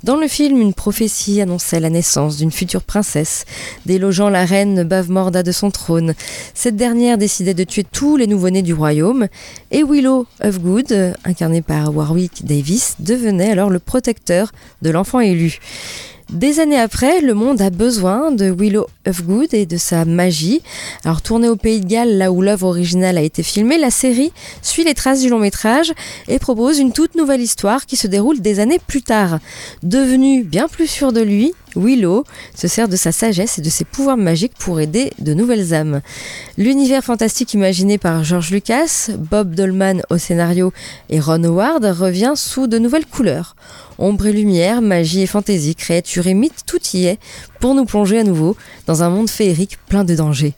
Dans 0.04 0.18
le 0.18 0.28
film, 0.28 0.60
une 0.60 0.74
prophétie 0.74 1.40
annonçait 1.42 1.80
la 1.80 1.90
naissance 1.90 2.36
d'une 2.36 2.52
future 2.52 2.84
princesse, 2.84 3.46
délogeant 3.86 4.30
la 4.30 4.46
reine 4.46 4.84
Bavmorda 4.84 5.42
de 5.42 5.52
son 5.52 5.72
trône. 5.72 6.14
Cette 6.54 6.76
dernière 6.76 7.18
décidait 7.18 7.54
de 7.54 7.64
tuer 7.64 7.86
tous 7.90 8.18
les 8.18 8.28
nouveau-nés 8.28 8.62
du 8.62 8.74
royaume 8.74 9.28
et 9.72 9.84
Willow 9.84 10.26
Ofgood, 10.42 10.92
euh, 10.92 11.14
incarné 11.24 11.62
par 11.62 11.96
Warwick 11.96 12.46
Davis, 12.46 12.96
devenait 13.00 13.52
alors 13.52 13.70
le 13.70 13.80
protecteur 13.80 14.52
de 14.82 14.90
l'enfant 14.90 15.22
élu. 15.22 15.60
Des 16.32 16.60
années 16.60 16.80
après, 16.80 17.22
le 17.22 17.34
monde 17.34 17.62
a 17.62 17.70
besoin 17.70 18.32
de 18.32 18.50
Willow 18.50 18.88
Ofgood 19.06 19.54
et 19.54 19.66
de 19.66 19.78
sa 19.78 20.06
magie. 20.06 20.62
Alors 21.04 21.22
tournée 21.22 21.50
au 21.50 21.56
Pays 21.56 21.82
de 21.82 21.86
Galles, 21.86 22.18
là 22.18 22.32
où 22.32 22.42
l'œuvre 22.42 22.68
originale 22.68 23.18
a 23.18 23.22
été 23.22 23.44
filmée, 23.44 23.78
la 23.78 23.92
série 23.92 24.32
suit 24.62 24.84
les 24.84 24.94
traces 24.94 25.22
du 25.22 25.30
long 25.30 25.40
métrage 25.40 25.94
et 26.28 26.40
propose 26.40 26.80
une 26.80 26.92
toute 26.92 27.16
nouvelle 27.16 27.42
histoire 27.42 27.86
qui 27.86 27.98
se 27.98 28.08
déroule 28.08 28.40
des 28.40 28.60
années 28.60 28.80
plus 28.80 29.02
tard. 29.02 29.40
Devenu 29.84 30.44
bien 30.44 30.68
plus 30.68 30.88
sûr 30.88 31.14
de 31.14 31.22
lui, 31.22 31.54
Willow 31.76 32.24
se 32.56 32.68
sert 32.68 32.88
de 32.88 32.96
sa 32.96 33.12
sagesse 33.12 33.58
et 33.58 33.62
de 33.62 33.70
ses 33.70 33.86
pouvoirs 33.86 34.18
magiques 34.18 34.58
pour 34.58 34.80
aider 34.80 35.12
de 35.20 35.34
nouvelles 35.34 35.74
âmes. 35.74 36.02
L'univers 36.58 37.04
fantastique 37.04 37.54
imaginé 37.54 37.98
par 37.98 38.24
George 38.24 38.52
Lucas, 38.52 39.10
Bob 39.18 39.56
Dolman 39.56 40.02
au 40.10 40.18
scénario 40.18 40.74
et 41.10 41.20
Ron 41.20 41.44
Howard 41.44 41.84
revient 41.86 42.34
sous 42.36 42.68
de 42.68 42.78
nouvelles 42.78 43.06
couleurs. 43.06 43.56
Ombre 44.00 44.28
et 44.28 44.34
lumière, 44.34 44.82
magie 44.82 45.22
et 45.22 45.28
fantaisie, 45.28 45.76
créature 45.76 46.28
et 46.28 46.34
mythe, 46.34 46.66
tout 46.66 46.82
y 46.94 47.06
est 47.06 47.20
pour 47.64 47.76
nous 47.76 47.86
plonger 47.86 48.20
à 48.20 48.24
nouveau 48.26 48.58
dans 48.88 49.04
un 49.04 49.10
monde 49.10 49.30
féerique 49.30 49.78
plein 49.88 50.04
de 50.04 50.14
dangers. 50.16 50.54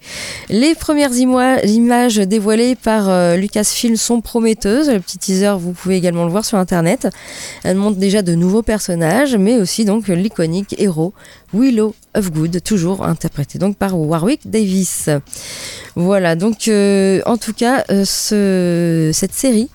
Les 0.49 0.73
premières 0.73 1.13
images 1.13 2.15
dévoilées 2.15 2.73
par 2.75 3.09
euh, 3.09 3.35
Lucasfilm 3.35 3.95
sont 3.95 4.21
prometteuses. 4.21 4.89
Le 4.89 4.99
petit 4.99 5.19
teaser, 5.19 5.53
vous 5.59 5.73
pouvez 5.73 5.97
également 5.97 6.25
le 6.25 6.31
voir 6.31 6.43
sur 6.43 6.57
internet. 6.57 7.07
Elles 7.63 7.77
montrent 7.77 7.99
déjà 7.99 8.23
de 8.23 8.33
nouveaux 8.33 8.63
personnages, 8.63 9.35
mais 9.35 9.57
aussi 9.61 9.85
donc 9.85 10.07
l'iconique 10.07 10.73
héros 10.79 11.13
Willow 11.53 11.93
of 12.15 12.31
Good, 12.31 12.63
toujours 12.63 13.05
interprété 13.05 13.59
donc 13.59 13.77
par 13.77 13.95
Warwick 13.99 14.49
Davis. 14.49 15.11
Voilà, 15.95 16.35
donc 16.35 16.67
euh, 16.67 17.21
en 17.27 17.37
tout 17.37 17.53
cas, 17.53 17.83
euh, 17.91 18.03
ce- 18.03 19.11
cette 19.13 19.33
série 19.35 19.69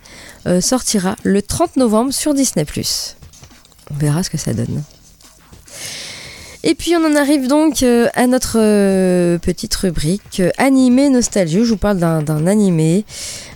sortira 0.60 1.14
le 1.22 1.42
30 1.42 1.76
novembre 1.76 2.12
sur 2.12 2.34
Disney+. 2.34 2.66
On 3.92 3.94
verra 3.94 4.24
ce 4.24 4.30
que 4.30 4.36
ça 4.38 4.52
donne. 4.52 4.82
Et 6.62 6.74
puis 6.74 6.94
on 6.94 7.04
en 7.04 7.16
arrive 7.16 7.48
donc 7.48 7.82
euh, 7.82 8.08
à 8.14 8.26
notre 8.26 8.58
euh, 8.58 9.38
petite 9.38 9.74
rubrique 9.76 10.40
euh, 10.40 10.50
animé 10.58 11.08
nostalgie. 11.08 11.64
Je 11.64 11.70
vous 11.70 11.78
parle 11.78 11.98
d'un 11.98 12.22
d'un 12.22 12.46
animé. 12.46 13.06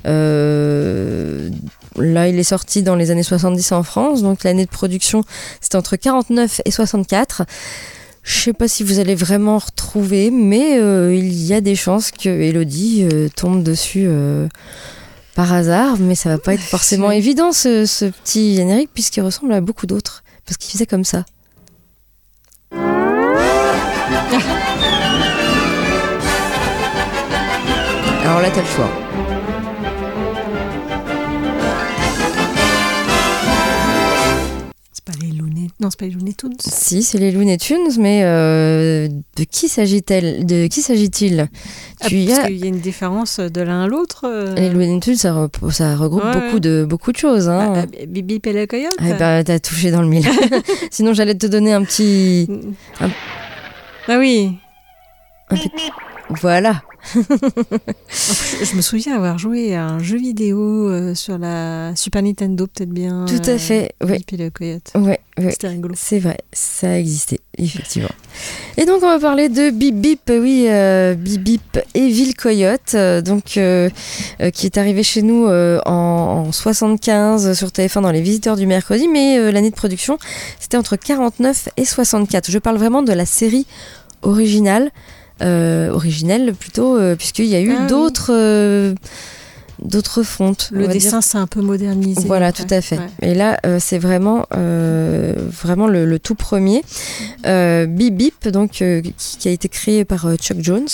Euh, 0.07 1.51
là, 1.97 2.29
il 2.29 2.38
est 2.38 2.43
sorti 2.45 2.83
dans 2.83 2.97
les 2.97 3.11
années 3.11 3.23
70 3.23 3.73
en 3.73 3.83
France, 3.83 4.23
donc 4.23 4.43
l'année 4.43 4.64
de 4.64 4.71
production 4.71 5.23
c'était 5.61 5.77
entre 5.77 5.97
49 5.97 6.62
et 6.64 6.71
64. 6.71 7.43
Je 8.23 8.40
sais 8.40 8.53
pas 8.55 8.69
si 8.69 8.83
vous 8.85 9.01
allez 9.01 9.14
vraiment 9.14 9.59
retrouver, 9.59 10.31
mais 10.31 10.79
euh, 10.79 11.14
il 11.14 11.35
y 11.45 11.53
a 11.53 11.61
des 11.61 11.75
chances 11.77 12.11
que 12.11 12.31
Elodie 12.31 13.07
euh, 13.12 13.29
tombe 13.29 13.62
dessus 13.62 14.09
par 15.35 15.53
hasard, 15.53 15.99
mais 15.99 16.14
ça 16.14 16.31
va 16.31 16.38
pas 16.38 16.55
être 16.55 16.62
forcément 16.62 17.11
évident 17.11 17.53
ce, 17.53 17.85
ce 17.85 18.07
petit 18.07 18.57
générique 18.57 18.88
puisqu'il 18.95 19.21
ressemble 19.21 19.53
à 19.53 19.61
beaucoup 19.61 19.87
d'autres 19.87 20.25
parce 20.47 20.57
qu'il 20.57 20.73
faisait 20.73 20.87
comme 20.87 21.05
ça. 21.05 21.27
Alors 28.25 28.41
là, 28.41 28.51
t'as 28.51 28.61
le 28.63 28.67
choix. 28.67 28.91
C'est 34.93 35.05
pas 35.05 35.13
les 35.21 35.33
Looney... 35.33 35.69
Non, 35.81 35.91
c'est 35.91 35.99
pas 35.99 36.07
les 36.07 36.13
Looney 36.13 36.35
Tunes. 36.35 36.55
Si, 36.61 37.03
c'est 37.03 37.19
les 37.19 37.33
Looney 37.33 37.57
Tunes, 37.59 37.89
mais 37.99 38.23
euh, 38.25 39.09
de 39.37 39.45
qui 39.45 39.69
s'agit-elle 39.69 40.47
De 40.47 40.69
qui 40.69 40.83
s'agit-il? 40.83 41.49
Ah, 42.01 42.07
Tu 42.09 42.25
parce 42.27 42.39
as 42.39 42.47
qu'il 42.47 42.57
y 42.59 42.63
a 42.65 42.67
une 42.69 42.79
différence 42.79 43.41
de 43.41 43.61
l'un 43.61 43.85
à 43.85 43.87
l'autre. 43.89 44.25
euh. 44.29 44.55
les 44.55 44.71
Looney 44.71 45.01
Tunes, 45.01 45.17
ça, 45.17 45.33
regroupe 45.97 46.23
Ouais, 46.25 46.33
beaucoup 46.33 46.55
ouais. 46.55 46.61
de 46.61 46.87
beaucoup 46.89 47.11
de 47.13 47.17
choses. 47.17 47.49
Hein. 47.49 47.73
ah, 47.77 48.07
Bibi 48.07 48.41
et 48.45 48.53
le 48.53 48.67
coyote. 48.67 48.97
Ah, 49.01 49.13
bah, 49.19 49.45
t'as 49.45 49.59
touché 49.59 49.91
dans 49.91 50.01
le 50.03 50.09
mille. 50.09 50.27
Sinon, 50.91 51.13
j'allais 51.13 51.35
te 51.35 51.47
donner 51.47 51.73
un 51.73 51.83
petit, 51.83 52.49
un- 53.01 53.11
Ah 54.09 54.19
oui. 54.19 54.57
un 55.51 55.57
petit- 55.57 55.71
voilà. 56.41 56.83
Je, 57.14 58.77
me 58.77 58.81
souviens 58.83 59.17
avoir 59.17 59.38
joué 59.38 59.75
à 59.75 59.85
un 59.87 59.99
jeu 59.99 60.17
vidéo 60.17 60.88
euh, 60.88 61.14
sur 61.14 61.38
la 61.38 61.95
Super 61.97 62.23
Nintendo, 62.23 62.67
peut-être 62.67 62.90
bien. 62.90 63.27
Tout 63.27 63.51
à 63.51 63.59
fait. 63.59 63.95
Ouais, 64.03 64.19
Bibi 64.19 64.35
et 64.35 64.45
le 64.45 64.51
coyote. 64.51 64.90
ouais, 64.95 65.21
ouais. 65.38 65.51
C'était 65.51 65.69
rigolo. 65.69 65.95
C'est 65.97 66.19
vrai, 66.19 66.38
ça 66.53 66.90
a 66.90 66.97
existé, 66.97 67.40
effectivement. 67.59 68.09
Et 68.77 68.87
donc 68.87 69.03
on 69.03 69.09
va 69.09 69.19
parler 69.21 69.49
de 69.49 69.71
Bip 69.71 69.95
Bip, 69.95 70.21
oui, 70.29 70.67
euh, 70.69 71.14
Bip 71.14 71.43
Bip 71.43 71.79
et 71.95 72.09
Ville 72.09 72.35
Coyote, 72.35 72.95
euh, 72.95 73.21
donc 73.21 73.57
euh, 73.57 73.88
euh, 74.40 74.51
qui 74.51 74.67
est 74.67 74.79
arrivé 74.79 75.03
chez 75.03 75.23
nous 75.23 75.47
euh, 75.47 75.81
en, 75.87 76.45
en 76.49 76.53
75 76.53 77.57
sur 77.57 77.69
TF1 77.69 78.03
dans 78.03 78.11
les 78.11 78.23
visiteurs 78.23 78.57
du 78.57 78.67
mercredi, 78.67 79.07
mais 79.09 79.38
euh, 79.38 79.53
l'année 79.53 79.71
de 79.71 79.77
production 79.77 80.19
c'était 80.59 80.77
entre 80.77 80.97
49 80.97 81.69
et 81.77 81.85
64. 81.85 82.51
Je 82.51 82.59
parle 82.59 82.77
vraiment 82.77 83.03
de 83.03 83.12
la 83.12 83.27
série 83.27 83.67
originale, 84.23 84.87
euh, 84.87 84.90
originelle 85.40 86.55
plutôt, 86.55 86.97
euh, 86.97 87.16
puisqu'il 87.16 87.47
y 87.47 87.57
a 87.57 87.61
eu 87.61 87.75
Ah 87.77 87.87
d'autres 87.87 88.31
euh, 88.33 88.94
d'autres 89.85 90.23
fontes. 90.23 90.70
on 90.73 90.79
Le 90.79 90.88
dessin, 90.88 91.20
c'est 91.20 91.38
un 91.38 91.47
peu 91.47 91.61
modernisé. 91.61 92.23
Voilà, 92.27 92.53
tout 92.53 92.66
à 92.70 92.81
fait. 92.81 92.99
Ouais. 92.99 93.31
Et 93.31 93.35
là, 93.35 93.59
euh, 93.66 93.79
c'est 93.81 93.99
vraiment, 93.99 94.47
euh, 94.57 95.35
vraiment 95.51 95.87
le, 95.87 96.05
le 96.05 96.18
tout 96.18 96.35
premier. 96.35 96.83
Euh, 97.47 97.87
Bip 97.87 98.14
Bip, 98.16 98.49
donc, 98.49 98.83
euh, 98.83 99.03
qui, 99.03 99.37
qui 99.38 99.49
a 99.49 99.51
été 99.51 99.68
créé 99.68 100.05
par 100.05 100.35
Chuck 100.37 100.59
Jones. 100.61 100.88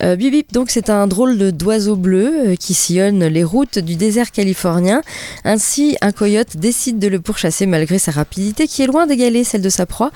Bip 0.00 0.32
Bip, 0.32 0.52
donc, 0.52 0.70
c'est 0.70 0.90
un 0.90 1.06
drôle 1.06 1.38
de 1.38 1.50
d'oiseau 1.50 1.96
bleu 1.96 2.54
qui 2.58 2.74
sillonne 2.74 3.24
les 3.24 3.44
routes 3.44 3.78
du 3.78 3.96
désert 3.96 4.30
californien. 4.32 5.02
Ainsi, 5.44 5.96
un 6.00 6.12
coyote 6.12 6.56
décide 6.56 6.98
de 6.98 7.08
le 7.08 7.20
pourchasser 7.20 7.66
malgré 7.66 7.98
sa 7.98 8.10
rapidité 8.10 8.66
qui 8.66 8.82
est 8.82 8.86
loin 8.86 9.06
d'égaler 9.06 9.44
celle 9.44 9.62
de 9.62 9.68
sa 9.68 9.86
proie. 9.86 10.10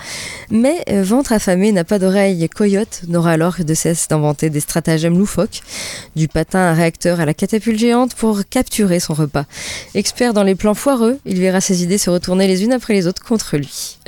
Mais 0.50 0.84
ventre 1.02 1.32
affamé 1.32 1.72
n'a 1.72 1.84
pas 1.84 1.98
d'oreille. 1.98 2.48
Coyote 2.48 3.02
n'aura 3.08 3.32
alors 3.32 3.56
que 3.56 3.62
de 3.62 3.74
cesse 3.74 4.08
d'inventer 4.08 4.50
des 4.50 4.60
stratagèmes 4.60 5.16
loufoques, 5.16 5.62
du 6.16 6.26
patin 6.26 6.58
à 6.58 6.72
réacteur 6.72 7.20
à 7.20 7.26
la 7.26 7.34
catapulte 7.34 7.78
géante 7.86 8.14
pour 8.14 8.40
capturer 8.48 9.00
son 9.00 9.14
repas. 9.14 9.44
Expert 9.94 10.34
dans 10.34 10.42
les 10.42 10.54
plans 10.54 10.74
foireux, 10.74 11.18
il 11.24 11.40
verra 11.40 11.60
ses 11.60 11.82
idées 11.82 11.98
se 11.98 12.10
retourner 12.10 12.46
les 12.46 12.64
unes 12.64 12.72
après 12.72 12.94
les 12.94 13.06
autres 13.06 13.22
contre 13.22 13.56
lui. 13.56 13.98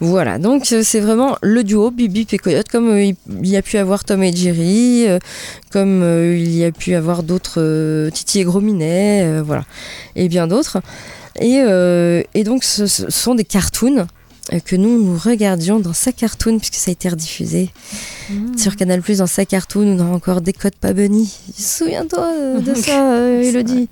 Voilà, 0.00 0.38
donc 0.38 0.72
euh, 0.72 0.80
c'est 0.82 1.00
vraiment 1.00 1.36
le 1.42 1.62
duo 1.62 1.90
Bibi 1.90 2.26
et 2.32 2.38
Coyote, 2.38 2.68
comme 2.68 2.88
euh, 2.88 3.04
il 3.04 3.46
y 3.46 3.56
a 3.56 3.60
pu 3.60 3.76
avoir 3.76 4.04
Tom 4.04 4.22
et 4.22 4.34
Jerry, 4.34 5.06
euh, 5.06 5.18
comme 5.70 6.02
il 6.34 6.56
y 6.56 6.64
a 6.64 6.72
pu 6.72 6.94
avoir 6.94 7.22
d'autres 7.22 8.08
Titi 8.08 8.40
et 8.40 8.44
Gros 8.44 8.62
Minet, 8.62 9.24
euh, 9.24 9.42
voilà, 9.44 9.64
et 10.16 10.28
bien 10.28 10.46
d'autres. 10.46 10.80
Et, 11.38 11.62
donc 12.44 12.64
ce, 12.64 12.86
ce 12.86 13.10
sont 13.10 13.34
des 13.34 13.44
cartoons 13.44 14.06
que 14.64 14.76
nous 14.76 15.02
nous 15.02 15.16
regardions 15.16 15.78
dans 15.78 15.92
sa 15.92 16.12
cartoon 16.12 16.58
puisque 16.58 16.74
ça 16.74 16.90
a 16.90 16.92
été 16.92 17.08
rediffusé 17.08 17.70
sur 18.56 18.76
Canal 18.76 19.02
Plus 19.02 19.18
dans 19.18 19.26
sa 19.26 19.44
cartoon. 19.44 19.98
On 19.98 20.00
a 20.00 20.04
encore 20.04 20.40
des 20.40 20.52
codes 20.52 20.74
pas 20.74 20.92
bunny 20.92 21.32
souviens-toi 21.56 22.32
euh, 22.36 22.60
de 22.60 22.74
ça 22.80 23.12
euh, 23.12 23.42
Elodie. 23.42 23.88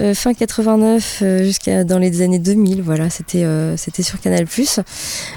Euh, 0.00 0.12
fin 0.12 0.34
89 0.34 1.20
euh, 1.22 1.44
jusqu'à 1.44 1.84
dans 1.84 1.98
les 1.98 2.20
années 2.20 2.40
2000 2.40 2.82
voilà 2.82 3.10
c'était 3.10 3.44
euh, 3.44 3.76
c'était 3.76 4.02
sur 4.02 4.20
Canal 4.20 4.46
Plus. 4.46 4.80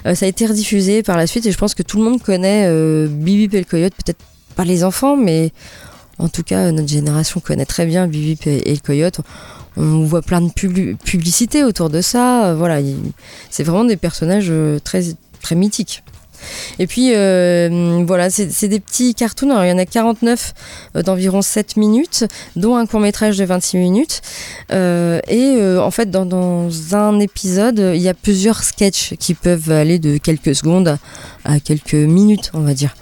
Ça 0.03 0.25
a 0.25 0.25
été 0.25 0.45
rediffusé 0.47 1.03
par 1.03 1.15
la 1.17 1.27
suite 1.27 1.45
et 1.45 1.51
je 1.51 1.57
pense 1.57 1.75
que 1.75 1.83
tout 1.83 1.97
le 1.97 2.03
monde 2.05 2.21
connaît 2.21 2.65
euh, 2.67 3.07
Bibi 3.07 3.55
et 3.55 3.59
le 3.59 3.65
Coyote 3.65 3.93
peut-être 3.93 4.23
pas 4.55 4.63
les 4.63 4.83
enfants 4.83 5.15
mais 5.15 5.51
en 6.17 6.27
tout 6.29 6.41
cas 6.41 6.71
notre 6.71 6.87
génération 6.87 7.39
connaît 7.39 7.65
très 7.65 7.85
bien 7.85 8.07
Bibi 8.07 8.37
et 8.45 8.73
le 8.73 8.79
Coyote 8.79 9.19
on 9.77 10.03
voit 10.05 10.21
plein 10.21 10.41
de 10.41 10.49
publi- 10.49 10.95
publicités 10.97 11.63
autour 11.63 11.89
de 11.89 12.01
ça 12.01 12.47
euh, 12.47 12.55
voilà 12.55 12.79
il- 12.81 12.97
c'est 13.49 13.63
vraiment 13.63 13.85
des 13.85 13.97
personnages 13.97 14.47
euh, 14.49 14.79
très 14.79 15.03
très 15.41 15.55
mythiques 15.55 16.03
Et 16.79 16.85
puis 16.87 17.13
euh, 17.15 18.03
voilà, 18.05 18.29
c'est 18.29 18.67
des 18.67 18.79
petits 18.79 19.15
cartoons. 19.15 19.49
Alors 19.49 19.65
il 19.65 19.69
y 19.69 19.73
en 19.73 19.79
a 19.79 19.85
49 19.87 20.53
euh, 20.95 21.01
d'environ 21.01 21.41
7 21.41 21.77
minutes, 21.77 22.25
dont 22.55 22.75
un 22.75 22.85
court 22.85 22.99
métrage 22.99 23.37
de 23.39 23.43
26 23.45 23.77
minutes. 23.77 24.21
Et 24.71 25.57
en 25.87 25.91
fait, 25.91 26.09
dans, 26.11 26.25
dans 26.27 26.69
un 26.95 27.19
épisode, 27.19 27.79
il 27.95 28.01
y 28.01 28.07
a 28.07 28.13
plusieurs 28.13 28.61
sketchs 28.63 29.15
qui 29.19 29.33
peuvent 29.33 29.71
aller 29.71 29.97
de 29.99 30.17
quelques 30.19 30.53
secondes 30.55 30.97
à 31.43 31.59
quelques 31.59 31.95
minutes, 31.95 32.51
on 32.53 32.61
va 32.61 32.73
dire. 32.75 32.93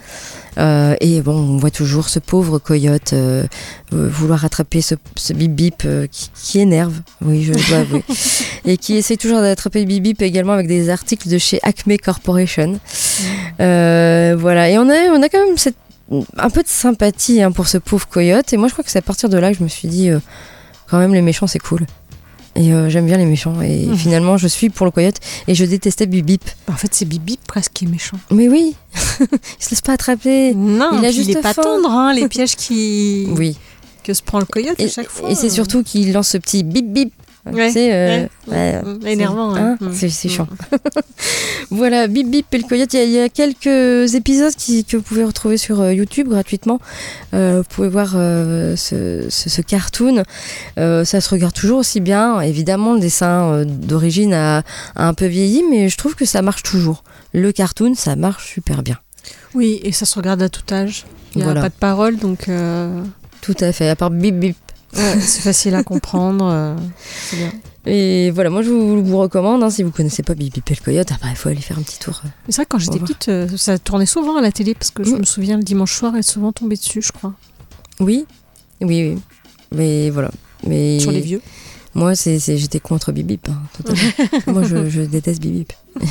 Euh, 0.58 0.96
et 1.02 1.22
bon, 1.22 1.36
on 1.36 1.58
voit 1.58 1.72
toujours 1.72 2.10
ce 2.10 2.20
pauvre 2.20 2.60
coyote 2.60 3.14
euh, 3.14 3.46
vouloir 3.92 4.46
attraper 4.46 4.82
ce, 4.82 4.96
ce 5.16 5.34
bip 5.34 5.52
bip 5.52 5.84
euh, 5.86 6.08
qui, 6.10 6.30
qui 6.34 6.60
énerve, 6.60 7.02
oui, 7.22 7.44
je 7.44 7.54
dois 7.70 7.80
avouer, 7.80 8.04
et 8.66 8.78
qui 8.78 8.96
essaie 8.96 9.18
toujours 9.18 9.42
d'attraper 9.42 9.80
le 9.82 9.86
bip 9.86 10.04
bip 10.04 10.22
également 10.22 10.54
avec 10.54 10.68
des 10.68 10.90
articles 10.90 11.30
de 11.30 11.38
chez 11.38 11.60
Acme 11.64 11.98
Corporation. 11.98 12.80
Voilà, 13.58 14.70
et 14.70 14.78
on 14.78 14.90
a, 14.90 15.12
on 15.12 15.22
a 15.22 15.30
quand 15.30 15.46
même 15.46 15.58
cette, 15.58 15.78
un 16.38 16.50
peu 16.50 16.64
de 16.64 16.68
sympathie 16.68 17.42
hein, 17.42 17.52
pour 17.52 17.68
ce 17.68 17.78
pauvre 17.78 18.08
coyote, 18.08 18.54
et 18.54 18.58
moi 18.58 18.68
je 18.68 18.74
crois 18.74 18.84
que 18.84 18.92
c'est 18.92 19.00
à 19.00 19.04
partir 19.04 19.30
de 19.30 19.38
là 19.38 19.52
que 19.52 19.58
je 19.58 19.64
me 19.64 19.70
suis 19.70 19.88
dit, 19.88 20.10
quand 20.88 21.00
même, 21.00 21.14
les 21.14 21.22
méchants 21.22 21.48
c'est 21.48 21.60
cool. 21.60 21.86
Et 22.58 22.72
euh, 22.74 22.90
j'aime 22.90 23.06
bien 23.06 23.18
les 23.18 23.26
méchants, 23.26 23.62
et 23.62 23.86
Mhm. 23.86 23.98
finalement 23.98 24.38
je 24.38 24.48
suis 24.48 24.70
pour 24.70 24.86
le 24.86 24.92
coyote, 24.92 25.16
et 25.48 25.56
je 25.56 25.66
détestais 25.66 26.06
bip 26.06 26.26
bip. 26.26 26.44
En 26.70 26.76
fait, 26.78 26.94
c'est 26.94 27.06
Bibi 27.06 27.38
presque 27.48 27.74
qui 27.74 27.84
est 27.86 27.88
méchant. 27.90 28.18
Mais 28.32 28.48
oui, 28.48 28.76
il 29.20 29.28
se 29.60 29.72
laisse 29.72 29.82
pas 29.82 29.94
attraper. 29.94 30.54
Non, 30.56 30.90
Il 30.94 30.98
a 31.00 31.00
puis 31.00 31.10
il 31.10 31.14
juste 31.26 31.30
est 31.38 31.42
pas 31.42 31.54
tendre, 31.54 31.90
hein, 31.90 32.14
les 32.14 32.28
pièges 32.30 32.56
qui 32.56 33.28
Oui. 33.36 33.58
que 34.06 34.14
se 34.14 34.22
prend 34.24 34.40
le 34.40 34.46
coyote 34.46 34.80
Et, 34.80 34.86
à 34.86 34.88
chaque 34.90 35.10
fois. 35.10 35.30
et 35.30 35.36
c'est 35.36 35.50
surtout 35.50 35.84
qu'il 35.84 36.14
lance 36.14 36.30
ce 36.30 36.38
petit 36.38 36.64
bip 36.64 36.92
bip. 36.94 37.14
Ouais, 37.52 37.68
tu 37.68 37.74
sais, 37.74 37.94
euh, 37.94 38.28
ouais, 38.48 38.54
ouais, 38.56 38.82
Mm, 38.82 39.00
c'est- 39.04 39.12
énervant, 39.14 39.54
ouais. 39.54 39.60
hein, 39.60 39.78
Mm. 39.80 39.90
c'est 39.94 40.10
c'est 40.10 40.28
Mm. 40.28 40.32
chiant. 40.32 40.48
voilà, 41.72 42.08
bip 42.08 42.30
bip 42.30 42.54
et 42.54 42.58
le 42.58 42.64
coyote. 42.64 42.94
Il 42.94 42.98
y, 42.98 43.02
a- 43.02 43.06
il 43.06 43.12
y 43.12 43.20
a 43.20 43.30
quelques 43.30 44.16
épisodes 44.16 44.54
qui, 44.56 44.84
que 44.86 44.98
vous 44.98 45.04
pouvez 45.04 45.24
retrouver 45.24 45.58
sur 45.58 45.82
euh, 45.82 45.94
YouTube 45.94 46.28
gratuitement. 46.30 46.80
Euh, 47.34 47.58
vous 47.62 47.68
pouvez 47.76 47.88
voir 47.90 48.14
euh, 48.16 48.76
ce, 48.76 49.28
ce- 49.30 49.50
ce 49.50 49.62
cartoon. 49.62 50.24
Ça 50.78 51.06
se 51.22 51.30
regarde 51.30 51.54
toujours 51.54 51.80
aussi 51.80 52.00
bien. 52.00 52.42
Évidemment, 52.42 52.94
le 52.94 53.00
dessin 53.00 53.64
d'origine 53.66 54.34
a, 54.34 54.64
a 54.96 55.08
un 55.08 55.14
peu 55.14 55.26
vieilli, 55.26 55.64
mais 55.70 55.90
je 55.90 55.98
trouve 55.98 56.16
que 56.16 56.26
ça 56.26 56.42
marche 56.42 56.64
toujours. 56.64 57.04
Le 57.34 57.52
cartoon, 57.52 57.94
ça 57.96 58.16
marche 58.16 58.54
super 58.54 58.82
bien. 58.84 58.98
Oui, 59.54 59.80
et 59.84 59.92
ça 59.92 60.06
se 60.06 60.16
regarde 60.16 60.42
à 60.42 60.50
tout 60.50 60.74
âge. 60.74 61.06
Il 61.34 61.40
n'y 61.40 61.44
a 61.44 61.46
Voilà. 61.46 61.62
pas 61.62 61.70
de 61.70 61.74
parole, 61.76 62.18
donc 62.18 62.48
euh, 62.50 63.02
Tout 63.42 63.56
à 63.60 63.72
fait. 63.72 63.90
À 63.90 63.96
part 63.96 64.10
bip 64.12 64.36
bip. 64.40 64.58
Ouais, 64.96 65.20
c'est 65.22 65.42
facile 65.42 65.76
à 65.76 65.84
comprendre. 65.84 66.46
euh, 66.52 66.76
bien. 67.34 67.52
Et 67.88 68.32
voilà, 68.32 68.50
moi 68.50 68.64
je 68.64 68.70
vous, 68.72 69.04
vous 69.06 69.18
recommande, 69.18 69.62
hein, 69.64 69.70
si 69.70 69.84
vous 69.84 69.92
connaissez 69.92 70.24
pas 70.24 70.34
et 70.34 70.76
le 70.80 70.84
Coyote, 70.84 71.10
bah, 71.22 71.28
il 71.30 71.36
faut 71.36 71.50
aller 71.50 71.62
faire 71.62 71.78
un 71.78 71.84
petit 71.84 72.00
tour. 72.00 72.20
Mais 72.24 72.32
C'est 72.50 72.56
vrai 72.58 72.66
quand 72.68 72.80
j'étais 72.80 72.98
petite, 73.00 73.30
euh, 73.30 73.48
ça 73.58 73.78
tournait 73.78 74.08
souvent 74.08 74.38
à 74.38 74.42
la 74.42 74.52
télé 74.52 74.74
parce 74.74 74.90
que 74.92 75.04
je 75.04 75.12
Mm. 75.12 75.20
me 75.20 75.24
souviens 75.24 75.58
le 75.58 75.64
dimanche 75.64 75.96
soir, 75.96 76.14
elle 76.16 76.20
est 76.22 76.24
souvent 76.24 76.52
tombée 76.52 76.76
dessus, 76.78 77.02
je 77.04 77.12
crois, 77.12 77.34
Oui, 78.00 78.26
oui, 78.82 79.12
oui. 79.14 79.20
Mais 79.72 80.10
voilà. 80.10 80.32
Mais 80.66 81.00
sur 81.00 81.12
les 81.12 81.22
vieux. 81.22 81.42
Moi, 81.94 82.16
c'est, 82.16 82.40
c'est- 82.40 82.58
j'étais 82.58 82.80
contre 82.80 83.12
Bip 83.12 83.26
Bip, 83.28 83.48
hein, 83.50 83.62
totalement. 83.78 84.02
moi, 84.48 84.64
je, 84.64 84.90
je 84.90 85.02
déteste 85.02 85.40
Bip 85.42 85.54
Bip. 85.54 85.74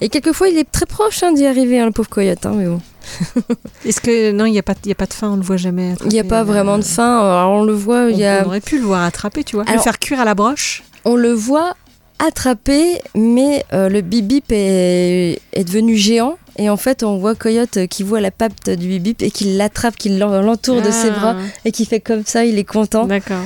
et 0.00 0.08
quelquefois, 0.10 0.48
il 0.48 0.58
est 0.58 0.70
très 0.70 0.86
proche 0.86 1.22
hein, 1.22 1.32
d'y 1.32 1.46
arriver, 1.46 1.80
hein, 1.80 1.86
le 1.86 1.92
pauvre 1.92 2.08
Coyote. 2.10 2.44
mais 2.54 2.66
bon. 2.66 2.80
Est-ce 3.84 4.00
que 4.00 4.32
non, 4.32 4.46
il 4.46 4.52
n'y 4.52 4.58
a 4.58 4.62
pas, 4.62 4.74
y 4.84 4.92
a 4.92 4.94
pas 4.94 5.06
de 5.06 5.12
fin, 5.14 5.30
on 5.30 5.36
le 5.36 5.42
voit 5.42 5.56
jamais. 5.56 5.94
Il 6.04 6.08
n'y 6.08 6.20
a 6.20 6.24
pas 6.24 6.44
vraiment 6.44 6.78
de 6.78 6.82
fin. 6.84 7.18
Alors, 7.20 7.50
on 7.52 7.64
le 7.64 7.72
voit, 7.72 8.10
y 8.10 8.24
On, 8.24 8.28
a... 8.28 8.42
on 8.42 8.46
aurait 8.46 8.60
pu 8.60 8.78
le 8.78 8.84
voir 8.84 9.02
attraper, 9.04 9.44
tu 9.44 9.56
vois. 9.56 9.64
Alors- 9.64 9.76
le 9.76 9.82
faire 9.82 9.98
cuire 9.98 10.20
à 10.20 10.24
la 10.24 10.34
broche. 10.34 10.82
on 11.04 11.16
le 11.16 11.32
voit 11.32 11.74
attraper, 12.18 13.00
mais 13.14 13.64
euh, 13.72 13.88
le 13.88 14.00
Bip 14.00 14.26
Bip 14.26 14.44
est, 14.52 15.40
est 15.52 15.64
devenu 15.64 15.96
géant. 15.96 16.36
Et 16.58 16.68
en 16.70 16.76
fait, 16.76 17.02
on 17.02 17.16
voit 17.18 17.34
Coyote 17.34 17.86
qui 17.88 18.02
voit 18.02 18.20
la 18.20 18.30
patte 18.30 18.68
du 18.70 18.86
Bip 18.88 19.02
Bip 19.02 19.22
et 19.22 19.30
qui 19.30 19.56
l'attrape, 19.56 19.96
qui 19.96 20.10
l'en- 20.10 20.40
l'entoure 20.42 20.82
de 20.82 20.90
ses 20.90 21.10
bras 21.10 21.34
et 21.64 21.72
qui 21.72 21.84
fait 21.86 22.00
comme 22.00 22.24
ça, 22.26 22.44
il 22.44 22.58
est 22.58 22.64
content. 22.64 23.02
Ah, 23.04 23.08
D'accord. 23.08 23.44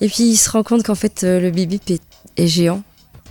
Et 0.00 0.08
puis 0.08 0.24
il 0.24 0.36
se 0.36 0.50
rend 0.50 0.62
compte 0.62 0.82
qu'en 0.84 0.94
fait 0.94 1.22
euh, 1.24 1.40
le 1.40 1.50
bip 1.50 1.68
bip 1.70 1.88
est, 1.90 2.02
est 2.36 2.46
géant. 2.48 2.82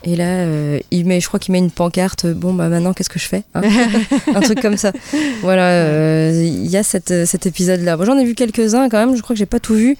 Et 0.03 0.15
là, 0.15 0.25
euh, 0.25 0.79
il 0.89 1.05
met, 1.05 1.19
je 1.21 1.27
crois 1.27 1.39
qu'il 1.39 1.51
met 1.51 1.59
une 1.59 1.69
pancarte. 1.69 2.25
euh, 2.25 2.33
Bon, 2.33 2.53
bah 2.55 2.69
maintenant, 2.69 2.91
qu'est-ce 2.93 3.09
que 3.09 3.19
je 3.19 3.27
fais 3.27 3.43
hein 3.53 3.61
Un 4.35 4.39
truc 4.41 4.59
comme 4.59 4.75
ça. 4.77 4.91
Voilà, 5.41 5.67
euh, 5.85 6.31
il 6.43 6.65
y 6.67 6.75
a 6.77 6.81
cette, 6.83 7.25
cet 7.25 7.45
épisode-là. 7.45 7.97
Bon, 7.97 8.05
J'en 8.05 8.17
ai 8.17 8.25
vu 8.25 8.33
quelques-uns 8.33 8.89
quand 8.89 8.97
même. 8.97 9.15
Je 9.15 9.21
crois 9.21 9.35
que 9.35 9.37
j'ai 9.39 9.45
pas 9.45 9.59
tout 9.59 9.75
vu, 9.75 9.97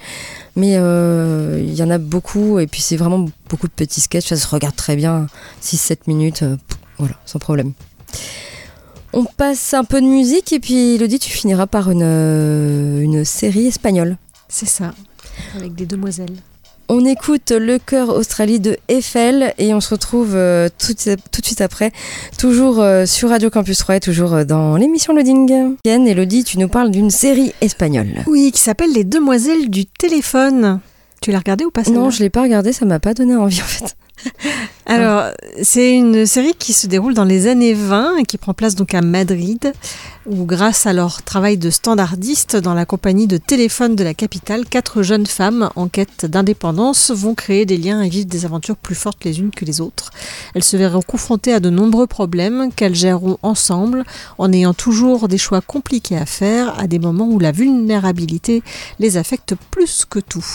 mais 0.55 0.73
euh, 0.77 1.61
il 1.63 1.73
y 1.75 1.83
en 1.83 1.91
a 1.91 1.99
beaucoup. 1.99 2.57
Et 2.57 2.65
puis 2.65 2.81
c'est 2.81 2.97
vraiment 2.97 3.27
beaucoup 3.47 3.67
de 3.67 3.73
petits 3.73 4.01
sketchs. 4.01 4.27
Ça 4.29 4.37
se 4.37 4.47
regarde 4.47 4.75
très 4.75 4.95
bien, 4.95 5.27
6-7 5.61 5.97
minutes. 6.07 6.41
euh, 6.41 6.55
pff, 6.67 6.77
voilà, 6.97 7.15
sans 7.27 7.37
problème. 7.39 7.73
On 9.13 9.25
passe 9.25 9.73
un 9.73 9.83
peu 9.83 10.01
de 10.01 10.07
musique 10.07 10.51
et 10.53 10.59
puis 10.59 10.95
Elodie, 10.95 11.19
tu 11.19 11.29
finiras 11.29 11.67
par 11.67 11.91
une, 11.91 12.01
euh, 12.03 13.01
une 13.01 13.23
série 13.25 13.67
espagnole. 13.67 14.17
C'est 14.47 14.67
ça. 14.67 14.93
Avec 15.55 15.75
des 15.75 15.85
demoiselles. 15.85 16.35
On 16.93 17.05
écoute 17.05 17.51
Le 17.51 17.79
cœur 17.79 18.09
Australie 18.09 18.59
de 18.59 18.75
Eiffel 18.89 19.53
et 19.57 19.73
on 19.73 19.79
se 19.79 19.91
retrouve 19.91 20.35
euh, 20.35 20.67
tout, 20.77 20.93
tout 20.93 21.39
de 21.39 21.45
suite 21.45 21.61
après, 21.61 21.93
toujours 22.37 22.81
euh, 22.81 23.05
sur 23.05 23.29
Radio 23.29 23.49
Campus 23.49 23.77
3 23.77 23.95
et 23.95 23.99
toujours 24.01 24.33
euh, 24.33 24.43
dans 24.43 24.75
l'émission 24.75 25.13
Loading. 25.13 25.77
Yann, 25.85 26.05
Elodie, 26.05 26.43
tu 26.43 26.59
nous 26.59 26.67
parles 26.67 26.91
d'une 26.91 27.09
série 27.09 27.53
espagnole. 27.61 28.25
Oui, 28.27 28.51
qui 28.53 28.59
s'appelle 28.59 28.91
Les 28.91 29.05
Demoiselles 29.05 29.69
du 29.69 29.85
téléphone. 29.85 30.81
Tu 31.21 31.31
l'as 31.31 31.37
regardé 31.37 31.63
ou 31.63 31.71
pas 31.71 31.83
Non, 31.83 32.09
je 32.09 32.19
l'ai 32.19 32.29
pas 32.29 32.41
regardé, 32.41 32.73
ça 32.73 32.83
m'a 32.83 32.99
pas 32.99 33.13
donné 33.13 33.37
envie 33.37 33.61
en 33.61 33.65
fait. 33.65 33.95
Alors, 34.85 35.31
c'est 35.61 35.93
une 35.93 36.25
série 36.25 36.53
qui 36.53 36.73
se 36.73 36.87
déroule 36.87 37.13
dans 37.13 37.23
les 37.23 37.47
années 37.47 37.73
20 37.73 38.17
et 38.17 38.23
qui 38.23 38.37
prend 38.37 38.53
place 38.53 38.75
donc 38.75 38.93
à 38.93 39.01
Madrid, 39.01 39.73
où 40.25 40.45
grâce 40.45 40.85
à 40.85 40.93
leur 40.93 41.21
travail 41.23 41.57
de 41.57 41.69
standardiste 41.69 42.57
dans 42.57 42.73
la 42.73 42.85
compagnie 42.85 43.27
de 43.27 43.37
téléphone 43.37 43.95
de 43.95 44.03
la 44.03 44.13
capitale, 44.13 44.65
quatre 44.65 45.01
jeunes 45.01 45.27
femmes 45.27 45.69
en 45.75 45.87
quête 45.87 46.25
d'indépendance 46.25 47.11
vont 47.11 47.35
créer 47.35 47.65
des 47.65 47.77
liens 47.77 48.01
et 48.01 48.09
vivre 48.09 48.27
des 48.27 48.45
aventures 48.45 48.75
plus 48.75 48.95
fortes 48.95 49.23
les 49.23 49.39
unes 49.39 49.51
que 49.51 49.65
les 49.65 49.81
autres. 49.81 50.11
Elles 50.55 50.63
se 50.63 50.77
verront 50.77 51.01
confrontées 51.01 51.53
à 51.53 51.59
de 51.59 51.69
nombreux 51.69 52.07
problèmes 52.07 52.71
qu'elles 52.73 52.95
géreront 52.95 53.37
ensemble 53.43 54.03
en 54.37 54.51
ayant 54.51 54.73
toujours 54.73 55.27
des 55.27 55.37
choix 55.37 55.61
compliqués 55.61 56.17
à 56.17 56.25
faire 56.25 56.77
à 56.79 56.87
des 56.87 56.99
moments 56.99 57.29
où 57.29 57.39
la 57.39 57.51
vulnérabilité 57.51 58.63
les 58.99 59.17
affecte 59.17 59.55
plus 59.71 60.05
que 60.05 60.19
tout. 60.19 60.45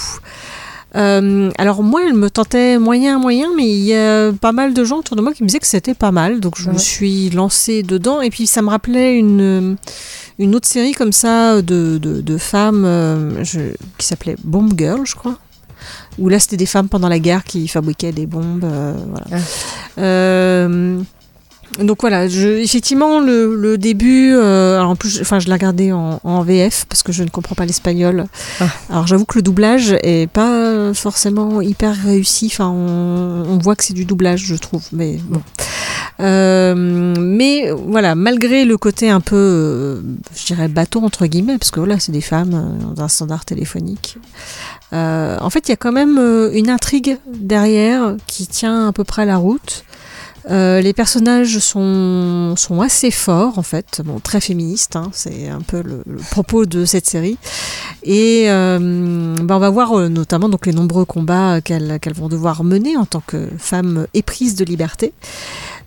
Euh, 0.97 1.51
alors 1.59 1.83
moi, 1.83 2.01
elle 2.07 2.15
me 2.15 2.31
tentait 2.31 2.79
moyen, 2.79 3.19
moyen, 3.19 3.49
mais 3.57 3.69
il 3.69 3.85
y 3.85 3.95
a 3.95 4.33
pas 4.33 4.53
mal 4.53 4.73
de 4.75 4.83
gens 4.85 4.99
autour 4.99 5.15
de 5.17 5.21
moi 5.23 5.33
qui 5.35 5.43
me 5.43 5.49
disaient 5.49 5.59
que 5.59 5.67
c'était 5.67 5.95
pas 5.95 6.11
mal, 6.13 6.41
donc 6.41 6.55
je 6.59 6.69
me 6.69 6.75
Ouais. 6.75 6.79
suis 6.79 7.31
lancée 7.31 7.83
dedans. 7.83 8.21
Et 8.23 8.31
puis 8.31 8.47
ça 8.47 8.63
me 8.63 8.69
rappelait 8.71 9.17
une 9.19 9.77
une 10.39 10.55
autre 10.55 10.69
série 10.69 10.93
comme 10.93 11.13
ça 11.13 11.63
de, 11.63 11.99
de, 11.99 12.21
de 12.21 12.39
femmes 12.39 12.85
euh, 12.85 13.43
je- 13.45 13.75
qui 13.99 14.07
s'appelait 14.07 14.37
Bomb 14.45 14.71
Girl, 14.77 15.01
je 15.05 15.15
crois. 15.15 15.39
Où 16.19 16.29
là, 16.31 16.39
c'était 16.39 16.57
des 16.57 16.67
femmes 16.67 16.89
pendant 16.89 17.09
la 17.09 17.19
guerre 17.19 17.45
qui 17.45 17.69
fabriquaient 17.69 18.13
des 18.13 18.27
bombes. 18.27 18.65
euh, 18.65 18.95
voilà. 19.09 19.43
Ah. 19.99 21.03
Donc 21.81 21.99
voilà, 22.01 22.29
je, 22.29 22.49
effectivement, 22.49 23.21
le, 23.21 23.55
le 23.57 23.77
début, 23.77 24.33
euh, 24.35 24.79
alors 24.79 24.91
en 24.91 24.97
plus, 24.97 25.11
je- 25.11 25.21
enfin, 25.21 25.39
je 25.41 25.47
l'ai 25.47 25.53
regardé 25.53 25.93
en, 25.93 26.21
en 26.25 26.43
VF 26.43 26.87
parce 26.89 27.03
que 27.03 27.13
je 27.13 27.23
ne 27.23 27.29
comprends 27.29 27.55
pas 27.55 27.67
l'espagnol. 27.67 28.27
Ah. 28.61 28.69
Alors 28.89 29.07
j'avoue 29.07 29.25
que 29.25 29.37
le 29.37 29.43
doublage 29.43 29.97
est 30.03 30.31
pas 30.31 30.95
forcément 30.95 31.61
hyper 31.61 31.95
réussi. 31.97 32.47
Enfin, 32.53 32.69
on, 32.69 33.45
on 33.49 33.59
voit 33.59 33.77
que 33.77 33.85
c'est 33.85 33.95
du 33.95 34.05
doublage, 34.05 34.45
je 34.45 34.55
trouve. 34.55 34.83
Mais 34.93 35.19
bon. 35.29 35.43
Euh, 36.21 36.75
mais 37.19 37.71
voilà, 37.73 38.15
malgré 38.15 38.65
le 38.65 38.79
côté 38.79 39.11
un 39.11 39.21
peu, 39.21 39.37
euh, 39.37 40.01
je 40.35 40.47
dirais, 40.47 40.69
bateau 40.69 41.03
entre 41.03 41.27
guillemets, 41.27 41.59
parce 41.59 41.71
que 41.71 41.81
voilà, 41.81 41.99
c'est 42.01 42.13
des 42.13 42.21
femmes 42.23 42.79
dans 42.95 43.03
un 43.03 43.09
standard 43.09 43.45
téléphonique. 43.45 44.17
En 44.93 45.51
fait, 45.51 45.69
il 45.69 45.71
y 45.71 45.75
a 45.75 45.77
quand 45.77 45.93
même 45.93 46.19
une 46.55 46.71
intrigue 46.71 47.19
derrière 47.31 48.17
qui 48.27 48.47
tient 48.47 48.89
à 48.89 48.93
peu 48.93 49.05
près 49.05 49.27
la 49.27 49.37
route. 49.37 49.85
Euh, 50.49 50.81
les 50.81 50.93
personnages 50.93 51.59
sont, 51.59 52.55
sont 52.57 52.81
assez 52.81 53.11
forts 53.11 53.59
en 53.59 53.63
fait, 53.63 54.01
bon, 54.05 54.21
très 54.21 54.41
féministes, 54.41 54.95
hein, 54.95 55.11
c'est 55.13 55.49
un 55.49 55.61
peu 55.61 55.83
le, 55.83 56.03
le 56.07 56.19
propos 56.31 56.67
de 56.67 56.85
cette 56.85 57.07
série. 57.07 57.37
Et 58.05 58.45
euh, 58.49 59.35
ben, 59.43 59.57
on 59.57 59.59
va 59.59 59.71
voir 59.71 59.99
euh, 59.99 60.09
notamment 60.09 60.49
donc 60.49 60.67
les 60.67 60.73
nombreux 60.73 61.05
combats 61.05 61.61
qu'elles 61.61 61.99
qu'elles 62.01 62.15
vont 62.15 62.29
devoir 62.29 62.63
mener 62.63 62.97
en 62.97 63.07
tant 63.07 63.23
que 63.27 63.49
femmes 63.59 64.07
éprises 64.15 64.55
de 64.55 64.65
liberté. 64.65 65.13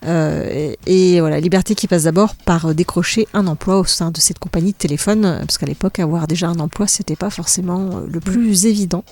Euh, 0.05 0.73
et, 0.85 1.15
et 1.15 1.21
voilà, 1.21 1.39
liberté 1.39 1.73
qui 1.75 1.87
passe 1.87 2.03
d'abord 2.03 2.35
par 2.35 2.73
décrocher 2.75 3.27
un 3.33 3.47
emploi 3.47 3.79
au 3.79 3.85
sein 3.85 4.11
de 4.11 4.19
cette 4.19 4.39
compagnie 4.39 4.71
de 4.71 4.77
téléphone, 4.77 5.37
parce 5.39 5.57
qu'à 5.57 5.65
l'époque, 5.65 5.99
avoir 5.99 6.27
déjà 6.27 6.47
un 6.47 6.59
emploi, 6.59 6.87
c'était 6.87 7.15
pas 7.15 7.29
forcément 7.29 8.01
le 8.09 8.19
plus 8.19 8.65
évident. 8.65 9.03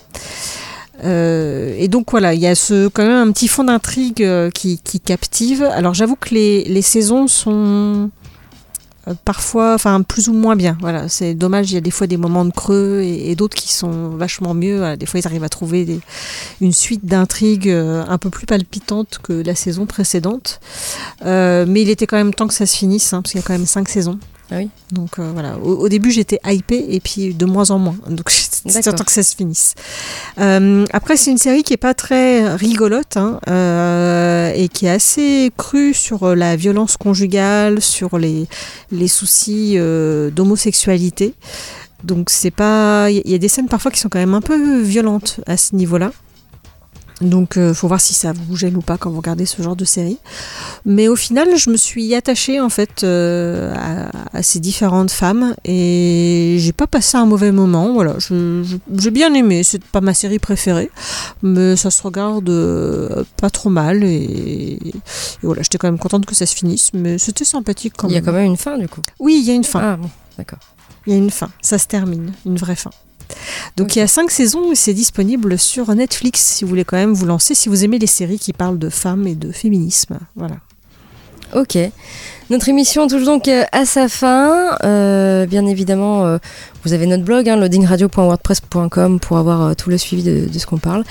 Euh, 1.04 1.74
et 1.78 1.88
donc 1.88 2.10
voilà, 2.10 2.34
il 2.34 2.40
y 2.40 2.46
a 2.46 2.54
quand 2.92 3.06
même 3.06 3.28
un 3.28 3.32
petit 3.32 3.48
fond 3.48 3.64
d'intrigue 3.64 4.22
euh, 4.22 4.50
qui, 4.50 4.78
captive. 5.04 5.62
Alors 5.62 5.94
j'avoue 5.94 6.16
que 6.16 6.34
les, 6.34 6.64
les 6.64 6.82
saisons 6.82 7.28
sont 7.28 8.10
Euh, 9.06 9.14
parfois, 9.24 9.74
enfin 9.74 10.02
plus 10.02 10.28
ou 10.28 10.32
moins 10.32 10.56
bien. 10.56 10.76
Voilà, 10.80 11.08
c'est 11.08 11.34
dommage. 11.34 11.70
Il 11.70 11.74
y 11.74 11.78
a 11.78 11.80
des 11.80 11.90
fois 11.90 12.06
des 12.06 12.16
moments 12.16 12.44
de 12.44 12.50
creux 12.50 13.00
et, 13.02 13.34
d'autres 13.36 13.56
qui 13.56 13.72
sont 13.72 14.10
vachement 14.10 14.54
mieux. 14.54 14.96
Des 14.96 15.06
fois, 15.06 15.20
ils 15.20 15.26
arrivent 15.26 15.44
à 15.44 15.48
trouver 15.48 16.00
une 16.60 16.72
suite 16.72 17.06
d'intrigues 17.06 17.70
un 17.70 18.18
peu 18.18 18.30
plus 18.30 18.46
palpitantes 18.46 19.18
que 19.22 19.32
la 19.32 19.54
saison 19.54 19.86
précédente. 19.86 20.60
Mais 21.24 21.82
il 21.82 21.88
était 21.88 22.06
quand 22.06 22.16
même 22.16 22.34
temps 22.34 22.48
que 22.48 22.54
ça 22.54 22.66
se 22.66 22.76
finisse, 22.76 23.12
hein, 23.12 23.22
parce 23.22 23.32
qu'il 23.32 23.40
y 23.40 23.44
a 23.44 23.46
quand 23.46 23.54
même 23.54 23.66
cinq 23.66 23.88
saisons. 23.88 24.18
Ah 24.50 24.56
oui. 24.56 24.70
Donc 24.92 25.18
euh, 25.18 25.30
voilà, 25.32 25.58
au, 25.58 25.74
au 25.74 25.88
début 25.90 26.10
j'étais 26.10 26.40
hypée 26.46 26.86
et 26.88 27.00
puis 27.00 27.34
de 27.34 27.44
moins 27.44 27.70
en 27.70 27.78
moins. 27.78 27.96
Donc 28.08 28.30
c'est 28.30 28.82
temps 28.82 29.04
que 29.04 29.12
ça 29.12 29.22
se 29.22 29.36
finisse. 29.36 29.74
Euh, 30.38 30.86
après 30.92 31.16
c'est 31.16 31.30
une 31.30 31.38
série 31.38 31.62
qui 31.62 31.74
est 31.74 31.78
pas 31.78 31.94
très 31.94 32.54
rigolote 32.54 33.16
hein, 33.16 33.40
euh, 33.48 34.52
et 34.54 34.68
qui 34.68 34.86
est 34.86 34.90
assez 34.90 35.52
crue 35.56 35.92
sur 35.92 36.34
la 36.34 36.56
violence 36.56 36.96
conjugale, 36.96 37.82
sur 37.82 38.18
les, 38.18 38.46
les 38.90 39.08
soucis 39.08 39.76
d'homosexualité. 40.32 41.34
Donc 42.04 42.30
c'est 42.30 42.52
pas, 42.52 43.10
il 43.10 43.28
y 43.28 43.34
a 43.34 43.38
des 43.38 43.48
scènes 43.48 43.68
parfois 43.68 43.90
qui 43.90 43.98
sont 43.98 44.08
quand 44.08 44.20
même 44.20 44.34
un 44.34 44.40
peu 44.40 44.80
violentes 44.80 45.40
à 45.46 45.56
ce 45.56 45.74
niveau-là. 45.74 46.12
Donc 47.20 47.56
euh, 47.56 47.74
faut 47.74 47.88
voir 47.88 48.00
si 48.00 48.14
ça 48.14 48.32
vous 48.32 48.56
gêne 48.56 48.76
ou 48.76 48.80
pas 48.80 48.96
quand 48.96 49.10
vous 49.10 49.16
regardez 49.16 49.44
ce 49.44 49.60
genre 49.60 49.74
de 49.74 49.84
série. 49.84 50.18
Mais 50.84 51.08
au 51.08 51.16
final, 51.16 51.48
je 51.56 51.68
me 51.70 51.76
suis 51.76 52.14
attachée 52.14 52.60
en 52.60 52.68
fait 52.68 53.02
euh, 53.02 53.74
à, 53.76 54.38
à 54.38 54.42
ces 54.44 54.60
différentes 54.60 55.10
femmes 55.10 55.54
et 55.64 56.56
j'ai 56.60 56.72
pas 56.72 56.86
passé 56.86 57.16
un 57.16 57.26
mauvais 57.26 57.50
moment. 57.50 57.92
Voilà, 57.92 58.14
je- 58.18 58.62
je- 58.62 58.76
j'ai 59.00 59.10
bien 59.10 59.34
aimé. 59.34 59.64
C'est 59.64 59.82
pas 59.82 60.00
ma 60.00 60.14
série 60.14 60.38
préférée, 60.38 60.90
mais 61.42 61.74
ça 61.76 61.90
se 61.90 62.00
regarde 62.02 62.48
euh, 62.50 63.24
pas 63.40 63.50
trop 63.50 63.70
mal 63.70 64.04
et, 64.04 64.78
et 64.84 64.92
voilà, 65.42 65.62
j'étais 65.62 65.78
quand 65.78 65.88
même 65.88 65.98
contente 65.98 66.24
que 66.24 66.36
ça 66.36 66.46
se 66.46 66.54
finisse. 66.54 66.90
Mais 66.94 67.18
c'était 67.18 67.44
sympathique 67.44 67.94
quand 67.96 68.08
Il 68.08 68.12
y 68.12 68.16
a 68.16 68.20
même. 68.20 68.26
quand 68.26 68.32
même 68.32 68.46
une 68.46 68.56
fin 68.56 68.78
du 68.78 68.88
coup. 68.88 69.02
Oui, 69.18 69.38
il 69.42 69.46
y 69.48 69.50
a 69.50 69.54
une 69.54 69.64
fin. 69.64 69.80
Ah 69.82 69.96
bon, 69.96 70.08
d'accord. 70.36 70.60
Il 71.06 71.12
y 71.12 71.16
a 71.16 71.18
une 71.18 71.30
fin. 71.30 71.48
Ça 71.62 71.78
se 71.78 71.86
termine, 71.86 72.32
une 72.46 72.56
vraie 72.58 72.76
fin. 72.76 72.90
Donc 73.76 73.96
il 73.96 74.00
y 74.00 74.02
a 74.02 74.06
cinq 74.06 74.30
saisons 74.30 74.72
et 74.72 74.74
c'est 74.74 74.94
disponible 74.94 75.58
sur 75.58 75.94
Netflix 75.94 76.40
si 76.40 76.64
vous 76.64 76.70
voulez 76.70 76.84
quand 76.84 76.96
même 76.96 77.12
vous 77.12 77.26
lancer, 77.26 77.54
si 77.54 77.68
vous 77.68 77.84
aimez 77.84 77.98
les 77.98 78.06
séries 78.06 78.38
qui 78.38 78.52
parlent 78.52 78.78
de 78.78 78.88
femmes 78.88 79.26
et 79.26 79.34
de 79.34 79.52
féminisme. 79.52 80.18
Voilà. 80.36 80.56
Ok. 81.54 81.78
Notre 82.50 82.68
émission 82.68 83.06
touche 83.08 83.24
donc 83.24 83.48
euh, 83.48 83.64
à 83.72 83.84
sa 83.84 84.08
fin. 84.08 84.76
Euh, 84.84 85.46
bien 85.46 85.66
évidemment, 85.66 86.24
euh, 86.24 86.38
vous 86.84 86.92
avez 86.92 87.06
notre 87.06 87.24
blog, 87.24 87.48
hein, 87.48 87.56
loadingradio.wordpress.com, 87.56 89.20
pour 89.20 89.38
avoir 89.38 89.62
euh, 89.62 89.74
tout 89.74 89.90
le 89.90 89.98
suivi 89.98 90.22
de, 90.22 90.46
de 90.50 90.58
ce 90.58 90.66
qu'on 90.66 90.78
parle. 90.78 91.04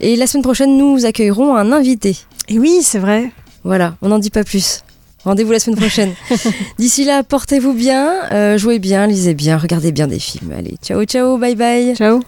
Et 0.00 0.16
la 0.16 0.26
semaine 0.26 0.44
prochaine, 0.44 0.76
nous 0.76 1.04
accueillerons 1.04 1.56
un 1.56 1.72
invité. 1.72 2.16
Et 2.48 2.58
oui, 2.58 2.80
c'est 2.82 2.98
vrai. 2.98 3.30
Voilà, 3.64 3.96
on 4.02 4.08
n'en 4.08 4.18
dit 4.18 4.30
pas 4.30 4.44
plus. 4.44 4.82
Rendez-vous 5.26 5.50
la 5.50 5.58
semaine 5.58 5.76
prochaine. 5.76 6.14
D'ici 6.78 7.04
là, 7.04 7.24
portez-vous 7.24 7.72
bien, 7.72 8.30
euh, 8.30 8.56
jouez 8.58 8.78
bien, 8.78 9.08
lisez 9.08 9.34
bien, 9.34 9.58
regardez 9.58 9.90
bien 9.90 10.06
des 10.06 10.20
films. 10.20 10.52
Allez, 10.56 10.76
ciao, 10.80 11.04
ciao, 11.04 11.36
bye 11.36 11.56
bye. 11.56 11.96
Ciao. 11.96 12.20